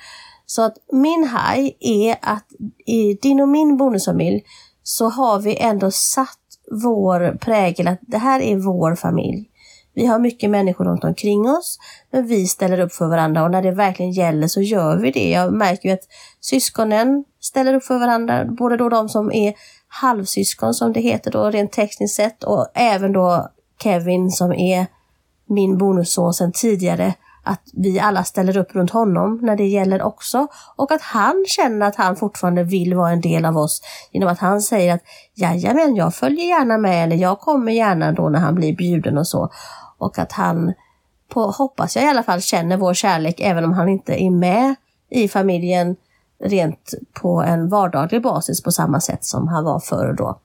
Så 0.45 0.61
att 0.61 0.73
min 0.91 1.23
haj 1.23 1.77
är 1.79 2.15
att 2.21 2.47
i 2.85 3.13
din 3.13 3.39
och 3.39 3.49
min 3.49 3.77
bonusfamilj 3.77 4.43
så 4.83 5.09
har 5.09 5.39
vi 5.39 5.57
ändå 5.57 5.91
satt 5.91 6.39
vår 6.83 7.37
prägel 7.37 7.87
att 7.87 7.99
det 8.01 8.17
här 8.17 8.39
är 8.39 8.55
vår 8.55 8.95
familj. 8.95 9.49
Vi 9.93 10.05
har 10.05 10.19
mycket 10.19 10.49
människor 10.49 10.85
runt 10.85 11.03
omkring 11.03 11.49
oss, 11.49 11.77
men 12.11 12.27
vi 12.27 12.47
ställer 12.47 12.79
upp 12.79 12.93
för 12.93 13.07
varandra 13.07 13.43
och 13.43 13.51
när 13.51 13.61
det 13.61 13.71
verkligen 13.71 14.11
gäller 14.11 14.47
så 14.47 14.61
gör 14.61 14.97
vi 14.97 15.11
det. 15.11 15.29
Jag 15.29 15.53
märker 15.53 15.89
ju 15.89 15.93
att 15.93 16.07
syskonen 16.41 17.25
ställer 17.39 17.73
upp 17.73 17.83
för 17.83 17.99
varandra, 17.99 18.45
både 18.45 18.77
då 18.77 18.89
de 18.89 19.09
som 19.09 19.31
är 19.31 19.53
halvsyskon 19.87 20.73
som 20.73 20.93
det 20.93 20.99
heter 20.99 21.31
då 21.31 21.49
rent 21.49 21.71
tekniskt 21.71 22.15
sett 22.15 22.43
och 22.43 22.67
även 22.73 23.13
då 23.13 23.49
Kevin 23.83 24.31
som 24.31 24.53
är 24.53 24.87
min 25.45 25.77
bonusson 25.77 26.33
sedan 26.33 26.51
tidigare 26.51 27.13
att 27.43 27.61
vi 27.73 27.99
alla 27.99 28.23
ställer 28.23 28.57
upp 28.57 28.75
runt 28.75 28.91
honom 28.91 29.39
när 29.41 29.55
det 29.55 29.67
gäller 29.67 30.01
också. 30.01 30.47
Och 30.75 30.91
att 30.91 31.01
han 31.01 31.45
känner 31.47 31.85
att 31.85 31.95
han 31.95 32.15
fortfarande 32.15 32.63
vill 32.63 32.95
vara 32.95 33.11
en 33.11 33.21
del 33.21 33.45
av 33.45 33.57
oss 33.57 33.81
genom 34.11 34.29
att 34.29 34.39
han 34.39 34.61
säger 34.61 34.93
att 34.93 35.01
jajamän, 35.35 35.95
jag 35.95 36.15
följer 36.15 36.45
gärna 36.45 36.77
med 36.77 37.03
eller 37.03 37.15
jag 37.15 37.39
kommer 37.39 37.71
gärna 37.71 38.11
då 38.11 38.29
när 38.29 38.39
han 38.39 38.55
blir 38.55 38.75
bjuden 38.75 39.17
och 39.17 39.27
så. 39.27 39.49
Och 40.03 40.19
att 40.19 40.31
han, 40.31 40.73
på, 41.29 41.41
hoppas 41.41 41.95
jag 41.95 42.05
i 42.05 42.07
alla 42.07 42.23
fall, 42.23 42.41
känner 42.41 42.77
vår 42.77 42.93
kärlek 42.93 43.39
även 43.39 43.63
om 43.63 43.73
han 43.73 43.89
inte 43.89 44.23
är 44.23 44.29
med 44.29 44.75
i 45.09 45.27
familjen 45.27 45.95
rent 46.43 46.93
på 47.13 47.41
en 47.41 47.69
vardaglig 47.69 48.21
basis 48.21 48.63
på 48.63 48.71
samma 48.71 48.99
sätt 48.99 49.25
som 49.25 49.47
han 49.47 49.63
var 49.63 49.79
förr 49.79 50.13
då. 50.13 50.39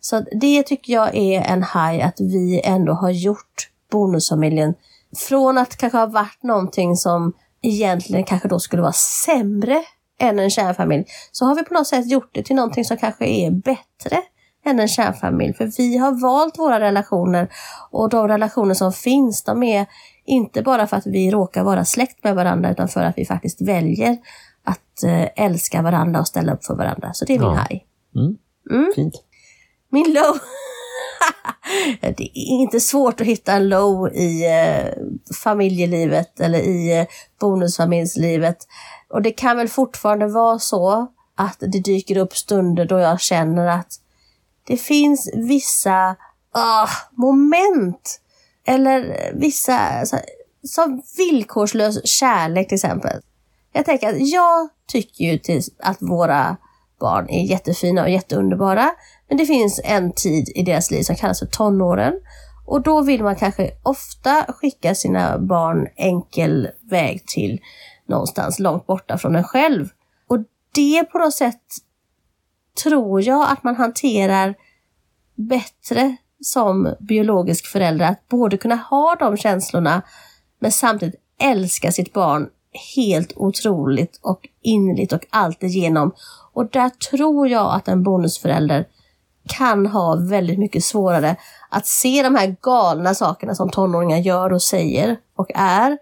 Så 0.00 0.22
det 0.40 0.62
tycker 0.62 0.92
jag 0.92 1.16
är 1.16 1.42
en 1.42 1.62
haj 1.62 2.02
att 2.02 2.20
vi 2.20 2.60
ändå 2.64 2.92
har 2.92 3.10
gjort 3.10 3.70
bonusfamiljen 3.90 4.74
från 5.16 5.58
att 5.58 5.76
kanske 5.76 5.98
ha 5.98 6.06
varit 6.06 6.42
någonting 6.42 6.96
som 6.96 7.32
egentligen 7.62 8.24
kanske 8.24 8.48
då 8.48 8.58
skulle 8.58 8.82
vara 8.82 8.92
sämre 9.26 9.84
än 10.20 10.38
en 10.38 10.50
kärnfamilj, 10.50 11.04
så 11.32 11.44
har 11.44 11.54
vi 11.54 11.64
på 11.64 11.74
något 11.74 11.86
sätt 11.86 12.10
gjort 12.10 12.30
det 12.32 12.42
till 12.42 12.56
någonting 12.56 12.84
som 12.84 12.96
kanske 12.96 13.26
är 13.26 13.50
bättre 13.50 14.22
än 14.68 14.80
en 14.80 14.88
kärnfamilj. 14.88 15.54
För 15.54 15.66
vi 15.78 15.96
har 15.96 16.12
valt 16.22 16.58
våra 16.58 16.80
relationer 16.80 17.48
och 17.90 18.08
de 18.08 18.28
relationer 18.28 18.74
som 18.74 18.92
finns, 18.92 19.44
de 19.44 19.62
är 19.62 19.86
inte 20.24 20.62
bara 20.62 20.86
för 20.86 20.96
att 20.96 21.06
vi 21.06 21.30
råkar 21.30 21.62
vara 21.64 21.84
släkt 21.84 22.24
med 22.24 22.34
varandra, 22.34 22.70
utan 22.70 22.88
för 22.88 23.00
att 23.04 23.18
vi 23.18 23.24
faktiskt 23.26 23.60
väljer 23.60 24.16
att 24.64 25.02
eh, 25.04 25.44
älska 25.44 25.82
varandra 25.82 26.20
och 26.20 26.26
ställa 26.28 26.52
upp 26.52 26.64
för 26.64 26.74
varandra. 26.74 27.10
Så 27.12 27.24
det 27.24 27.34
är 27.34 27.38
min 27.38 27.48
Ja. 27.48 27.54
haj. 27.54 27.86
Mm. 28.16 28.36
Mm. 28.70 28.92
Fint. 28.94 29.14
Min 29.90 30.12
low. 30.12 30.38
det 32.00 32.22
är 32.38 32.60
inte 32.62 32.80
svårt 32.80 33.20
att 33.20 33.26
hitta 33.26 33.52
en 33.52 33.68
low 33.68 34.08
i 34.14 34.46
eh, 34.46 34.92
familjelivet 35.42 36.40
eller 36.40 36.58
i 36.58 36.98
eh, 37.00 37.06
bonusfamiljslivet. 37.40 38.56
Och 39.10 39.22
det 39.22 39.30
kan 39.30 39.56
väl 39.56 39.68
fortfarande 39.68 40.26
vara 40.26 40.58
så 40.58 41.06
att 41.36 41.56
det 41.60 41.80
dyker 41.84 42.16
upp 42.16 42.36
stunder 42.36 42.84
då 42.84 42.98
jag 42.98 43.20
känner 43.20 43.66
att 43.66 43.92
det 44.68 44.76
finns 44.76 45.30
vissa 45.34 46.10
uh, 46.56 46.90
moment 47.12 48.20
eller 48.66 49.30
vissa 49.34 50.06
så, 50.06 50.16
som 50.62 51.02
villkorslös 51.16 52.06
kärlek 52.08 52.68
till 52.68 52.74
exempel. 52.74 53.20
Jag 53.72 53.84
tänker 53.84 54.08
att 54.08 54.28
jag 54.28 54.68
tycker 54.86 55.24
ju 55.24 55.38
till 55.38 55.62
att 55.78 56.02
våra 56.02 56.56
barn 57.00 57.28
är 57.28 57.44
jättefina 57.44 58.02
och 58.02 58.10
jätteunderbara. 58.10 58.90
Men 59.28 59.38
det 59.38 59.46
finns 59.46 59.80
en 59.84 60.12
tid 60.12 60.52
i 60.54 60.62
deras 60.62 60.90
liv 60.90 61.02
som 61.02 61.16
kallas 61.16 61.38
för 61.38 61.46
tonåren. 61.46 62.14
Och 62.66 62.82
då 62.82 63.02
vill 63.02 63.22
man 63.22 63.36
kanske 63.36 63.70
ofta 63.82 64.44
skicka 64.48 64.94
sina 64.94 65.38
barn 65.38 65.88
enkel 65.96 66.68
väg 66.90 67.26
till 67.26 67.60
någonstans 68.06 68.58
långt 68.58 68.86
borta 68.86 69.18
från 69.18 69.36
en 69.36 69.44
själv. 69.44 69.88
Och 70.28 70.38
det 70.74 71.04
på 71.04 71.18
något 71.18 71.34
sätt 71.34 71.62
tror 72.82 73.22
jag 73.22 73.50
att 73.50 73.64
man 73.64 73.76
hanterar 73.76 74.54
bättre 75.34 76.16
som 76.40 76.94
biologisk 77.00 77.66
förälder. 77.66 78.06
Att 78.06 78.28
både 78.28 78.56
kunna 78.56 78.76
ha 78.76 79.14
de 79.14 79.36
känslorna 79.36 80.02
men 80.60 80.72
samtidigt 80.72 81.20
älska 81.40 81.92
sitt 81.92 82.12
barn 82.12 82.48
helt 82.96 83.32
otroligt 83.36 84.18
och 84.22 84.48
innerligt 84.62 85.12
och 85.12 85.26
allt 85.30 85.62
igenom. 85.62 86.12
Och 86.52 86.70
där 86.70 86.88
tror 86.88 87.48
jag 87.48 87.74
att 87.74 87.88
en 87.88 88.02
bonusförälder 88.02 88.86
kan 89.48 89.86
ha 89.86 90.16
väldigt 90.16 90.58
mycket 90.58 90.84
svårare 90.84 91.36
att 91.70 91.86
se 91.86 92.22
de 92.22 92.34
här 92.34 92.56
galna 92.62 93.14
sakerna 93.14 93.54
som 93.54 93.70
tonåringar 93.70 94.18
gör 94.18 94.52
och 94.52 94.62
säger 94.62 95.16
och 95.36 95.50
är. 95.54 95.98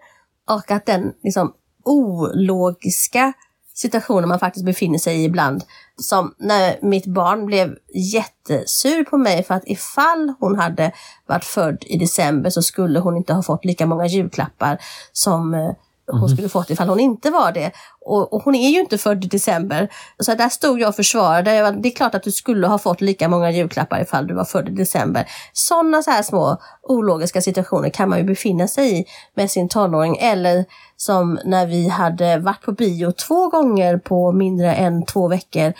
Och 0.49 0.71
att 0.71 0.85
den 0.85 1.13
liksom 1.23 1.53
ologiska 1.83 3.33
situationer 3.77 4.27
man 4.27 4.39
faktiskt 4.39 4.65
befinner 4.65 4.97
sig 4.97 5.21
i 5.21 5.23
ibland. 5.23 5.63
Som 6.01 6.33
när 6.37 6.79
mitt 6.81 7.05
barn 7.05 7.45
blev 7.45 7.75
jättesur 7.93 9.03
på 9.03 9.17
mig 9.17 9.43
för 9.43 9.53
att 9.53 9.63
ifall 9.65 10.33
hon 10.39 10.55
hade 10.55 10.91
varit 11.27 11.45
född 11.45 11.83
i 11.87 11.97
december 11.97 12.49
så 12.49 12.61
skulle 12.61 12.99
hon 12.99 13.17
inte 13.17 13.33
ha 13.33 13.43
fått 13.43 13.65
lika 13.65 13.85
många 13.85 14.05
julklappar 14.05 14.77
som 15.13 15.53
eh, 15.53 15.71
hon 16.11 16.29
skulle 16.29 16.49
fått 16.49 16.69
ifall 16.69 16.89
hon 16.89 16.99
inte 16.99 17.29
var 17.31 17.51
det. 17.51 17.71
Och, 18.05 18.33
och 18.33 18.43
hon 18.43 18.55
är 18.55 18.69
ju 18.69 18.79
inte 18.79 18.97
född 18.97 19.25
i 19.25 19.27
december. 19.27 19.89
Så 20.19 20.33
där 20.35 20.49
stod 20.49 20.79
jag 20.81 20.89
och 20.89 20.95
försvarade. 20.95 21.63
Var- 21.63 21.71
Det 21.71 21.89
är 21.89 21.95
klart 21.95 22.15
att 22.15 22.23
du 22.23 22.31
skulle 22.31 22.67
ha 22.67 22.77
fått 22.77 23.01
lika 23.01 23.27
många 23.29 23.51
julklappar 23.51 24.01
ifall 24.01 24.27
du 24.27 24.33
var 24.33 24.45
född 24.45 24.69
i 24.69 24.71
december. 24.71 25.25
Sådana 25.53 26.03
så 26.03 26.11
här 26.11 26.23
små 26.23 26.57
ologiska 26.83 27.41
situationer 27.41 27.89
kan 27.89 28.09
man 28.09 28.17
ju 28.19 28.23
befinna 28.23 28.67
sig 28.67 28.99
i 28.99 29.05
med 29.35 29.51
sin 29.51 29.69
tonåring. 29.69 30.17
Eller 30.17 30.65
som 30.97 31.39
när 31.45 31.67
vi 31.67 31.87
hade 31.87 32.37
varit 32.37 32.61
på 32.61 32.71
bio 32.71 33.11
två 33.11 33.49
gånger 33.49 33.97
på 33.97 34.31
mindre 34.31 34.75
än 34.75 35.05
två 35.05 35.27
veckor 35.27 35.73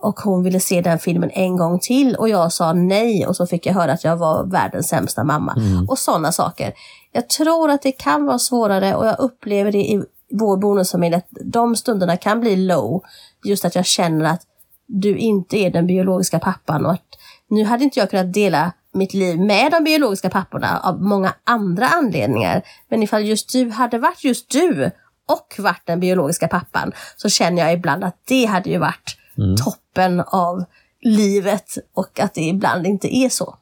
och 0.00 0.20
hon 0.20 0.42
ville 0.42 0.60
se 0.60 0.80
den 0.80 0.98
filmen 0.98 1.30
en 1.32 1.56
gång 1.56 1.78
till 1.78 2.16
och 2.16 2.28
jag 2.28 2.52
sa 2.52 2.72
nej 2.72 3.26
och 3.26 3.36
så 3.36 3.46
fick 3.46 3.66
jag 3.66 3.74
höra 3.74 3.92
att 3.92 4.04
jag 4.04 4.16
var 4.16 4.44
världens 4.44 4.88
sämsta 4.88 5.24
mamma. 5.24 5.54
Och 5.88 5.98
sådana 5.98 6.32
saker. 6.32 6.72
Jag 7.16 7.28
tror 7.28 7.70
att 7.70 7.82
det 7.82 7.92
kan 7.92 8.26
vara 8.26 8.38
svårare 8.38 8.94
och 8.94 9.06
jag 9.06 9.18
upplever 9.18 9.72
det 9.72 9.78
i 9.78 10.02
vår 10.30 10.56
bonusfamilj 10.56 11.14
att 11.14 11.28
de 11.30 11.76
stunderna 11.76 12.16
kan 12.16 12.40
bli 12.40 12.56
low. 12.56 13.02
Just 13.44 13.64
att 13.64 13.74
jag 13.74 13.86
känner 13.86 14.24
att 14.24 14.42
du 14.86 15.16
inte 15.16 15.56
är 15.56 15.70
den 15.70 15.86
biologiska 15.86 16.38
pappan 16.38 16.86
och 16.86 16.92
att 16.92 17.04
nu 17.48 17.64
hade 17.64 17.84
inte 17.84 17.98
jag 17.98 18.10
kunnat 18.10 18.32
dela 18.32 18.72
mitt 18.92 19.14
liv 19.14 19.40
med 19.40 19.72
de 19.72 19.84
biologiska 19.84 20.30
papporna 20.30 20.80
av 20.80 21.02
många 21.02 21.34
andra 21.44 21.86
anledningar. 21.86 22.62
Men 22.88 23.02
ifall 23.02 23.24
just 23.24 23.52
du 23.52 23.70
hade 23.70 23.98
varit 23.98 24.24
just 24.24 24.50
du 24.50 24.90
och 25.28 25.54
varit 25.58 25.82
den 25.86 26.00
biologiska 26.00 26.48
pappan 26.48 26.92
så 27.16 27.28
känner 27.28 27.62
jag 27.62 27.72
ibland 27.72 28.04
att 28.04 28.16
det 28.28 28.44
hade 28.44 28.70
ju 28.70 28.78
varit 28.78 29.16
toppen 29.64 30.20
av 30.20 30.64
livet 31.00 31.70
och 31.94 32.20
att 32.20 32.34
det 32.34 32.42
ibland 32.42 32.86
inte 32.86 33.16
är 33.16 33.28
så. 33.28 33.56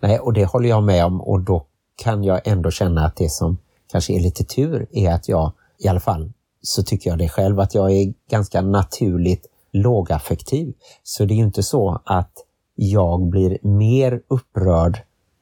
Nej, 0.00 0.18
och 0.18 0.32
det 0.32 0.44
håller 0.44 0.68
jag 0.68 0.82
med 0.82 1.04
om 1.04 1.20
och 1.20 1.40
då 1.40 1.66
kan 2.00 2.24
jag 2.24 2.40
ändå 2.44 2.70
känna 2.70 3.06
att 3.06 3.16
det 3.16 3.30
som 3.30 3.58
kanske 3.90 4.12
är 4.12 4.20
lite 4.20 4.44
tur 4.44 4.86
är 4.92 5.10
att 5.10 5.28
jag, 5.28 5.52
i 5.78 5.88
alla 5.88 6.00
fall 6.00 6.32
så 6.62 6.82
tycker 6.82 7.10
jag 7.10 7.18
det 7.18 7.28
själv, 7.28 7.60
att 7.60 7.74
jag 7.74 7.92
är 7.92 8.14
ganska 8.30 8.60
naturligt 8.60 9.46
lågaffektiv. 9.72 10.74
Så 11.02 11.24
det 11.24 11.34
är 11.34 11.36
ju 11.36 11.44
inte 11.44 11.62
så 11.62 12.00
att 12.04 12.32
jag 12.74 13.28
blir 13.28 13.58
mer 13.62 14.22
upprörd 14.28 14.98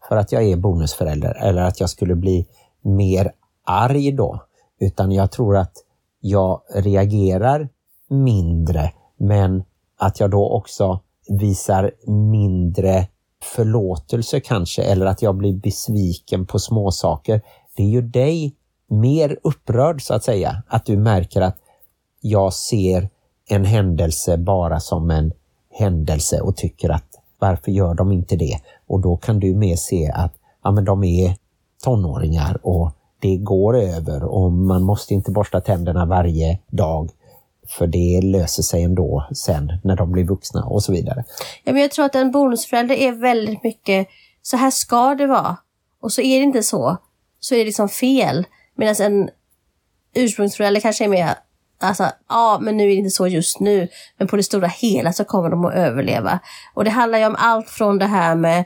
för 0.09 0.17
att 0.17 0.33
jag 0.33 0.45
är 0.45 0.57
bonusförälder 0.57 1.35
eller 1.41 1.63
att 1.63 1.81
jag 1.81 1.91
skulle 1.91 2.15
bli 2.15 2.47
mer 2.83 3.33
arg 3.65 4.13
då. 4.13 4.43
Utan 4.81 5.13
jag 5.13 5.31
tror 5.31 5.57
att 5.57 5.73
jag 6.21 6.63
reagerar 6.75 7.69
mindre 8.09 8.93
men 9.17 9.65
att 9.99 10.21
jag 10.21 10.31
då 10.31 10.51
också 10.51 11.01
visar 11.29 11.93
mindre 12.07 13.09
förlåtelse 13.43 14.41
kanske 14.41 14.83
eller 14.83 15.07
att 15.07 15.23
jag 15.23 15.35
blir 15.35 15.55
besviken 15.55 16.47
på 16.47 16.59
småsaker. 16.59 17.43
Det 17.77 17.83
är 17.83 17.89
ju 17.89 18.03
dig 18.03 18.55
mer 18.89 19.39
upprörd 19.43 20.03
så 20.03 20.15
att 20.15 20.25
säga. 20.25 20.63
Att 20.69 20.87
du 20.87 20.97
märker 20.97 21.41
att 21.41 21.57
jag 22.21 22.55
ser 22.55 23.09
en 23.49 23.65
händelse 23.65 24.37
bara 24.37 24.81
som 24.81 25.11
en 25.11 25.33
händelse 25.71 26.41
och 26.41 26.57
tycker 26.57 26.91
att 26.91 27.09
varför 27.39 27.71
gör 27.71 27.95
de 27.95 28.13
inte 28.13 28.37
det? 28.37 28.61
Och 28.87 29.01
då 29.01 29.17
kan 29.17 29.41
du 29.41 29.55
mer 29.55 29.77
se 29.77 30.11
att 30.15 30.35
ja, 30.65 30.71
men 30.71 30.85
de 30.85 31.05
är 31.05 31.37
tonåringar 31.85 32.59
och 32.63 32.91
det 33.21 33.37
går 33.37 33.77
över 33.77 34.25
och 34.25 34.53
man 34.53 34.83
måste 34.83 35.15
inte 35.15 35.31
borsta 35.31 35.61
tänderna 35.61 36.07
varje 36.07 36.59
dag 36.71 37.11
för 37.69 37.87
det 37.87 38.21
löser 38.23 38.63
sig 38.63 38.83
ändå 38.83 39.29
sen 39.35 39.73
när 39.85 39.97
de 39.97 40.13
blir 40.13 40.25
vuxna 40.25 40.65
och 40.65 40.83
så 40.83 40.93
vidare. 40.93 41.25
Ja, 41.65 41.73
men 41.73 41.83
jag 41.83 41.91
tror 41.91 42.05
att 42.05 42.15
en 42.15 42.31
bonusförälder 42.31 42.95
är 42.95 43.13
väldigt 43.13 43.63
mycket, 43.63 44.09
så 44.43 44.57
här 44.57 44.71
ska 44.71 45.15
det 45.15 45.27
vara. 45.27 45.57
Och 46.01 46.13
så 46.13 46.21
är 46.21 46.39
det 46.39 46.45
inte 46.45 46.63
så. 46.63 46.97
Så 47.41 47.55
är 47.55 47.59
det 47.59 47.65
liksom 47.65 47.89
fel. 47.89 48.47
Medan 48.75 48.95
en 49.01 49.31
ursprungsförälder 50.15 50.81
kanske 50.81 51.05
är 51.05 51.09
mer, 51.09 51.35
alltså 51.81 52.11
ja 52.29 52.59
men 52.63 52.77
nu 52.77 52.83
är 52.85 52.89
det 52.89 52.95
inte 52.95 53.11
så 53.11 53.27
just 53.27 53.61
nu. 53.61 53.89
Men 54.19 54.29
på 54.29 54.37
det 54.37 54.43
stora 54.43 54.67
hela 54.67 55.13
så 55.13 55.25
kommer 55.25 55.51
de 55.51 55.65
att 55.65 55.75
överleva. 55.75 56.39
Och 56.75 56.85
det 56.85 56.91
handlar 56.91 57.19
ju 57.19 57.27
om 57.27 57.37
allt 57.39 57.71
från 57.71 57.99
det 57.99 58.07
här 58.07 58.35
med, 58.35 58.65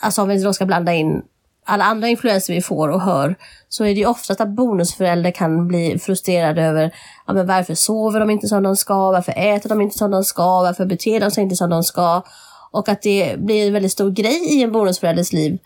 alltså 0.00 0.22
om 0.22 0.28
vi 0.28 0.42
då 0.42 0.52
ska 0.52 0.66
blanda 0.66 0.94
in 0.94 1.22
alla 1.64 1.84
andra 1.84 2.08
influenser 2.08 2.54
vi 2.54 2.62
får 2.62 2.88
och 2.88 3.00
hör, 3.00 3.36
så 3.68 3.84
är 3.84 3.88
det 3.88 4.00
ju 4.00 4.06
oftast 4.06 4.40
att 4.40 4.48
bonusföräldrar 4.48 5.30
kan 5.30 5.68
bli 5.68 5.98
frustrerade 5.98 6.62
över 6.62 6.94
ja, 7.26 7.32
men 7.32 7.46
varför 7.46 7.74
sover 7.74 8.20
de 8.20 8.30
inte 8.30 8.48
som 8.48 8.62
de 8.62 8.76
ska, 8.76 9.10
varför 9.10 9.32
äter 9.36 9.68
de 9.68 9.80
inte 9.80 9.98
som 9.98 10.10
de 10.10 10.24
ska, 10.24 10.62
varför 10.62 10.86
beter 10.86 11.20
de 11.20 11.30
sig 11.30 11.42
inte 11.42 11.56
som 11.56 11.70
de 11.70 11.82
ska. 11.82 12.22
Och 12.70 12.88
att 12.88 13.02
det 13.02 13.36
blir 13.38 13.66
en 13.66 13.72
väldigt 13.72 13.92
stor 13.92 14.10
grej 14.10 14.58
i 14.58 14.62
en 14.62 14.72
bonusförälders 14.72 15.32
liv. 15.32 15.58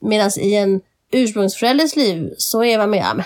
Medan 0.00 0.30
i 0.40 0.54
en 0.54 0.80
ursprungsförälders 1.12 1.96
liv 1.96 2.34
så 2.38 2.64
är 2.64 2.78
man 2.78 2.90
med, 2.90 3.00
ja, 3.00 3.14
men 3.14 3.24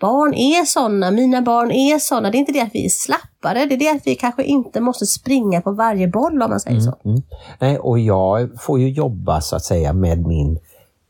barn 0.00 0.34
är 0.34 0.64
sådana, 0.64 1.10
mina 1.10 1.42
barn 1.42 1.70
är 1.70 1.98
sådana. 1.98 2.30
Det 2.30 2.36
är 2.36 2.40
inte 2.40 2.52
det 2.52 2.60
att 2.60 2.74
vi 2.74 2.84
är 2.84 2.88
slappare, 2.88 3.66
det 3.66 3.74
är 3.74 3.78
det 3.78 3.90
att 3.90 4.06
vi 4.06 4.14
kanske 4.14 4.44
inte 4.44 4.80
måste 4.80 5.06
springa 5.06 5.60
på 5.60 5.72
varje 5.72 6.08
boll 6.08 6.42
om 6.42 6.50
man 6.50 6.60
säger 6.60 6.80
så. 6.80 6.94
Mm. 7.04 7.16
mm. 7.16 7.22
Nej, 7.58 7.78
och 7.78 7.98
jag 7.98 8.50
får 8.60 8.80
ju 8.80 8.90
jobba 8.90 9.40
så 9.40 9.56
att 9.56 9.64
säga 9.64 9.92
med 9.92 10.26
min 10.26 10.58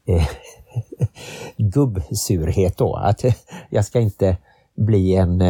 eh, 0.09 0.29
gubbsurhet 1.57 2.77
då. 2.77 2.95
Att 2.95 3.25
jag 3.71 3.85
ska 3.85 4.01
inte 4.01 4.37
bli 4.77 5.15
en 5.15 5.41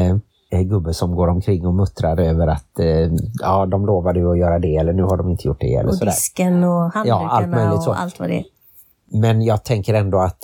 eh, 0.51 0.61
gubbe 0.61 0.95
som 0.95 1.17
går 1.17 1.29
omkring 1.29 1.67
och 1.67 1.75
muttrar 1.75 2.21
över 2.21 2.47
att 2.47 2.79
eh, 2.79 3.11
ja, 3.41 3.67
de 3.67 3.87
lovade 3.87 4.31
att 4.31 4.39
göra 4.39 4.59
det 4.59 4.77
eller 4.77 4.93
nu 4.93 5.03
har 5.03 5.17
de 5.17 5.29
inte 5.31 5.49
gjort 5.49 5.61
det. 5.61 5.75
Eller 5.75 5.89
och 5.89 5.95
sådär. 5.95 6.11
disken 6.11 6.65
och 6.65 6.93
handdukarna 6.93 7.07
ja, 7.07 7.29
allt 7.31 7.49
möjligt, 7.49 7.87
och 7.89 8.01
allt 8.01 8.21
vad 8.21 8.29
det 8.29 8.37
är. 8.37 8.45
Men 9.11 9.43
jag 9.43 9.65
tänker 9.65 9.95
ändå 9.95 10.19
att 10.19 10.39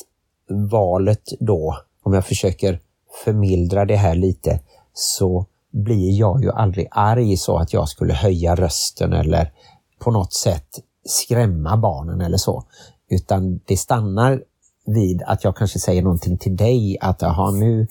valet 0.48 1.22
då, 1.40 1.76
om 2.02 2.14
jag 2.14 2.26
försöker 2.26 2.78
förmildra 3.24 3.84
det 3.84 3.96
här 3.96 4.14
lite, 4.14 4.60
så 4.92 5.46
blir 5.70 6.18
jag 6.18 6.42
ju 6.42 6.50
aldrig 6.50 6.88
arg 6.90 7.36
så 7.36 7.56
att 7.56 7.72
jag 7.72 7.88
skulle 7.88 8.14
höja 8.14 8.54
rösten 8.54 9.12
eller 9.12 9.52
på 9.98 10.10
något 10.10 10.32
sätt 10.32 10.68
skrämma 11.04 11.76
barnen 11.76 12.20
eller 12.20 12.36
så. 12.36 12.64
Utan 13.08 13.60
det 13.64 13.76
stannar 13.76 14.42
vid 14.86 15.22
att 15.22 15.44
jag 15.44 15.56
kanske 15.56 15.78
säger 15.78 16.02
någonting 16.02 16.38
till 16.38 16.56
dig 16.56 16.98
att 17.00 17.22
aha, 17.22 17.50
nu 17.50 17.86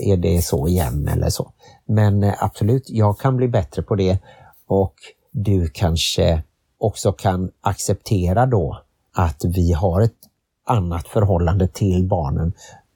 är 0.00 0.16
det 0.16 0.42
så 0.42 0.68
igen 0.68 1.08
eller 1.08 1.28
så. 1.28 1.52
Men 1.86 2.22
eh, 2.22 2.34
absolut, 2.38 2.90
jag 2.90 3.18
kan 3.18 3.36
bli 3.36 3.48
bättre 3.48 3.82
på 3.82 3.94
det 3.94 4.18
och 4.66 4.94
du 5.30 5.68
kanske 5.68 6.42
också 6.78 7.12
kan 7.12 7.50
acceptera 7.60 8.46
då 8.46 8.82
att 9.12 9.44
vi 9.44 9.72
har 9.72 10.00
ett 10.00 10.18
annat 10.66 11.08
förhållande 11.08 11.68
till 11.68 12.04
barnen 12.04 12.52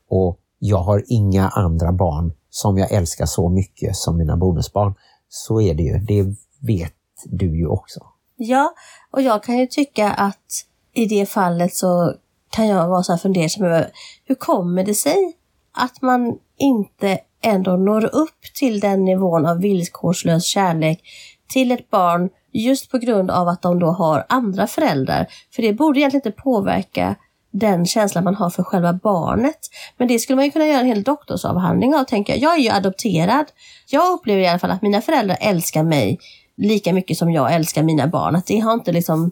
och 0.09 0.39
jag 0.59 0.79
har 0.79 1.05
inga 1.07 1.49
andra 1.49 1.93
barn 1.93 2.33
som 2.51 2.79
jag 2.79 2.93
älskar 2.93 3.27
så 3.27 3.49
mycket 3.49 3.97
som 3.97 4.17
mina 4.17 4.37
bonusbarn. 4.37 4.95
Så 5.29 5.61
är 5.61 5.75
det 5.75 5.83
ju, 5.83 5.99
det 5.99 6.37
vet 6.61 6.95
du 7.25 7.59
ju 7.59 7.67
också. 7.67 8.01
Ja, 8.37 8.75
och 9.11 9.23
jag 9.23 9.43
kan 9.43 9.59
ju 9.59 9.67
tycka 9.67 10.11
att 10.13 10.67
i 10.97 11.07
det 11.07 11.27
fallet 11.27 11.75
så 11.75 12.15
kan 12.51 12.69
jag 12.69 12.89
vara 12.89 13.03
så 13.03 13.13
här 13.13 13.19
fundersam 13.19 13.65
över 13.65 13.91
hur 14.25 14.35
kommer 14.35 14.85
det 14.85 14.95
sig 14.95 15.33
att 15.79 16.03
man 16.03 16.39
inte 16.59 17.19
ändå 17.43 17.77
når 17.77 18.05
upp 18.15 18.43
till 18.55 18.81
den 18.81 19.05
nivån 19.05 19.47
av 19.47 19.61
villkorslös 19.61 20.45
kärlek 20.45 21.01
till 21.49 21.73
ett 21.73 21.91
barn 21.91 22.29
just 22.53 22.91
på 22.91 22.99
grund 22.99 23.31
av 23.31 23.49
att 23.49 23.63
de 23.63 23.79
då 23.79 23.87
har 23.87 24.27
andra 24.29 24.67
föräldrar. 24.67 25.27
För 25.55 25.63
det 25.63 25.73
borde 25.73 26.01
egentligen 26.01 26.27
inte 26.27 26.43
påverka 26.43 27.17
den 27.51 27.87
känslan 27.87 28.25
man 28.25 28.35
har 28.35 28.51
för 28.51 28.63
själva 28.63 28.93
barnet. 28.93 29.59
Men 29.97 30.09
det 30.09 30.19
skulle 30.19 30.37
man 30.37 30.45
ju 30.45 30.51
kunna 30.51 30.67
göra 30.67 30.81
en 30.81 30.87
hel 30.87 31.03
doktorsavhandling 31.03 31.95
av, 31.95 32.05
tänker 32.05 32.33
jag. 32.33 32.43
Jag 32.43 32.59
är 32.59 32.63
ju 32.63 32.71
adopterad. 32.71 33.47
Jag 33.91 34.13
upplever 34.13 34.43
i 34.43 34.47
alla 34.47 34.59
fall 34.59 34.71
att 34.71 34.83
mina 34.83 35.01
föräldrar 35.01 35.37
älskar 35.41 35.83
mig 35.83 36.19
lika 36.57 36.93
mycket 36.93 37.19
som 37.19 37.33
jag 37.33 37.55
älskar 37.55 37.83
mina 37.83 38.07
barn. 38.07 38.37
Att 38.37 38.47
det 38.47 38.59
har 38.59 38.73
inte 38.73 38.93
liksom 38.93 39.31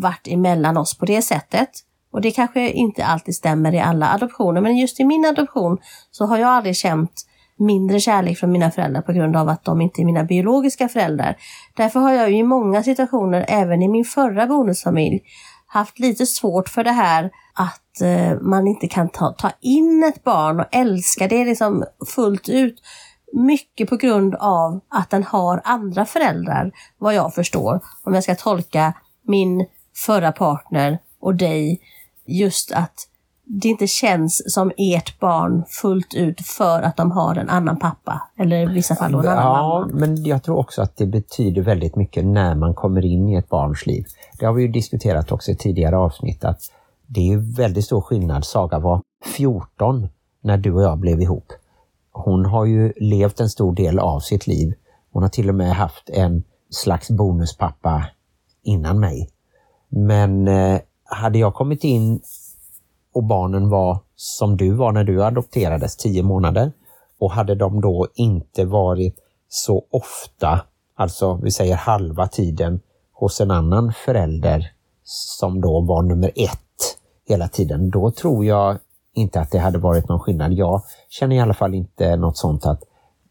varit 0.00 0.28
emellan 0.28 0.76
oss 0.76 0.98
på 0.98 1.04
det 1.04 1.22
sättet. 1.22 1.70
Och 2.12 2.20
det 2.20 2.30
kanske 2.30 2.70
inte 2.70 3.04
alltid 3.04 3.34
stämmer 3.34 3.74
i 3.74 3.80
alla 3.80 4.08
adoptioner, 4.08 4.60
men 4.60 4.76
just 4.76 5.00
i 5.00 5.04
min 5.04 5.24
adoption 5.24 5.78
så 6.10 6.26
har 6.26 6.38
jag 6.38 6.48
aldrig 6.48 6.76
känt 6.76 7.12
mindre 7.58 8.00
kärlek 8.00 8.38
från 8.38 8.52
mina 8.52 8.70
föräldrar 8.70 9.02
på 9.02 9.12
grund 9.12 9.36
av 9.36 9.48
att 9.48 9.64
de 9.64 9.80
inte 9.80 10.02
är 10.02 10.04
mina 10.04 10.24
biologiska 10.24 10.88
föräldrar. 10.88 11.36
Därför 11.76 12.00
har 12.00 12.12
jag 12.12 12.32
i 12.32 12.42
många 12.42 12.82
situationer, 12.82 13.44
även 13.48 13.82
i 13.82 13.88
min 13.88 14.04
förra 14.04 14.46
bonusfamilj, 14.46 15.20
haft 15.66 15.98
lite 15.98 16.26
svårt 16.26 16.68
för 16.68 16.84
det 16.84 16.92
här 16.92 17.30
att 17.54 18.00
eh, 18.00 18.40
man 18.40 18.66
inte 18.68 18.88
kan 18.88 19.08
ta, 19.08 19.32
ta 19.32 19.50
in 19.60 20.04
ett 20.04 20.24
barn 20.24 20.60
och 20.60 20.66
älska 20.72 21.28
det 21.28 21.44
liksom 21.44 21.84
fullt 22.14 22.48
ut. 22.48 22.82
Mycket 23.32 23.88
på 23.88 23.96
grund 23.96 24.34
av 24.34 24.80
att 24.88 25.10
den 25.10 25.24
har 25.24 25.60
andra 25.64 26.04
föräldrar, 26.04 26.72
vad 26.98 27.14
jag 27.14 27.34
förstår. 27.34 27.80
Om 28.02 28.14
jag 28.14 28.22
ska 28.22 28.34
tolka 28.34 28.92
min 29.26 29.66
förra 29.94 30.32
partner 30.32 30.98
och 31.20 31.34
dig 31.34 31.80
just 32.26 32.72
att 32.72 33.08
det 33.44 33.68
inte 33.68 33.86
känns 33.86 34.54
som 34.54 34.72
ert 34.76 35.20
barn 35.20 35.64
fullt 35.68 36.14
ut 36.14 36.40
för 36.40 36.82
att 36.82 36.96
de 36.96 37.10
har 37.10 37.36
en 37.36 37.48
annan 37.48 37.78
pappa. 37.78 38.22
Eller 38.38 38.70
i 38.70 38.74
vissa 38.74 38.94
fall 38.94 39.14
en 39.14 39.20
annan 39.20 39.36
ja, 39.36 39.80
mamma. 39.80 39.90
men 39.94 40.24
jag 40.24 40.42
tror 40.42 40.58
också 40.58 40.82
att 40.82 40.96
det 40.96 41.06
betyder 41.06 41.62
väldigt 41.62 41.96
mycket 41.96 42.24
när 42.24 42.54
man 42.54 42.74
kommer 42.74 43.04
in 43.04 43.28
i 43.28 43.34
ett 43.34 43.48
barns 43.48 43.86
liv. 43.86 44.04
Det 44.38 44.46
har 44.46 44.52
vi 44.52 44.62
ju 44.62 44.68
diskuterat 44.68 45.32
också 45.32 45.50
i 45.50 45.56
tidigare 45.56 45.96
avsnitt 45.96 46.44
att 46.44 46.60
det 47.06 47.32
är 47.32 47.56
väldigt 47.56 47.84
stor 47.84 48.00
skillnad. 48.00 48.44
Saga 48.44 48.78
var 48.78 49.02
14 49.36 50.08
när 50.40 50.56
du 50.56 50.72
och 50.72 50.82
jag 50.82 50.98
blev 50.98 51.20
ihop. 51.20 51.52
Hon 52.12 52.44
har 52.44 52.64
ju 52.64 52.92
levt 52.96 53.40
en 53.40 53.48
stor 53.48 53.74
del 53.74 53.98
av 53.98 54.20
sitt 54.20 54.46
liv. 54.46 54.74
Hon 55.12 55.22
har 55.22 55.30
till 55.30 55.48
och 55.48 55.54
med 55.54 55.74
haft 55.76 56.10
en 56.10 56.42
slags 56.70 57.10
bonuspappa 57.10 58.06
innan 58.62 59.00
mig. 59.00 59.28
Men 59.94 60.48
eh, 60.48 60.80
hade 61.04 61.38
jag 61.38 61.54
kommit 61.54 61.84
in 61.84 62.20
och 63.14 63.24
barnen 63.24 63.68
var 63.68 63.98
som 64.16 64.56
du 64.56 64.70
var 64.70 64.92
när 64.92 65.04
du 65.04 65.24
adopterades, 65.24 65.96
tio 65.96 66.22
månader, 66.22 66.72
och 67.18 67.30
hade 67.30 67.54
de 67.54 67.80
då 67.80 68.08
inte 68.14 68.64
varit 68.64 69.16
så 69.48 69.84
ofta, 69.90 70.60
alltså 70.94 71.34
vi 71.42 71.50
säger 71.50 71.76
halva 71.76 72.28
tiden, 72.28 72.80
hos 73.12 73.40
en 73.40 73.50
annan 73.50 73.92
förälder 74.04 74.72
som 75.04 75.60
då 75.60 75.80
var 75.80 76.02
nummer 76.02 76.30
ett 76.36 76.98
hela 77.28 77.48
tiden, 77.48 77.90
då 77.90 78.10
tror 78.10 78.44
jag 78.44 78.78
inte 79.14 79.40
att 79.40 79.50
det 79.50 79.58
hade 79.58 79.78
varit 79.78 80.08
någon 80.08 80.20
skillnad. 80.20 80.52
Jag 80.52 80.82
känner 81.08 81.36
i 81.36 81.40
alla 81.40 81.54
fall 81.54 81.74
inte 81.74 82.16
något 82.16 82.36
sånt 82.36 82.66
att 82.66 82.82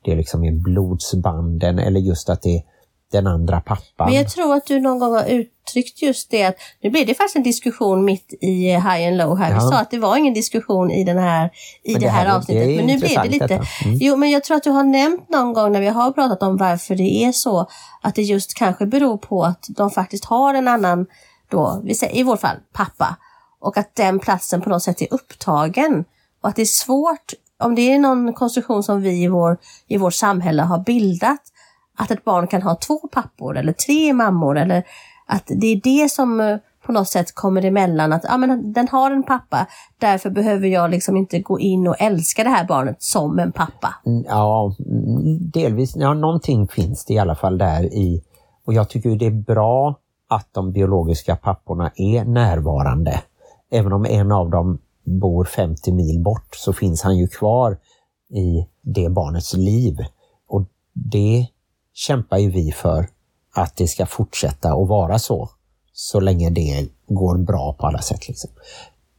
det 0.04 0.16
liksom 0.16 0.44
är 0.44 0.52
blodsbanden 0.52 1.80
eller 1.80 2.00
just 2.00 2.30
att 2.30 2.42
det 2.42 2.64
den 3.12 3.28
andra 3.28 3.62
pappan. 3.62 4.08
Men 4.08 4.14
jag 4.14 4.30
tror 4.30 4.56
att 4.56 4.66
du 4.66 4.80
någon 4.80 5.00
gång 5.00 5.14
har 5.14 5.26
uttryckt 5.26 6.02
just 6.02 6.32
det 6.32 6.44
att 6.44 6.56
nu 6.82 6.90
blir 6.90 7.06
det 7.06 7.14
faktiskt 7.14 7.36
en 7.36 7.44
diskussion 7.44 8.06
mitt 8.06 8.34
i 8.42 8.66
high 8.66 9.08
and 9.08 9.18
low 9.18 9.38
här. 9.38 9.50
Ja. 9.50 9.56
Vi 9.56 9.62
sa 9.62 9.80
att 9.80 9.92
det 9.92 10.00
var 10.00 10.18
ingen 10.18 10.34
diskussion 10.34 10.92
i, 10.92 11.04
den 11.04 11.18
här, 11.18 11.50
i 11.84 11.94
det, 11.94 12.00
det, 12.00 12.10
här, 12.10 12.26
här 12.26 12.36
avsnittet, 12.36 12.68
det 12.68 12.76
men 12.76 12.86
nu 12.86 12.98
blev 12.98 13.24
det 13.24 13.30
lite. 13.30 13.54
Mm. 13.54 13.98
Jo, 14.02 14.16
men 14.16 14.30
jag 14.30 14.44
tror 14.44 14.58
att 14.58 14.64
du 14.64 14.70
har 14.70 14.84
nämnt 14.84 15.30
någon 15.30 15.54
gång 15.54 15.72
när 15.72 15.82
vi 15.82 15.88
har 15.88 16.12
pratat 16.12 16.44
om 16.44 16.58
varför 16.58 16.96
det 16.96 17.24
är 17.26 17.32
så 17.32 17.68
att 18.02 18.16
det 18.16 18.22
just 18.22 18.54
kanske 18.54 18.86
beror 18.86 19.18
på 19.18 19.44
att 19.44 19.66
de 19.70 19.92
faktiskt 19.92 20.26
har 20.26 20.54
en 20.54 20.68
annan, 20.68 21.06
då, 21.52 21.82
vi 21.84 21.96
säger, 21.96 22.18
i 22.18 22.24
vårt 22.24 22.40
fall 22.40 22.58
pappa, 22.74 23.18
och 23.60 23.78
att 23.78 23.96
den 23.96 24.20
platsen 24.20 24.62
på 24.62 24.70
något 24.70 24.84
sätt 24.84 25.02
är 25.02 25.08
upptagen. 25.12 26.06
Och 26.42 26.50
att 26.50 26.56
det 26.56 26.62
är 26.62 26.66
svårt, 26.66 27.34
om 27.60 27.76
det 27.76 27.94
är 27.94 28.00
någon 28.00 28.34
konstruktion 28.34 28.84
som 28.84 29.02
vi 29.02 29.24
i, 29.24 29.28
vår, 29.28 29.58
i 29.88 29.98
vårt 29.98 30.14
samhälle 30.14 30.62
har 30.62 30.80
bildat, 30.80 31.42
att 31.98 32.12
ett 32.12 32.24
barn 32.24 32.48
kan 32.48 32.62
ha 32.62 32.76
två 32.76 32.98
pappor 32.98 33.58
eller 33.58 33.74
tre 33.74 34.14
mammor 34.14 34.58
eller 34.58 34.84
att 35.26 35.44
det 35.48 35.68
är 35.68 35.82
det 35.84 36.12
som 36.12 36.42
eh, 36.42 36.58
på 36.86 36.92
något 36.92 37.08
sätt 37.08 37.36
kommer 37.36 37.66
emellan 37.66 38.14
att 38.14 38.24
ja, 38.24 38.38
men 38.38 38.74
den 38.74 38.88
har 38.88 39.12
en 39.12 39.24
pappa, 39.24 39.68
därför 39.98 40.30
behöver 40.30 40.68
jag 40.68 40.92
liksom 40.92 41.18
inte 41.18 41.40
gå 41.40 41.60
in 41.60 41.88
och 41.88 41.96
älska 42.00 42.44
det 42.44 42.50
här 42.50 42.68
barnet 42.68 43.04
som 43.04 43.40
en 43.40 43.52
pappa. 43.52 43.96
Mm, 44.06 44.24
ja, 44.28 44.76
delvis. 45.54 45.96
Ja, 45.96 46.14
någonting 46.14 46.68
finns 46.68 47.06
det 47.06 47.14
i 47.14 47.20
alla 47.20 47.36
fall 47.36 47.58
där 47.58 47.84
i 47.84 48.24
och 48.66 48.74
jag 48.74 48.90
tycker 48.90 49.16
det 49.16 49.26
är 49.26 49.32
bra 49.32 49.96
att 50.28 50.48
de 50.52 50.72
biologiska 50.72 51.36
papporna 51.36 51.92
är 51.96 52.26
närvarande. 52.26 53.22
Även 53.72 53.94
om 53.94 54.06
en 54.06 54.32
av 54.32 54.50
dem 54.50 54.80
bor 55.04 55.46
50 55.46 55.92
mil 55.92 56.24
bort 56.24 56.56
så 56.56 56.74
finns 56.74 57.02
han 57.02 57.18
ju 57.18 57.28
kvar 57.28 57.78
i 58.30 58.68
det 58.82 59.10
barnets 59.10 59.54
liv. 59.54 59.98
Och 60.48 60.64
det 60.94 61.48
kämpar 61.94 62.38
ju 62.38 62.52
vi 62.52 62.72
för 62.72 63.08
att 63.56 63.76
det 63.76 63.88
ska 63.88 64.06
fortsätta 64.06 64.74
att 64.74 64.88
vara 64.88 65.20
så, 65.20 65.50
så 65.94 66.20
länge 66.20 66.50
det 66.50 66.88
går 67.08 67.38
bra 67.38 67.76
på 67.80 67.88
alla 67.88 68.02
sätt. 68.02 68.28
Liksom. 68.28 68.50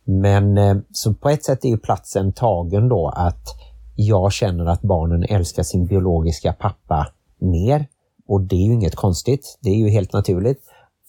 Men 0.04 0.58
eh, 0.58 0.76
så 0.92 1.14
på 1.14 1.28
ett 1.28 1.44
sätt 1.44 1.64
är 1.64 1.68
ju 1.68 1.78
platsen 1.78 2.32
tagen 2.32 2.88
då 2.88 3.08
att 3.08 3.46
jag 3.96 4.32
känner 4.32 4.66
att 4.66 4.82
barnen 4.82 5.24
älskar 5.24 5.62
sin 5.62 5.86
biologiska 5.86 6.52
pappa 6.52 7.08
mer. 7.38 7.86
Och 8.26 8.40
det 8.40 8.56
är 8.56 8.66
ju 8.66 8.72
inget 8.72 8.96
konstigt, 8.96 9.58
det 9.60 9.70
är 9.70 9.76
ju 9.76 9.88
helt 9.88 10.12
naturligt. 10.12 10.62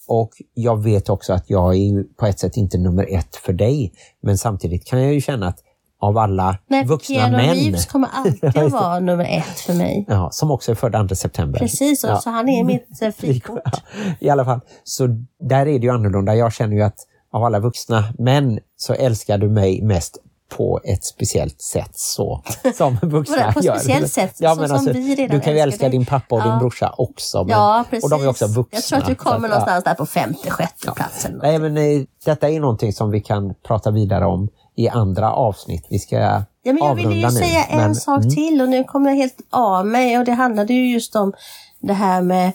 Och 0.08 0.30
jag 0.54 0.82
vet 0.82 1.08
också 1.08 1.32
att 1.32 1.50
jag 1.50 1.76
är 1.76 2.16
på 2.16 2.26
ett 2.26 2.38
sätt 2.38 2.56
inte 2.56 2.78
nummer 2.78 3.06
ett 3.14 3.36
för 3.36 3.52
dig. 3.52 3.92
Men 4.20 4.38
samtidigt 4.38 4.86
kan 4.86 5.02
jag 5.02 5.14
ju 5.14 5.20
känna 5.20 5.48
att 5.48 5.58
av 6.00 6.18
alla 6.18 6.58
Nej, 6.66 6.84
vuxna 6.84 7.14
Keanu 7.16 7.36
män, 7.36 7.54
Reeves 7.54 7.86
kommer 7.86 8.08
alltid 8.12 8.44
att 8.58 8.72
vara 8.72 9.00
nummer 9.00 9.24
ett 9.24 9.60
för 9.60 9.74
mig. 9.74 10.04
ja, 10.08 10.28
som 10.32 10.50
också 10.50 10.70
är 10.70 10.74
född 10.74 11.08
2 11.08 11.14
september. 11.14 11.58
Precis, 11.58 12.04
Ja. 12.04 12.16
så 12.20 12.30
han 12.30 12.48
är 12.48 12.64
mitt 12.64 13.02
eh, 13.02 13.10
frikort. 13.16 13.82
I 14.20 14.28
alla 14.28 14.44
fall, 14.44 14.60
så 14.84 15.06
där 15.40 15.60
är 15.60 15.78
det 15.78 15.86
ju 15.86 15.90
annorlunda. 15.90 16.34
Jag 16.34 16.52
känner 16.52 16.76
ju 16.76 16.82
att 16.82 16.96
av 17.32 17.44
alla 17.44 17.58
vuxna 17.58 18.04
män 18.18 18.58
så 18.76 18.92
älskar 18.94 19.38
du 19.38 19.48
mig 19.48 19.82
mest 19.82 20.18
på 20.56 20.80
ett 20.84 21.04
speciellt 21.04 21.60
sätt 21.62 21.90
så 21.94 22.42
som 22.74 22.98
vuxna 23.02 23.52
på 23.52 23.58
ett 23.58 23.64
gör. 23.64 23.76
speciellt 23.76 24.12
sätt? 24.12 24.36
Så 24.36 24.68
som 24.68 24.84
vi 24.92 25.14
redan 25.14 25.36
du 25.36 25.40
kan 25.44 25.52
ju 25.52 25.58
älska 25.58 25.88
din 25.88 26.06
pappa 26.06 26.34
och 26.36 26.42
din 26.42 26.50
Ja. 26.52 26.58
brorsa 26.58 26.94
också. 26.98 27.38
Men, 27.44 27.48
Ja, 27.50 27.84
precis. 27.90 28.04
Och 28.04 28.10
de 28.10 28.22
är 28.22 28.28
också 28.28 28.46
vuxna. 28.46 28.76
Jag 28.78 28.84
tror 28.84 28.98
att 28.98 29.06
du 29.06 29.14
kommer 29.14 29.48
ja. 29.48 29.54
någonstans 29.54 29.84
där 29.84 29.94
på 29.94 30.06
femte, 30.06 30.50
sjätte 30.50 30.90
platsen. 30.96 31.40
Nej, 31.42 31.58
men 31.58 31.76
eh, 31.76 32.02
detta 32.24 32.48
är 32.50 32.60
någonting 32.60 32.92
som 32.92 33.10
vi 33.10 33.20
kan 33.20 33.54
prata 33.66 33.90
vidare 33.90 34.26
om 34.26 34.48
i 34.74 34.88
andra 34.88 35.32
avsnitt. 35.32 35.86
Vi 35.90 35.98
ska 35.98 36.42
Ja, 36.66 36.72
men 36.72 36.76
jag 36.76 36.94
ville 36.94 37.14
ju 37.14 37.22
nu. 37.24 37.30
säga 37.30 37.64
en 37.64 37.76
men, 37.76 37.94
sak 37.94 38.22
mm, 38.22 38.34
till 38.34 38.62
och 38.62 38.68
nu 38.68 38.84
kommer 38.84 39.10
jag 39.10 39.16
helt 39.16 39.40
av 39.50 39.86
mig 39.86 40.18
och 40.18 40.24
det 40.24 40.32
handlade 40.32 40.72
ju 40.72 40.92
just 40.92 41.16
om 41.16 41.32
det 41.80 41.92
här 41.92 42.22
med 42.22 42.52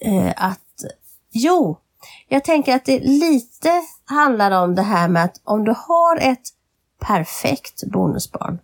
eh, 0.00 0.32
att, 0.36 0.58
jo, 1.32 1.76
jag 2.28 2.44
tänker 2.44 2.76
att 2.76 2.84
det 2.84 2.98
lite 3.00 3.70
handlar 4.04 4.62
om 4.62 4.74
det 4.74 4.82
här 4.82 5.08
med 5.08 5.24
att 5.24 5.40
om 5.44 5.64
du 5.64 5.74
har 5.88 6.16
ett 6.16 6.42
perfekt 7.00 7.84
bonusbarn, 7.92 8.58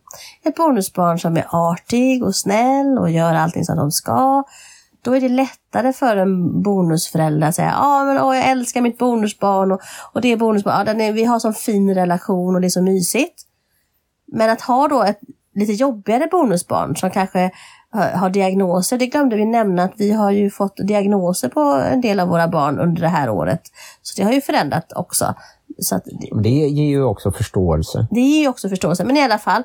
ett 0.45 0.55
bonusbarn 0.55 1.18
som 1.18 1.37
är 1.37 1.47
artig 1.51 2.24
och 2.24 2.37
snäll 2.37 2.99
och 2.99 3.11
gör 3.11 3.35
allting 3.35 3.64
som 3.64 3.76
de 3.76 3.91
ska, 3.93 4.45
då 5.09 5.17
är 5.17 5.21
det 5.21 5.29
lättare 5.29 5.93
för 5.93 6.17
en 6.17 6.63
bonusförälder 6.63 7.49
att 7.49 7.55
säga 7.55 8.05
men 8.05 8.19
åh, 8.19 8.37
jag 8.37 8.49
älskar 8.49 8.81
mitt 8.81 8.99
bonusbarn 8.99 9.73
och, 9.73 9.81
och 10.13 10.21
det 10.21 10.37
bonusbarn, 10.37 10.87
ja, 10.87 11.05
är, 11.05 11.13
vi 11.13 11.25
har 11.25 11.39
sån 11.39 11.55
fin 11.55 11.95
relation 11.95 12.55
och 12.55 12.61
det 12.61 12.67
är 12.67 12.71
så 12.71 12.83
mysigt. 12.83 13.43
Men 14.27 14.51
att 14.51 14.61
ha 14.61 14.89
då 14.89 15.03
ett 15.03 15.21
lite 15.55 15.73
jobbigare 15.73 16.27
bonusbarn 16.31 16.97
som 16.97 17.11
kanske 17.11 17.51
har 18.15 18.31
diagnoser, 18.31 18.99
det 18.99 19.07
glömde 19.07 19.37
vi 19.37 19.45
nämna 19.45 19.83
att 19.83 19.93
vi 19.97 20.13
har 20.13 20.31
ju 20.31 20.51
fått 20.51 20.77
diagnoser 20.77 21.49
på 21.49 21.61
en 21.61 22.01
del 22.01 22.21
av 22.21 22.29
våra 22.29 22.49
barn 22.49 22.79
under 22.79 23.03
det 23.03 23.09
här 23.09 23.31
året. 23.31 23.63
Så 24.03 24.21
det 24.21 24.27
har 24.27 24.33
ju 24.33 24.41
förändrat 24.41 24.93
också. 24.97 25.35
Så 25.79 25.97
att 25.97 26.05
det, 26.05 26.43
Det 26.43 26.49
ger 26.49 26.89
ju 26.89 27.05
också 27.05 27.33
förståelse. 27.33 28.07
det 28.11 28.21
ger 28.21 28.41
ju 28.41 28.49
också 28.49 28.69
förståelse, 28.69 29.05
men 29.05 29.17
i 29.17 29.23
alla 29.23 29.39
fall 29.39 29.63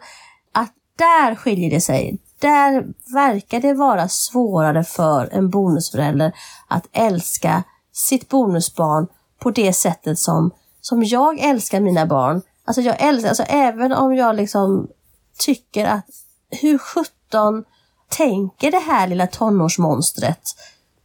att 0.52 0.72
där 0.98 1.36
skiljer 1.36 1.70
det 1.70 1.82
sig. 1.82 2.20
Där 2.44 2.86
verkar 3.14 3.60
det 3.60 3.74
vara 3.74 4.08
svårare 4.08 4.84
för 4.84 5.30
en 5.32 5.50
bonusförälder 5.50 6.34
att 6.68 6.88
älska 6.92 7.64
sitt 7.94 8.30
bonusbarn 8.30 9.08
på 9.40 9.52
det 9.52 9.74
sättet 9.74 10.20
som, 10.20 10.52
som 10.82 11.04
jag 11.04 11.40
älskar 11.40 11.80
mina 11.80 12.06
barn. 12.06 12.42
Alltså 12.66 12.82
jag 12.82 13.02
älskar, 13.02 13.30
alltså 13.30 13.44
även 13.44 13.92
om 13.92 14.16
jag 14.16 14.36
liksom 14.36 14.88
tycker 15.40 15.86
att 15.86 16.06
hur 16.62 16.78
sjutton 16.78 17.64
tänker 18.10 18.72
det 18.72 18.80
här 18.80 19.08
lilla 19.08 19.28
tonårsmonstret 19.28 20.42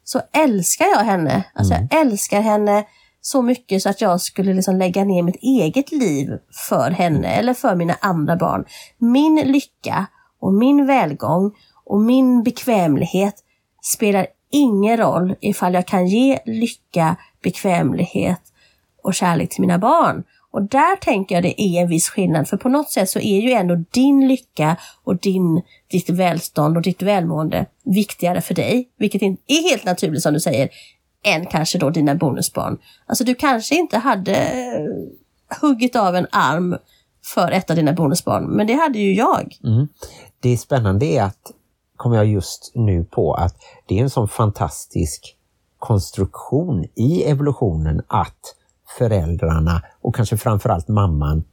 så 0.04 0.20
älskar 0.32 0.86
jag 0.86 1.04
henne. 1.04 1.44
Alltså 1.54 1.74
jag 1.74 2.00
älskar 2.00 2.40
henne 2.40 2.84
så 3.20 3.42
mycket 3.42 3.82
så 3.82 3.88
att 3.88 4.00
jag 4.00 4.20
skulle 4.20 4.54
liksom 4.54 4.76
lägga 4.76 5.04
ner 5.04 5.22
mitt 5.22 5.42
eget 5.42 5.92
liv 5.92 6.38
för 6.68 6.90
henne 6.90 7.28
eller 7.28 7.54
för 7.54 7.74
mina 7.74 7.96
andra 8.00 8.36
barn. 8.36 8.64
Min 8.98 9.36
lycka 9.36 10.06
och 10.40 10.54
min 10.54 10.86
välgång 10.86 11.52
och 11.84 12.00
min 12.00 12.42
bekvämlighet 12.42 13.34
spelar 13.82 14.26
ingen 14.50 14.96
roll 14.96 15.34
ifall 15.40 15.74
jag 15.74 15.86
kan 15.86 16.06
ge 16.06 16.38
lycka, 16.46 17.16
bekvämlighet 17.42 18.40
och 19.02 19.14
kärlek 19.14 19.50
till 19.50 19.60
mina 19.60 19.78
barn. 19.78 20.24
Och 20.50 20.62
där 20.62 20.96
tänker 20.96 21.34
jag 21.34 21.44
det 21.44 21.62
är 21.62 21.82
en 21.82 21.88
viss 21.88 22.08
skillnad, 22.08 22.48
för 22.48 22.56
på 22.56 22.68
något 22.68 22.90
sätt 22.90 23.10
så 23.10 23.18
är 23.18 23.40
ju 23.40 23.52
ändå 23.52 23.84
din 23.90 24.28
lycka 24.28 24.76
och 25.04 25.16
din, 25.16 25.62
ditt 25.90 26.10
välstånd 26.10 26.76
och 26.76 26.82
ditt 26.82 27.02
välmående 27.02 27.66
viktigare 27.84 28.40
för 28.40 28.54
dig, 28.54 28.88
vilket 28.98 29.22
är 29.22 29.70
helt 29.70 29.84
naturligt 29.84 30.22
som 30.22 30.34
du 30.34 30.40
säger, 30.40 30.68
än 31.24 31.46
kanske 31.46 31.78
då 31.78 31.90
dina 31.90 32.14
bonusbarn. 32.14 32.78
Alltså 33.06 33.24
du 33.24 33.34
kanske 33.34 33.74
inte 33.74 33.98
hade 33.98 34.34
eh, 34.34 35.58
huggit 35.60 35.96
av 35.96 36.16
en 36.16 36.26
arm 36.30 36.76
för 37.34 37.50
ett 37.50 37.70
av 37.70 37.76
dina 37.76 37.92
bonusbarn, 37.92 38.44
men 38.44 38.66
det 38.66 38.74
hade 38.74 38.98
ju 38.98 39.14
jag. 39.14 39.56
Mm. 39.64 39.88
Det 40.40 40.58
spännande 40.58 41.06
är 41.06 41.22
att, 41.22 41.52
kommer 41.96 42.16
jag 42.16 42.26
just 42.26 42.72
nu 42.74 43.04
på, 43.04 43.34
att 43.34 43.56
det 43.86 43.98
är 43.98 44.02
en 44.02 44.10
sån 44.10 44.28
fantastisk 44.28 45.36
konstruktion 45.78 46.84
i 46.94 47.22
evolutionen 47.22 48.02
att 48.06 48.54
föräldrarna 48.98 49.82
och 50.00 50.14
kanske 50.14 50.36
framförallt 50.36 50.88
mamman 50.88 51.44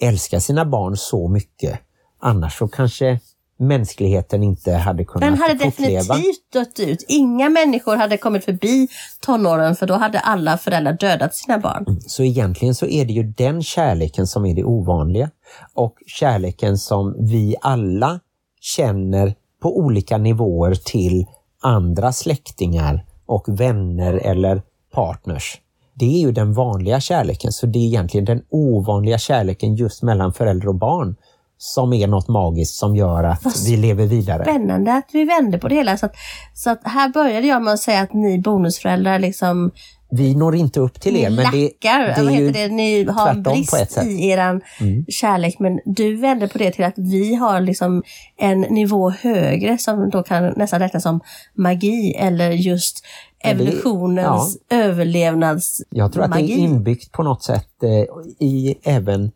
älskar 0.00 0.38
sina 0.38 0.64
barn 0.64 0.96
så 0.96 1.28
mycket. 1.28 1.80
Annars 2.18 2.58
så 2.58 2.68
kanske 2.68 3.20
mänskligheten 3.60 4.42
inte 4.42 4.72
hade 4.72 5.04
kunnat 5.04 5.28
Den 5.30 5.38
hade 5.38 5.64
fortleva. 5.64 6.00
definitivt 6.00 6.52
dött 6.52 6.80
ut. 6.80 7.04
Inga 7.08 7.48
människor 7.48 7.96
hade 7.96 8.16
kommit 8.16 8.44
förbi 8.44 8.88
tonåren 9.20 9.76
för 9.76 9.86
då 9.86 9.94
hade 9.94 10.18
alla 10.20 10.58
föräldrar 10.58 10.92
dödat 10.92 11.34
sina 11.34 11.58
barn. 11.58 12.00
Så 12.06 12.22
egentligen 12.22 12.74
så 12.74 12.86
är 12.86 13.04
det 13.04 13.12
ju 13.12 13.22
den 13.22 13.62
kärleken 13.62 14.26
som 14.26 14.46
är 14.46 14.54
det 14.54 14.64
ovanliga 14.64 15.30
och 15.74 15.94
kärleken 16.06 16.78
som 16.78 17.16
vi 17.18 17.56
alla 17.60 18.20
känner 18.60 19.34
på 19.62 19.78
olika 19.78 20.18
nivåer 20.18 20.74
till 20.74 21.26
andra 21.62 22.12
släktingar 22.12 23.04
och 23.26 23.60
vänner 23.60 24.14
eller 24.14 24.62
partners. 24.94 25.60
Det 25.94 26.04
är 26.04 26.20
ju 26.20 26.32
den 26.32 26.52
vanliga 26.52 27.00
kärleken, 27.00 27.52
så 27.52 27.66
det 27.66 27.78
är 27.78 27.86
egentligen 27.86 28.24
den 28.24 28.42
ovanliga 28.50 29.18
kärleken 29.18 29.74
just 29.74 30.02
mellan 30.02 30.32
förälder 30.32 30.68
och 30.68 30.74
barn 30.74 31.16
som 31.62 31.92
är 31.92 32.06
något 32.06 32.28
magiskt 32.28 32.74
som 32.74 32.96
gör 32.96 33.24
att 33.24 33.66
vi 33.66 33.76
lever 33.76 34.06
vidare. 34.06 34.44
Spännande 34.44 34.92
att 34.94 35.08
vi 35.12 35.24
vände 35.24 35.58
på 35.58 35.68
det 35.68 35.74
hela. 35.74 35.96
Så 35.96 36.06
att, 36.06 36.14
så 36.54 36.70
att 36.70 36.80
här 36.84 37.08
började 37.08 37.46
jag 37.46 37.62
med 37.62 37.74
att 37.74 37.80
säga 37.80 38.00
att 38.00 38.12
ni 38.14 38.38
bonusföräldrar 38.38 39.18
liksom 39.18 39.70
Vi 40.10 40.34
når 40.34 40.54
inte 40.56 40.80
upp 40.80 41.00
till 41.00 41.16
er, 41.16 41.30
men 41.30 41.36
det, 41.36 41.42
lackar, 41.62 41.98
det 42.00 42.12
är 42.20 42.24
vad 42.24 42.32
heter 42.32 42.68
det, 42.68 42.74
ni 42.74 43.04
har 43.04 43.28
en 43.28 43.42
brist. 43.42 43.96
Mm. 43.96 44.10
i 44.10 44.28
eran 44.30 44.60
kärlek. 45.08 45.58
Men 45.58 45.80
du 45.84 46.16
vände 46.16 46.48
på 46.48 46.58
det 46.58 46.70
till 46.70 46.84
att 46.84 46.94
vi 46.98 47.34
har 47.34 47.60
liksom 47.60 48.02
en 48.36 48.60
nivå 48.60 49.10
högre 49.10 49.78
som 49.78 50.10
då 50.10 50.22
kan 50.22 50.44
nästan 50.56 50.80
räknas 50.80 51.02
som 51.02 51.20
magi 51.54 52.14
eller 52.18 52.50
just 52.50 53.04
Ja, 53.42 53.48
det- 53.48 53.54
evolutionens 53.54 54.58
överlevnads 54.70 55.82
Jag 55.90 56.12
tror 56.12 56.22
att 56.24 56.32
det 56.32 56.40
är 56.40 56.56
inbyggt 56.58 57.12
på 57.12 57.22
något 57.22 57.42
sätt 57.44 57.82
eh, 57.82 58.46
i 58.46 58.74
även 58.82 59.30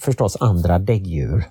förstås 0.00 0.36
andra 0.40 0.78
däggdjur. 0.78 1.44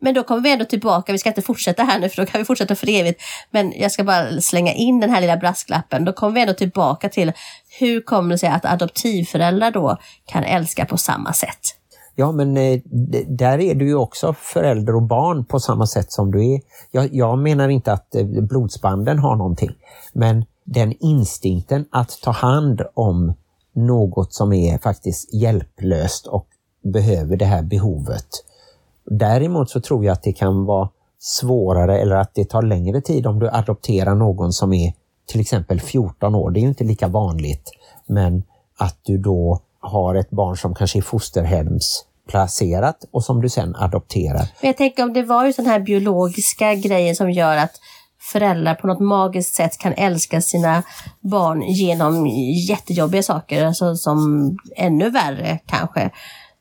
Men 0.00 0.14
då 0.14 0.22
kommer 0.22 0.42
vi 0.42 0.52
ändå 0.52 0.64
tillbaka, 0.64 1.12
vi 1.12 1.18
ska 1.18 1.28
inte 1.28 1.42
fortsätta 1.42 1.82
här 1.82 1.98
nu 1.98 2.08
för 2.08 2.22
då 2.22 2.26
kan 2.26 2.40
vi 2.40 2.44
fortsätta 2.44 2.74
för 2.74 2.88
evigt. 2.88 3.22
Men 3.50 3.72
jag 3.76 3.92
ska 3.92 4.04
bara 4.04 4.40
slänga 4.40 4.72
in 4.72 5.00
den 5.00 5.10
här 5.10 5.20
lilla 5.20 5.36
brasklappen. 5.36 6.04
Då 6.04 6.12
kommer 6.12 6.34
vi 6.34 6.40
ändå 6.40 6.54
tillbaka 6.54 7.08
till 7.08 7.32
hur 7.78 8.00
kommer 8.00 8.30
det 8.30 8.38
sig 8.38 8.48
att 8.48 8.64
adoptivföräldrar 8.64 9.70
då 9.70 9.96
kan 10.26 10.44
älska 10.44 10.84
på 10.84 10.96
samma 10.96 11.32
sätt? 11.32 11.78
Ja, 12.14 12.32
men 12.32 12.56
eh, 12.56 12.80
där 13.28 13.60
är 13.60 13.74
du 13.74 13.86
ju 13.86 13.94
också 13.94 14.34
förälder 14.38 14.96
och 14.96 15.02
barn 15.02 15.44
på 15.44 15.60
samma 15.60 15.86
sätt 15.86 16.12
som 16.12 16.30
du 16.30 16.54
är. 16.54 16.60
Jag, 16.90 17.14
jag 17.14 17.38
menar 17.38 17.68
inte 17.68 17.92
att 17.92 18.14
eh, 18.14 18.24
blodsbanden 18.24 19.18
har 19.18 19.36
någonting, 19.36 19.70
men 20.12 20.44
den 20.64 20.92
instinkten 21.00 21.86
att 21.90 22.18
ta 22.22 22.30
hand 22.30 22.82
om 22.94 23.34
något 23.74 24.34
som 24.34 24.52
är 24.52 24.78
faktiskt 24.78 25.34
hjälplöst 25.34 26.26
och 26.26 26.46
behöver 26.92 27.36
det 27.36 27.44
här 27.44 27.62
behovet. 27.62 28.28
Däremot 29.10 29.70
så 29.70 29.80
tror 29.80 30.04
jag 30.04 30.12
att 30.12 30.22
det 30.22 30.32
kan 30.32 30.64
vara 30.64 30.88
svårare 31.18 31.98
eller 31.98 32.16
att 32.16 32.34
det 32.34 32.44
tar 32.44 32.62
längre 32.62 33.00
tid 33.00 33.26
om 33.26 33.38
du 33.38 33.48
adopterar 33.48 34.14
någon 34.14 34.52
som 34.52 34.72
är 34.72 34.92
till 35.26 35.40
exempel 35.40 35.80
14 35.80 36.34
år. 36.34 36.50
Det 36.50 36.60
är 36.60 36.62
ju 36.62 36.68
inte 36.68 36.84
lika 36.84 37.08
vanligt, 37.08 37.70
men 38.06 38.42
att 38.78 38.98
du 39.02 39.18
då 39.18 39.60
har 39.80 40.14
ett 40.14 40.30
barn 40.30 40.56
som 40.56 40.74
kanske 40.74 40.98
är 40.98 41.02
fosterhemsplacerat 41.02 43.04
och 43.10 43.24
som 43.24 43.42
du 43.42 43.48
sen 43.48 43.76
adopterar. 43.76 44.48
Men 44.60 44.68
jag 44.68 44.76
tänker 44.76 45.02
om 45.02 45.12
det 45.12 45.22
var 45.22 45.46
ju 45.46 45.52
den 45.52 45.66
här 45.66 45.80
biologiska 45.80 46.74
grejen 46.74 47.16
som 47.16 47.30
gör 47.30 47.56
att 47.56 47.72
föräldrar 48.32 48.74
på 48.74 48.86
något 48.86 49.00
magiskt 49.00 49.54
sätt 49.54 49.78
kan 49.78 49.92
älska 49.92 50.40
sina 50.40 50.82
barn 51.20 51.62
genom 51.62 52.26
jättejobbiga 52.68 53.22
saker, 53.22 53.66
alltså 53.66 53.96
som 53.96 54.56
ännu 54.76 55.10
värre 55.10 55.58
kanske. 55.66 56.10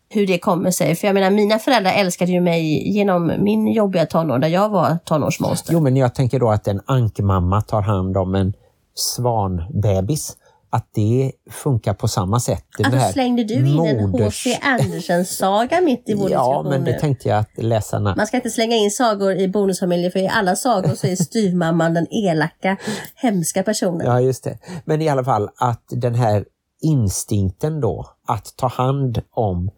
Hur 0.09 0.27
det 0.27 0.39
kommer 0.39 0.71
sig. 0.71 0.95
För 0.95 1.07
jag 1.07 1.13
menar, 1.13 1.29
mina 1.29 1.59
föräldrar 1.59 1.91
älskade 1.91 2.31
ju 2.31 2.41
mig 2.41 2.89
genom 2.89 3.31
min 3.39 3.67
jobbiga 3.67 4.05
tonår, 4.05 4.39
där 4.39 4.47
jag 4.47 4.69
var 4.69 4.97
tonårsmonster. 5.05 5.73
Jo, 5.73 5.79
men 5.79 5.97
jag 5.97 6.15
tänker 6.15 6.39
då 6.39 6.49
att 6.49 6.67
en 6.67 6.81
ankmamma 6.85 7.61
tar 7.61 7.81
hand 7.81 8.17
om 8.17 8.35
en 8.35 8.53
svanbebis 8.95 10.37
att 10.69 10.87
det 10.95 11.31
funkar 11.49 11.93
på 11.93 12.07
samma 12.07 12.39
sätt. 12.39 12.65
Alltså 12.83 12.97
här 12.97 13.11
slängde 13.11 13.43
du 13.43 13.53
in 13.53 13.85
en 13.85 14.11
moders- 14.11 14.23
H.C. 14.23 14.59
Andersen-saga 14.61 15.81
mitt 15.81 16.09
i 16.09 16.13
vår 16.13 16.31
Ja, 16.31 16.63
men 16.69 16.83
det 16.83 16.91
nu? 16.91 16.99
tänkte 16.99 17.29
jag 17.29 17.39
att 17.39 17.49
läsarna... 17.57 18.15
Man 18.15 18.27
ska 18.27 18.37
inte 18.37 18.49
slänga 18.49 18.75
in 18.75 18.91
sagor 18.91 19.33
i 19.33 19.47
bonusfamiljer 19.47 20.09
för 20.09 20.19
i 20.19 20.27
alla 20.27 20.55
sagor 20.55 20.95
så 20.95 21.07
är 21.07 21.15
styvmamman 21.23 21.93
den 21.93 22.07
elaka, 22.13 22.77
hemska 23.15 23.63
personen. 23.63 24.07
Ja, 24.07 24.21
just 24.21 24.43
det. 24.43 24.57
Men 24.85 25.01
i 25.01 25.09
alla 25.09 25.23
fall 25.23 25.49
att 25.57 25.83
den 25.89 26.15
här 26.15 26.45
instinkten 26.81 27.81
då, 27.81 28.05
att 28.27 28.53
ta 28.57 28.67
hand 28.67 29.21
om 29.31 29.69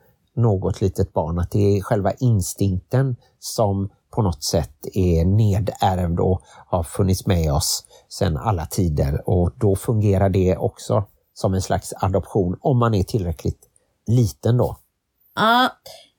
något 0.42 0.82
litet 0.82 1.14
barn, 1.14 1.40
att 1.40 1.52
det 1.52 1.78
är 1.78 1.82
själva 1.82 2.12
instinkten 2.12 3.16
som 3.40 3.90
på 4.12 4.22
något 4.22 4.44
sätt 4.44 4.88
är 4.94 5.26
nedärvd 5.26 6.20
och 6.20 6.42
har 6.68 6.84
funnits 6.84 7.26
med 7.26 7.54
oss 7.54 7.86
sedan 8.10 8.38
alla 8.38 8.66
tider 8.66 9.30
och 9.30 9.52
då 9.56 9.76
fungerar 9.76 10.30
det 10.30 10.58
också 10.58 11.04
som 11.34 11.54
en 11.54 11.62
slags 11.62 11.94
adoption 11.98 12.58
om 12.62 12.78
man 12.78 12.94
är 12.94 13.04
tillräckligt 13.04 13.60
liten 14.08 14.58
då. 14.58 14.78
Ja, 15.36 15.70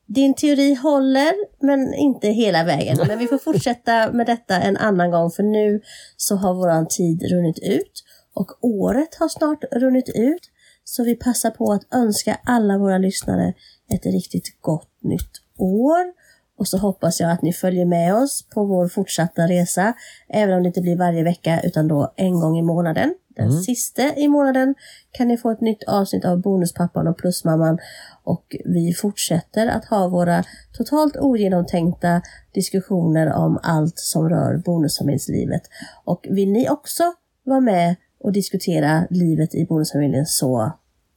din 0.07 0.35
teori 0.35 0.75
håller, 0.75 1.33
men 1.67 1.95
inte 1.95 2.29
hela 2.29 2.65
vägen. 2.65 2.99
Men 3.07 3.19
vi 3.19 3.27
får 3.27 3.39
fortsätta 3.39 4.13
med 4.13 4.27
detta 4.27 4.61
en 4.61 4.77
annan 4.77 5.11
gång, 5.11 5.31
för 5.31 5.43
nu 5.43 5.81
så 6.17 6.37
har 6.37 6.55
våran 6.55 6.87
tid 6.89 7.23
runnit 7.23 7.59
ut 7.59 8.05
och 8.35 8.65
året 8.65 9.15
har 9.15 9.29
snart 9.29 9.65
runnit 9.73 10.09
ut. 10.15 10.51
Så 10.85 11.05
vi 11.05 11.15
passar 11.15 11.51
på 11.51 11.73
att 11.73 11.95
önska 11.95 12.41
alla 12.45 12.79
våra 12.79 12.99
lyssnare 12.99 13.55
ett 13.95 14.07
riktigt 14.07 14.61
gott 14.61 14.91
nytt 15.01 15.31
år. 15.59 16.13
Och 16.59 16.69
så 16.69 16.79
hoppas 16.79 17.21
jag 17.21 17.31
att 17.31 17.43
ni 17.43 17.53
följer 17.53 17.85
med 17.85 18.15
oss 18.15 18.49
på 18.55 18.65
vår 18.65 18.89
fortsatta 18.89 19.43
resa, 19.43 19.95
även 20.29 20.55
om 20.55 20.63
det 20.63 20.67
inte 20.67 20.81
blir 20.81 20.97
varje 20.97 21.23
vecka 21.23 21.61
utan 21.61 21.89
då 21.89 22.13
en 22.17 22.41
gång 22.41 22.59
i 22.59 22.63
månaden. 22.63 23.15
Den 23.37 23.53
sista 23.53 24.17
i 24.17 24.29
månaden 24.29 24.75
kan 25.11 25.29
ni 25.29 25.37
få 25.37 25.51
ett 25.51 25.61
nytt 25.61 25.85
avsnitt 25.85 26.25
av 26.25 26.41
Bonuspappan 26.41 27.09
och 27.09 27.19
Plusmamman 27.19 27.79
och 28.25 28.57
vi 28.65 28.95
fortsätter 28.95 29.67
att 29.67 29.85
ha 29.85 30.09
våra 30.09 30.45
totalt 30.73 31.17
ogenomtänkta 31.17 32.23
diskussioner 32.55 33.33
om 33.33 33.59
allt 33.63 33.99
som 33.99 34.29
rör 34.29 34.57
bonusfamiljslivet. 34.57 35.63
Och 36.05 36.27
vill 36.31 36.53
ni 36.53 36.71
också 36.71 37.13
vara 37.45 37.61
med 37.61 37.97
och 38.21 38.33
diskutera 38.33 39.07
livet 39.11 39.55
i 39.55 39.67
bonusfamiljen 39.67 40.27
så 40.27 40.73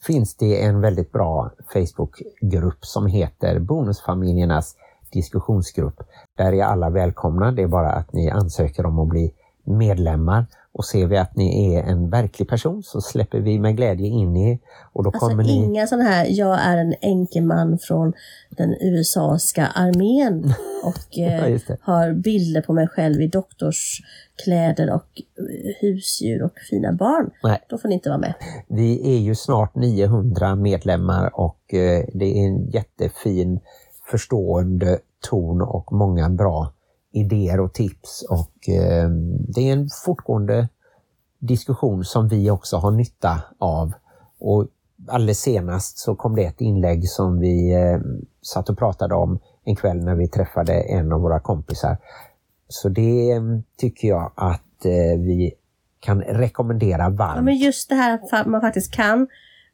finns 0.07 0.35
det 0.35 0.63
en 0.63 0.81
väldigt 0.81 1.11
bra 1.11 1.51
Facebookgrupp 1.73 2.85
som 2.85 3.07
heter 3.07 3.59
Bonusfamiljernas 3.59 4.75
diskussionsgrupp. 5.11 6.03
Där 6.35 6.53
är 6.53 6.63
alla 6.63 6.89
välkomna. 6.89 7.51
Det 7.51 7.61
är 7.61 7.67
bara 7.67 7.91
att 7.91 8.13
ni 8.13 8.29
ansöker 8.29 8.85
om 8.85 8.99
att 8.99 9.07
bli 9.07 9.33
medlemmar 9.63 10.45
och 10.73 10.85
ser 10.85 11.07
vi 11.07 11.17
att 11.17 11.35
ni 11.35 11.75
är 11.75 11.83
en 11.83 12.09
verklig 12.09 12.47
person 12.49 12.83
så 12.83 13.01
släpper 13.01 13.39
vi 13.39 13.59
med 13.59 13.77
glädje 13.77 14.07
in 14.07 14.37
er 14.37 14.59
och 14.93 15.03
då 15.03 15.09
Alltså 15.09 15.27
kommer 15.27 15.43
ni... 15.43 15.51
inga 15.55 15.87
sådana 15.87 16.09
här, 16.09 16.27
jag 16.29 16.59
är 16.61 16.77
en 16.77 16.93
enkeman 17.01 17.79
från 17.81 18.13
den 18.49 18.75
USAska 18.81 19.67
armén 19.67 20.53
och 20.83 21.07
Ja, 21.09 21.25
eh, 21.25 21.61
har 21.81 22.13
bilder 22.13 22.61
på 22.61 22.73
mig 22.73 22.87
själv 22.87 23.21
i 23.21 23.27
doktorskläder 23.27 24.93
och 24.93 25.21
eh, 25.37 25.75
husdjur 25.81 26.43
och 26.43 26.59
fina 26.69 26.93
barn. 26.93 27.29
Nej. 27.43 27.59
Då 27.69 27.77
får 27.77 27.87
ni 27.89 27.93
inte 27.93 28.09
vara 28.09 28.19
med. 28.19 28.33
Vi 28.67 29.15
är 29.15 29.19
ju 29.19 29.35
snart 29.35 29.75
900 29.75 30.55
medlemmar 30.55 31.39
och 31.39 31.73
eh, 31.73 32.05
det 32.13 32.25
är 32.25 32.47
en 32.47 32.69
jättefin 32.69 33.59
förstående 34.11 34.99
ton 35.29 35.61
och 35.61 35.93
många 35.93 36.29
bra 36.29 36.73
idéer 37.13 37.59
och 37.59 37.73
tips 37.73 38.25
och 38.29 38.69
eh, 38.69 39.09
det 39.47 39.69
är 39.69 39.73
en 39.73 39.89
fortgående 40.05 40.69
diskussion 41.39 42.05
som 42.05 42.27
vi 42.27 42.49
också 42.49 42.77
har 42.77 42.91
nytta 42.91 43.43
av. 43.57 43.93
Och 44.39 44.67
alldeles 45.07 45.39
senast 45.39 45.97
så 45.97 46.15
kom 46.15 46.35
det 46.35 46.43
ett 46.43 46.61
inlägg 46.61 47.09
som 47.09 47.39
vi 47.39 47.73
eh, 47.73 47.99
satt 48.41 48.69
och 48.69 48.77
pratade 48.77 49.15
om 49.15 49.39
en 49.63 49.75
kväll 49.75 49.97
när 49.97 50.15
vi 50.15 50.27
träffade 50.27 50.73
en 50.73 51.11
av 51.11 51.21
våra 51.21 51.39
kompisar. 51.39 51.97
Så 52.67 52.89
det 52.89 53.31
eh, 53.31 53.41
tycker 53.77 54.07
jag 54.07 54.31
att 54.35 54.85
eh, 54.85 55.19
vi 55.19 55.53
kan 55.99 56.21
rekommendera 56.21 57.09
varmt. 57.09 57.35
Ja, 57.35 57.41
men 57.41 57.55
just 57.55 57.89
det 57.89 57.95
här 57.95 58.19
att 58.31 58.47
man 58.47 58.61
faktiskt 58.61 58.91
kan 58.91 59.27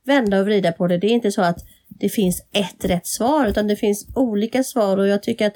vända 0.06 0.40
och 0.40 0.46
vrida 0.46 0.72
på 0.72 0.88
det. 0.88 0.98
Det 0.98 1.08
är 1.08 1.12
inte 1.12 1.32
så 1.32 1.42
att 1.42 1.60
det 1.88 2.10
finns 2.10 2.42
ett 2.52 2.86
rätt 2.86 3.08
svar 3.08 3.46
utan 3.46 3.68
det 3.68 3.76
finns 3.76 4.08
olika 4.16 4.64
svar 4.64 4.98
och 4.98 5.08
jag 5.08 5.24
tycker 5.24 5.48
att 5.48 5.56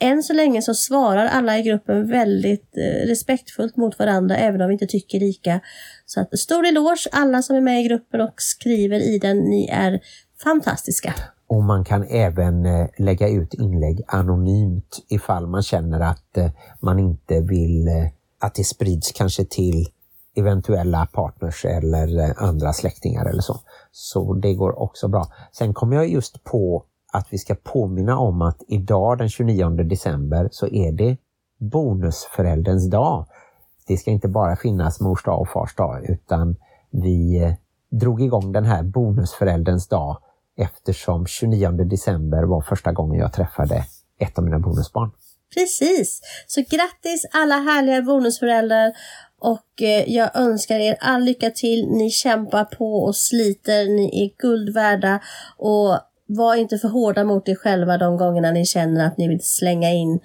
än 0.00 0.22
så 0.22 0.32
länge 0.32 0.62
så 0.62 0.74
svarar 0.74 1.26
alla 1.26 1.58
i 1.58 1.62
gruppen 1.62 2.08
väldigt 2.08 2.76
eh, 2.76 3.06
respektfullt 3.06 3.76
mot 3.76 3.98
varandra 3.98 4.36
även 4.36 4.60
om 4.60 4.68
vi 4.68 4.72
inte 4.72 4.86
tycker 4.86 5.20
lika. 5.20 5.60
Så 6.06 6.20
att 6.20 6.38
stor 6.38 6.66
eloge 6.66 7.08
alla 7.12 7.42
som 7.42 7.56
är 7.56 7.60
med 7.60 7.80
i 7.80 7.88
gruppen 7.88 8.20
och 8.20 8.34
skriver 8.36 9.00
i 9.00 9.18
den. 9.18 9.38
Ni 9.38 9.68
är 9.72 10.00
fantastiska. 10.42 11.14
Och 11.48 11.62
man 11.62 11.84
kan 11.84 12.04
även 12.04 12.66
eh, 12.66 12.86
lägga 12.98 13.28
ut 13.28 13.54
inlägg 13.54 14.02
anonymt 14.08 15.04
ifall 15.08 15.46
man 15.46 15.62
känner 15.62 16.00
att 16.00 16.36
eh, 16.36 16.50
man 16.80 16.98
inte 16.98 17.40
vill 17.40 17.88
eh, 17.88 18.06
att 18.40 18.54
det 18.54 18.64
sprids 18.64 19.12
kanske 19.12 19.44
till 19.44 19.86
eventuella 20.36 21.06
partners 21.06 21.64
eller 21.64 22.18
eh, 22.18 22.42
andra 22.42 22.72
släktingar 22.72 23.26
eller 23.26 23.42
så. 23.42 23.60
Så 23.92 24.34
det 24.34 24.54
går 24.54 24.78
också 24.78 25.08
bra. 25.08 25.26
Sen 25.52 25.74
kom 25.74 25.92
jag 25.92 26.08
just 26.08 26.44
på 26.44 26.84
att 27.16 27.26
vi 27.30 27.38
ska 27.38 27.54
påminna 27.54 28.18
om 28.18 28.42
att 28.42 28.62
idag 28.68 29.18
den 29.18 29.28
29 29.28 29.68
december 29.68 30.48
så 30.52 30.66
är 30.66 30.92
det 30.92 31.16
bonusförälderns 31.58 32.90
dag. 32.90 33.26
Det 33.86 33.96
ska 33.96 34.10
inte 34.10 34.28
bara 34.28 34.56
finnas 34.56 35.00
mors 35.00 35.24
dag 35.24 35.40
och 35.40 35.48
fars 35.48 35.74
dag 35.74 36.10
utan 36.10 36.56
vi 36.90 37.42
eh, 37.42 37.52
drog 37.90 38.22
igång 38.22 38.52
den 38.52 38.64
här 38.64 38.82
bonusförälderns 38.82 39.88
dag 39.88 40.18
eftersom 40.56 41.26
29 41.26 41.70
december 41.70 42.42
var 42.42 42.60
första 42.60 42.92
gången 42.92 43.20
jag 43.20 43.32
träffade 43.32 43.84
ett 44.18 44.38
av 44.38 44.44
mina 44.44 44.58
bonusbarn. 44.58 45.10
Precis! 45.54 46.20
Så 46.46 46.60
grattis 46.60 47.26
alla 47.32 47.54
härliga 47.54 48.02
bonusföräldrar 48.02 48.92
och 49.40 49.82
eh, 49.82 50.12
jag 50.12 50.36
önskar 50.36 50.78
er 50.78 50.96
all 51.00 51.22
lycka 51.22 51.50
till. 51.50 51.88
Ni 51.88 52.10
kämpar 52.10 52.64
på 52.64 53.04
och 53.04 53.16
sliter, 53.16 53.84
ni 53.84 54.24
är 54.24 54.42
guld 54.42 54.74
värda 54.74 55.20
och 55.56 55.98
var 56.26 56.54
inte 56.54 56.78
för 56.78 56.88
hårda 56.88 57.24
mot 57.24 57.48
er 57.48 57.54
själva 57.54 57.98
de 57.98 58.16
gångerna 58.16 58.50
ni 58.50 58.66
känner 58.66 59.06
att 59.06 59.18
ni 59.18 59.28
vill 59.28 59.40
slänga 59.42 59.90
in 59.92 60.20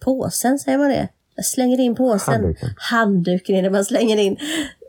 påsen, 0.00 0.58
säger 0.58 0.78
man 0.78 0.88
det? 0.88 1.08
Jag 1.34 1.44
slänger 1.44 1.80
in 1.80 1.94
påsen. 1.94 2.34
Handduken. 2.34 2.70
Handduken 2.76 3.56
är 3.56 3.62
det 3.62 3.70
man 3.70 3.84
slänger 3.84 4.16
in. 4.16 4.36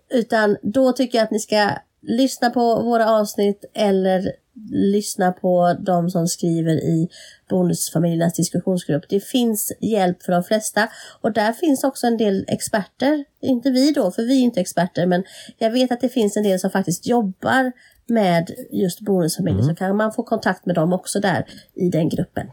Utan 0.10 0.58
då 0.62 0.92
tycker 0.92 1.18
jag 1.18 1.24
att 1.24 1.32
ni 1.32 1.40
ska 1.40 1.70
lyssna 2.02 2.50
på 2.50 2.82
våra 2.82 3.12
avsnitt 3.12 3.66
eller 3.74 4.32
lyssna 4.72 5.32
på 5.32 5.76
de 5.80 6.10
som 6.10 6.28
skriver 6.28 6.74
i 6.74 7.10
Bonusfamiljernas 7.50 8.34
diskussionsgrupp. 8.34 9.04
Det 9.10 9.20
finns 9.20 9.72
hjälp 9.82 10.24
för 10.24 10.32
de 10.32 10.44
flesta 10.44 10.90
och 11.22 11.32
där 11.32 11.54
finns 11.54 11.84
också 11.84 12.08
en 12.08 12.18
del 12.18 12.46
experter. 12.48 13.26
Inte 13.42 13.70
vi 13.70 13.92
då, 13.92 14.12
för 14.12 14.24
vi 14.24 14.40
är 14.40 14.44
inte 14.44 14.62
experter, 14.62 15.06
men 15.06 15.24
jag 15.58 15.72
vet 15.72 15.92
att 15.92 16.02
det 16.02 16.10
finns 16.10 16.38
en 16.38 16.44
del 16.44 16.60
som 16.60 16.70
faktiskt 16.70 17.08
jobbar 17.08 17.72
med 18.10 18.52
just 18.72 19.02
bonusfamiljer 19.02 19.64
så 19.64 19.76
kan 19.76 19.98
man 19.98 20.12
få 20.12 20.24
kontakt 20.24 20.66
med 20.66 20.76
dem 20.76 20.94
också 20.94 21.20
där 21.20 21.46
i 21.74 21.90
den 21.90 22.10
gruppen. 22.10 22.48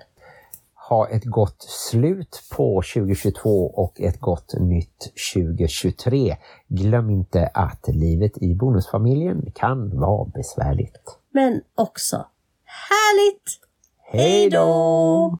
Ha 0.88 1.08
ett 1.08 1.24
gott 1.24 1.62
slut 1.62 2.42
på 2.56 2.82
2022 2.94 3.66
och 3.66 4.00
ett 4.00 4.20
gott 4.20 4.54
nytt 4.60 5.12
2023. 5.34 6.36
Glöm 6.68 7.10
inte 7.10 7.46
att 7.54 7.88
livet 7.88 8.42
i 8.42 8.54
bonusfamiljen 8.54 9.50
kan 9.54 10.00
vara 10.00 10.24
besvärligt. 10.34 11.18
Men 11.30 11.60
också 11.74 12.26
härligt! 12.64 13.60
Hej 14.12 14.50
då! 14.50 15.38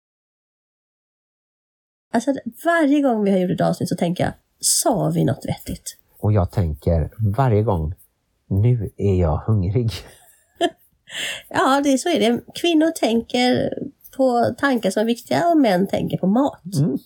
Alltså 2.12 2.32
varje 2.64 3.00
gång 3.00 3.24
vi 3.24 3.30
har 3.30 3.38
gjort 3.38 3.50
ett 3.50 3.66
avsnitt 3.66 3.88
så 3.88 3.96
tänker 3.96 4.24
jag, 4.24 4.32
sa 4.60 5.10
vi 5.14 5.24
något 5.24 5.44
vettigt? 5.46 5.96
Och 6.18 6.32
jag 6.32 6.50
tänker 6.50 7.10
varje 7.36 7.62
gång, 7.62 7.94
nu 8.60 8.90
är 8.96 9.14
jag 9.14 9.36
hungrig. 9.36 9.90
Ja, 11.48 11.80
det, 11.84 11.98
så 11.98 12.08
är 12.08 12.20
det. 12.20 12.40
Kvinnor 12.54 12.90
tänker 12.90 13.72
på 14.16 14.54
tankar 14.58 14.90
som 14.90 15.00
är 15.00 15.06
viktiga 15.06 15.48
och 15.48 15.56
män 15.56 15.86
tänker 15.86 16.18
på 16.18 16.26
mat. 16.26 16.74
Mm. 16.76 16.98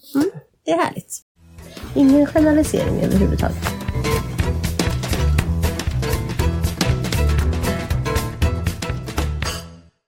Det 0.65 0.71
är 0.71 0.77
härligt. 0.77 1.19
Ingen 1.95 2.27
generalisering 2.27 3.01
överhuvudtaget. 3.03 3.78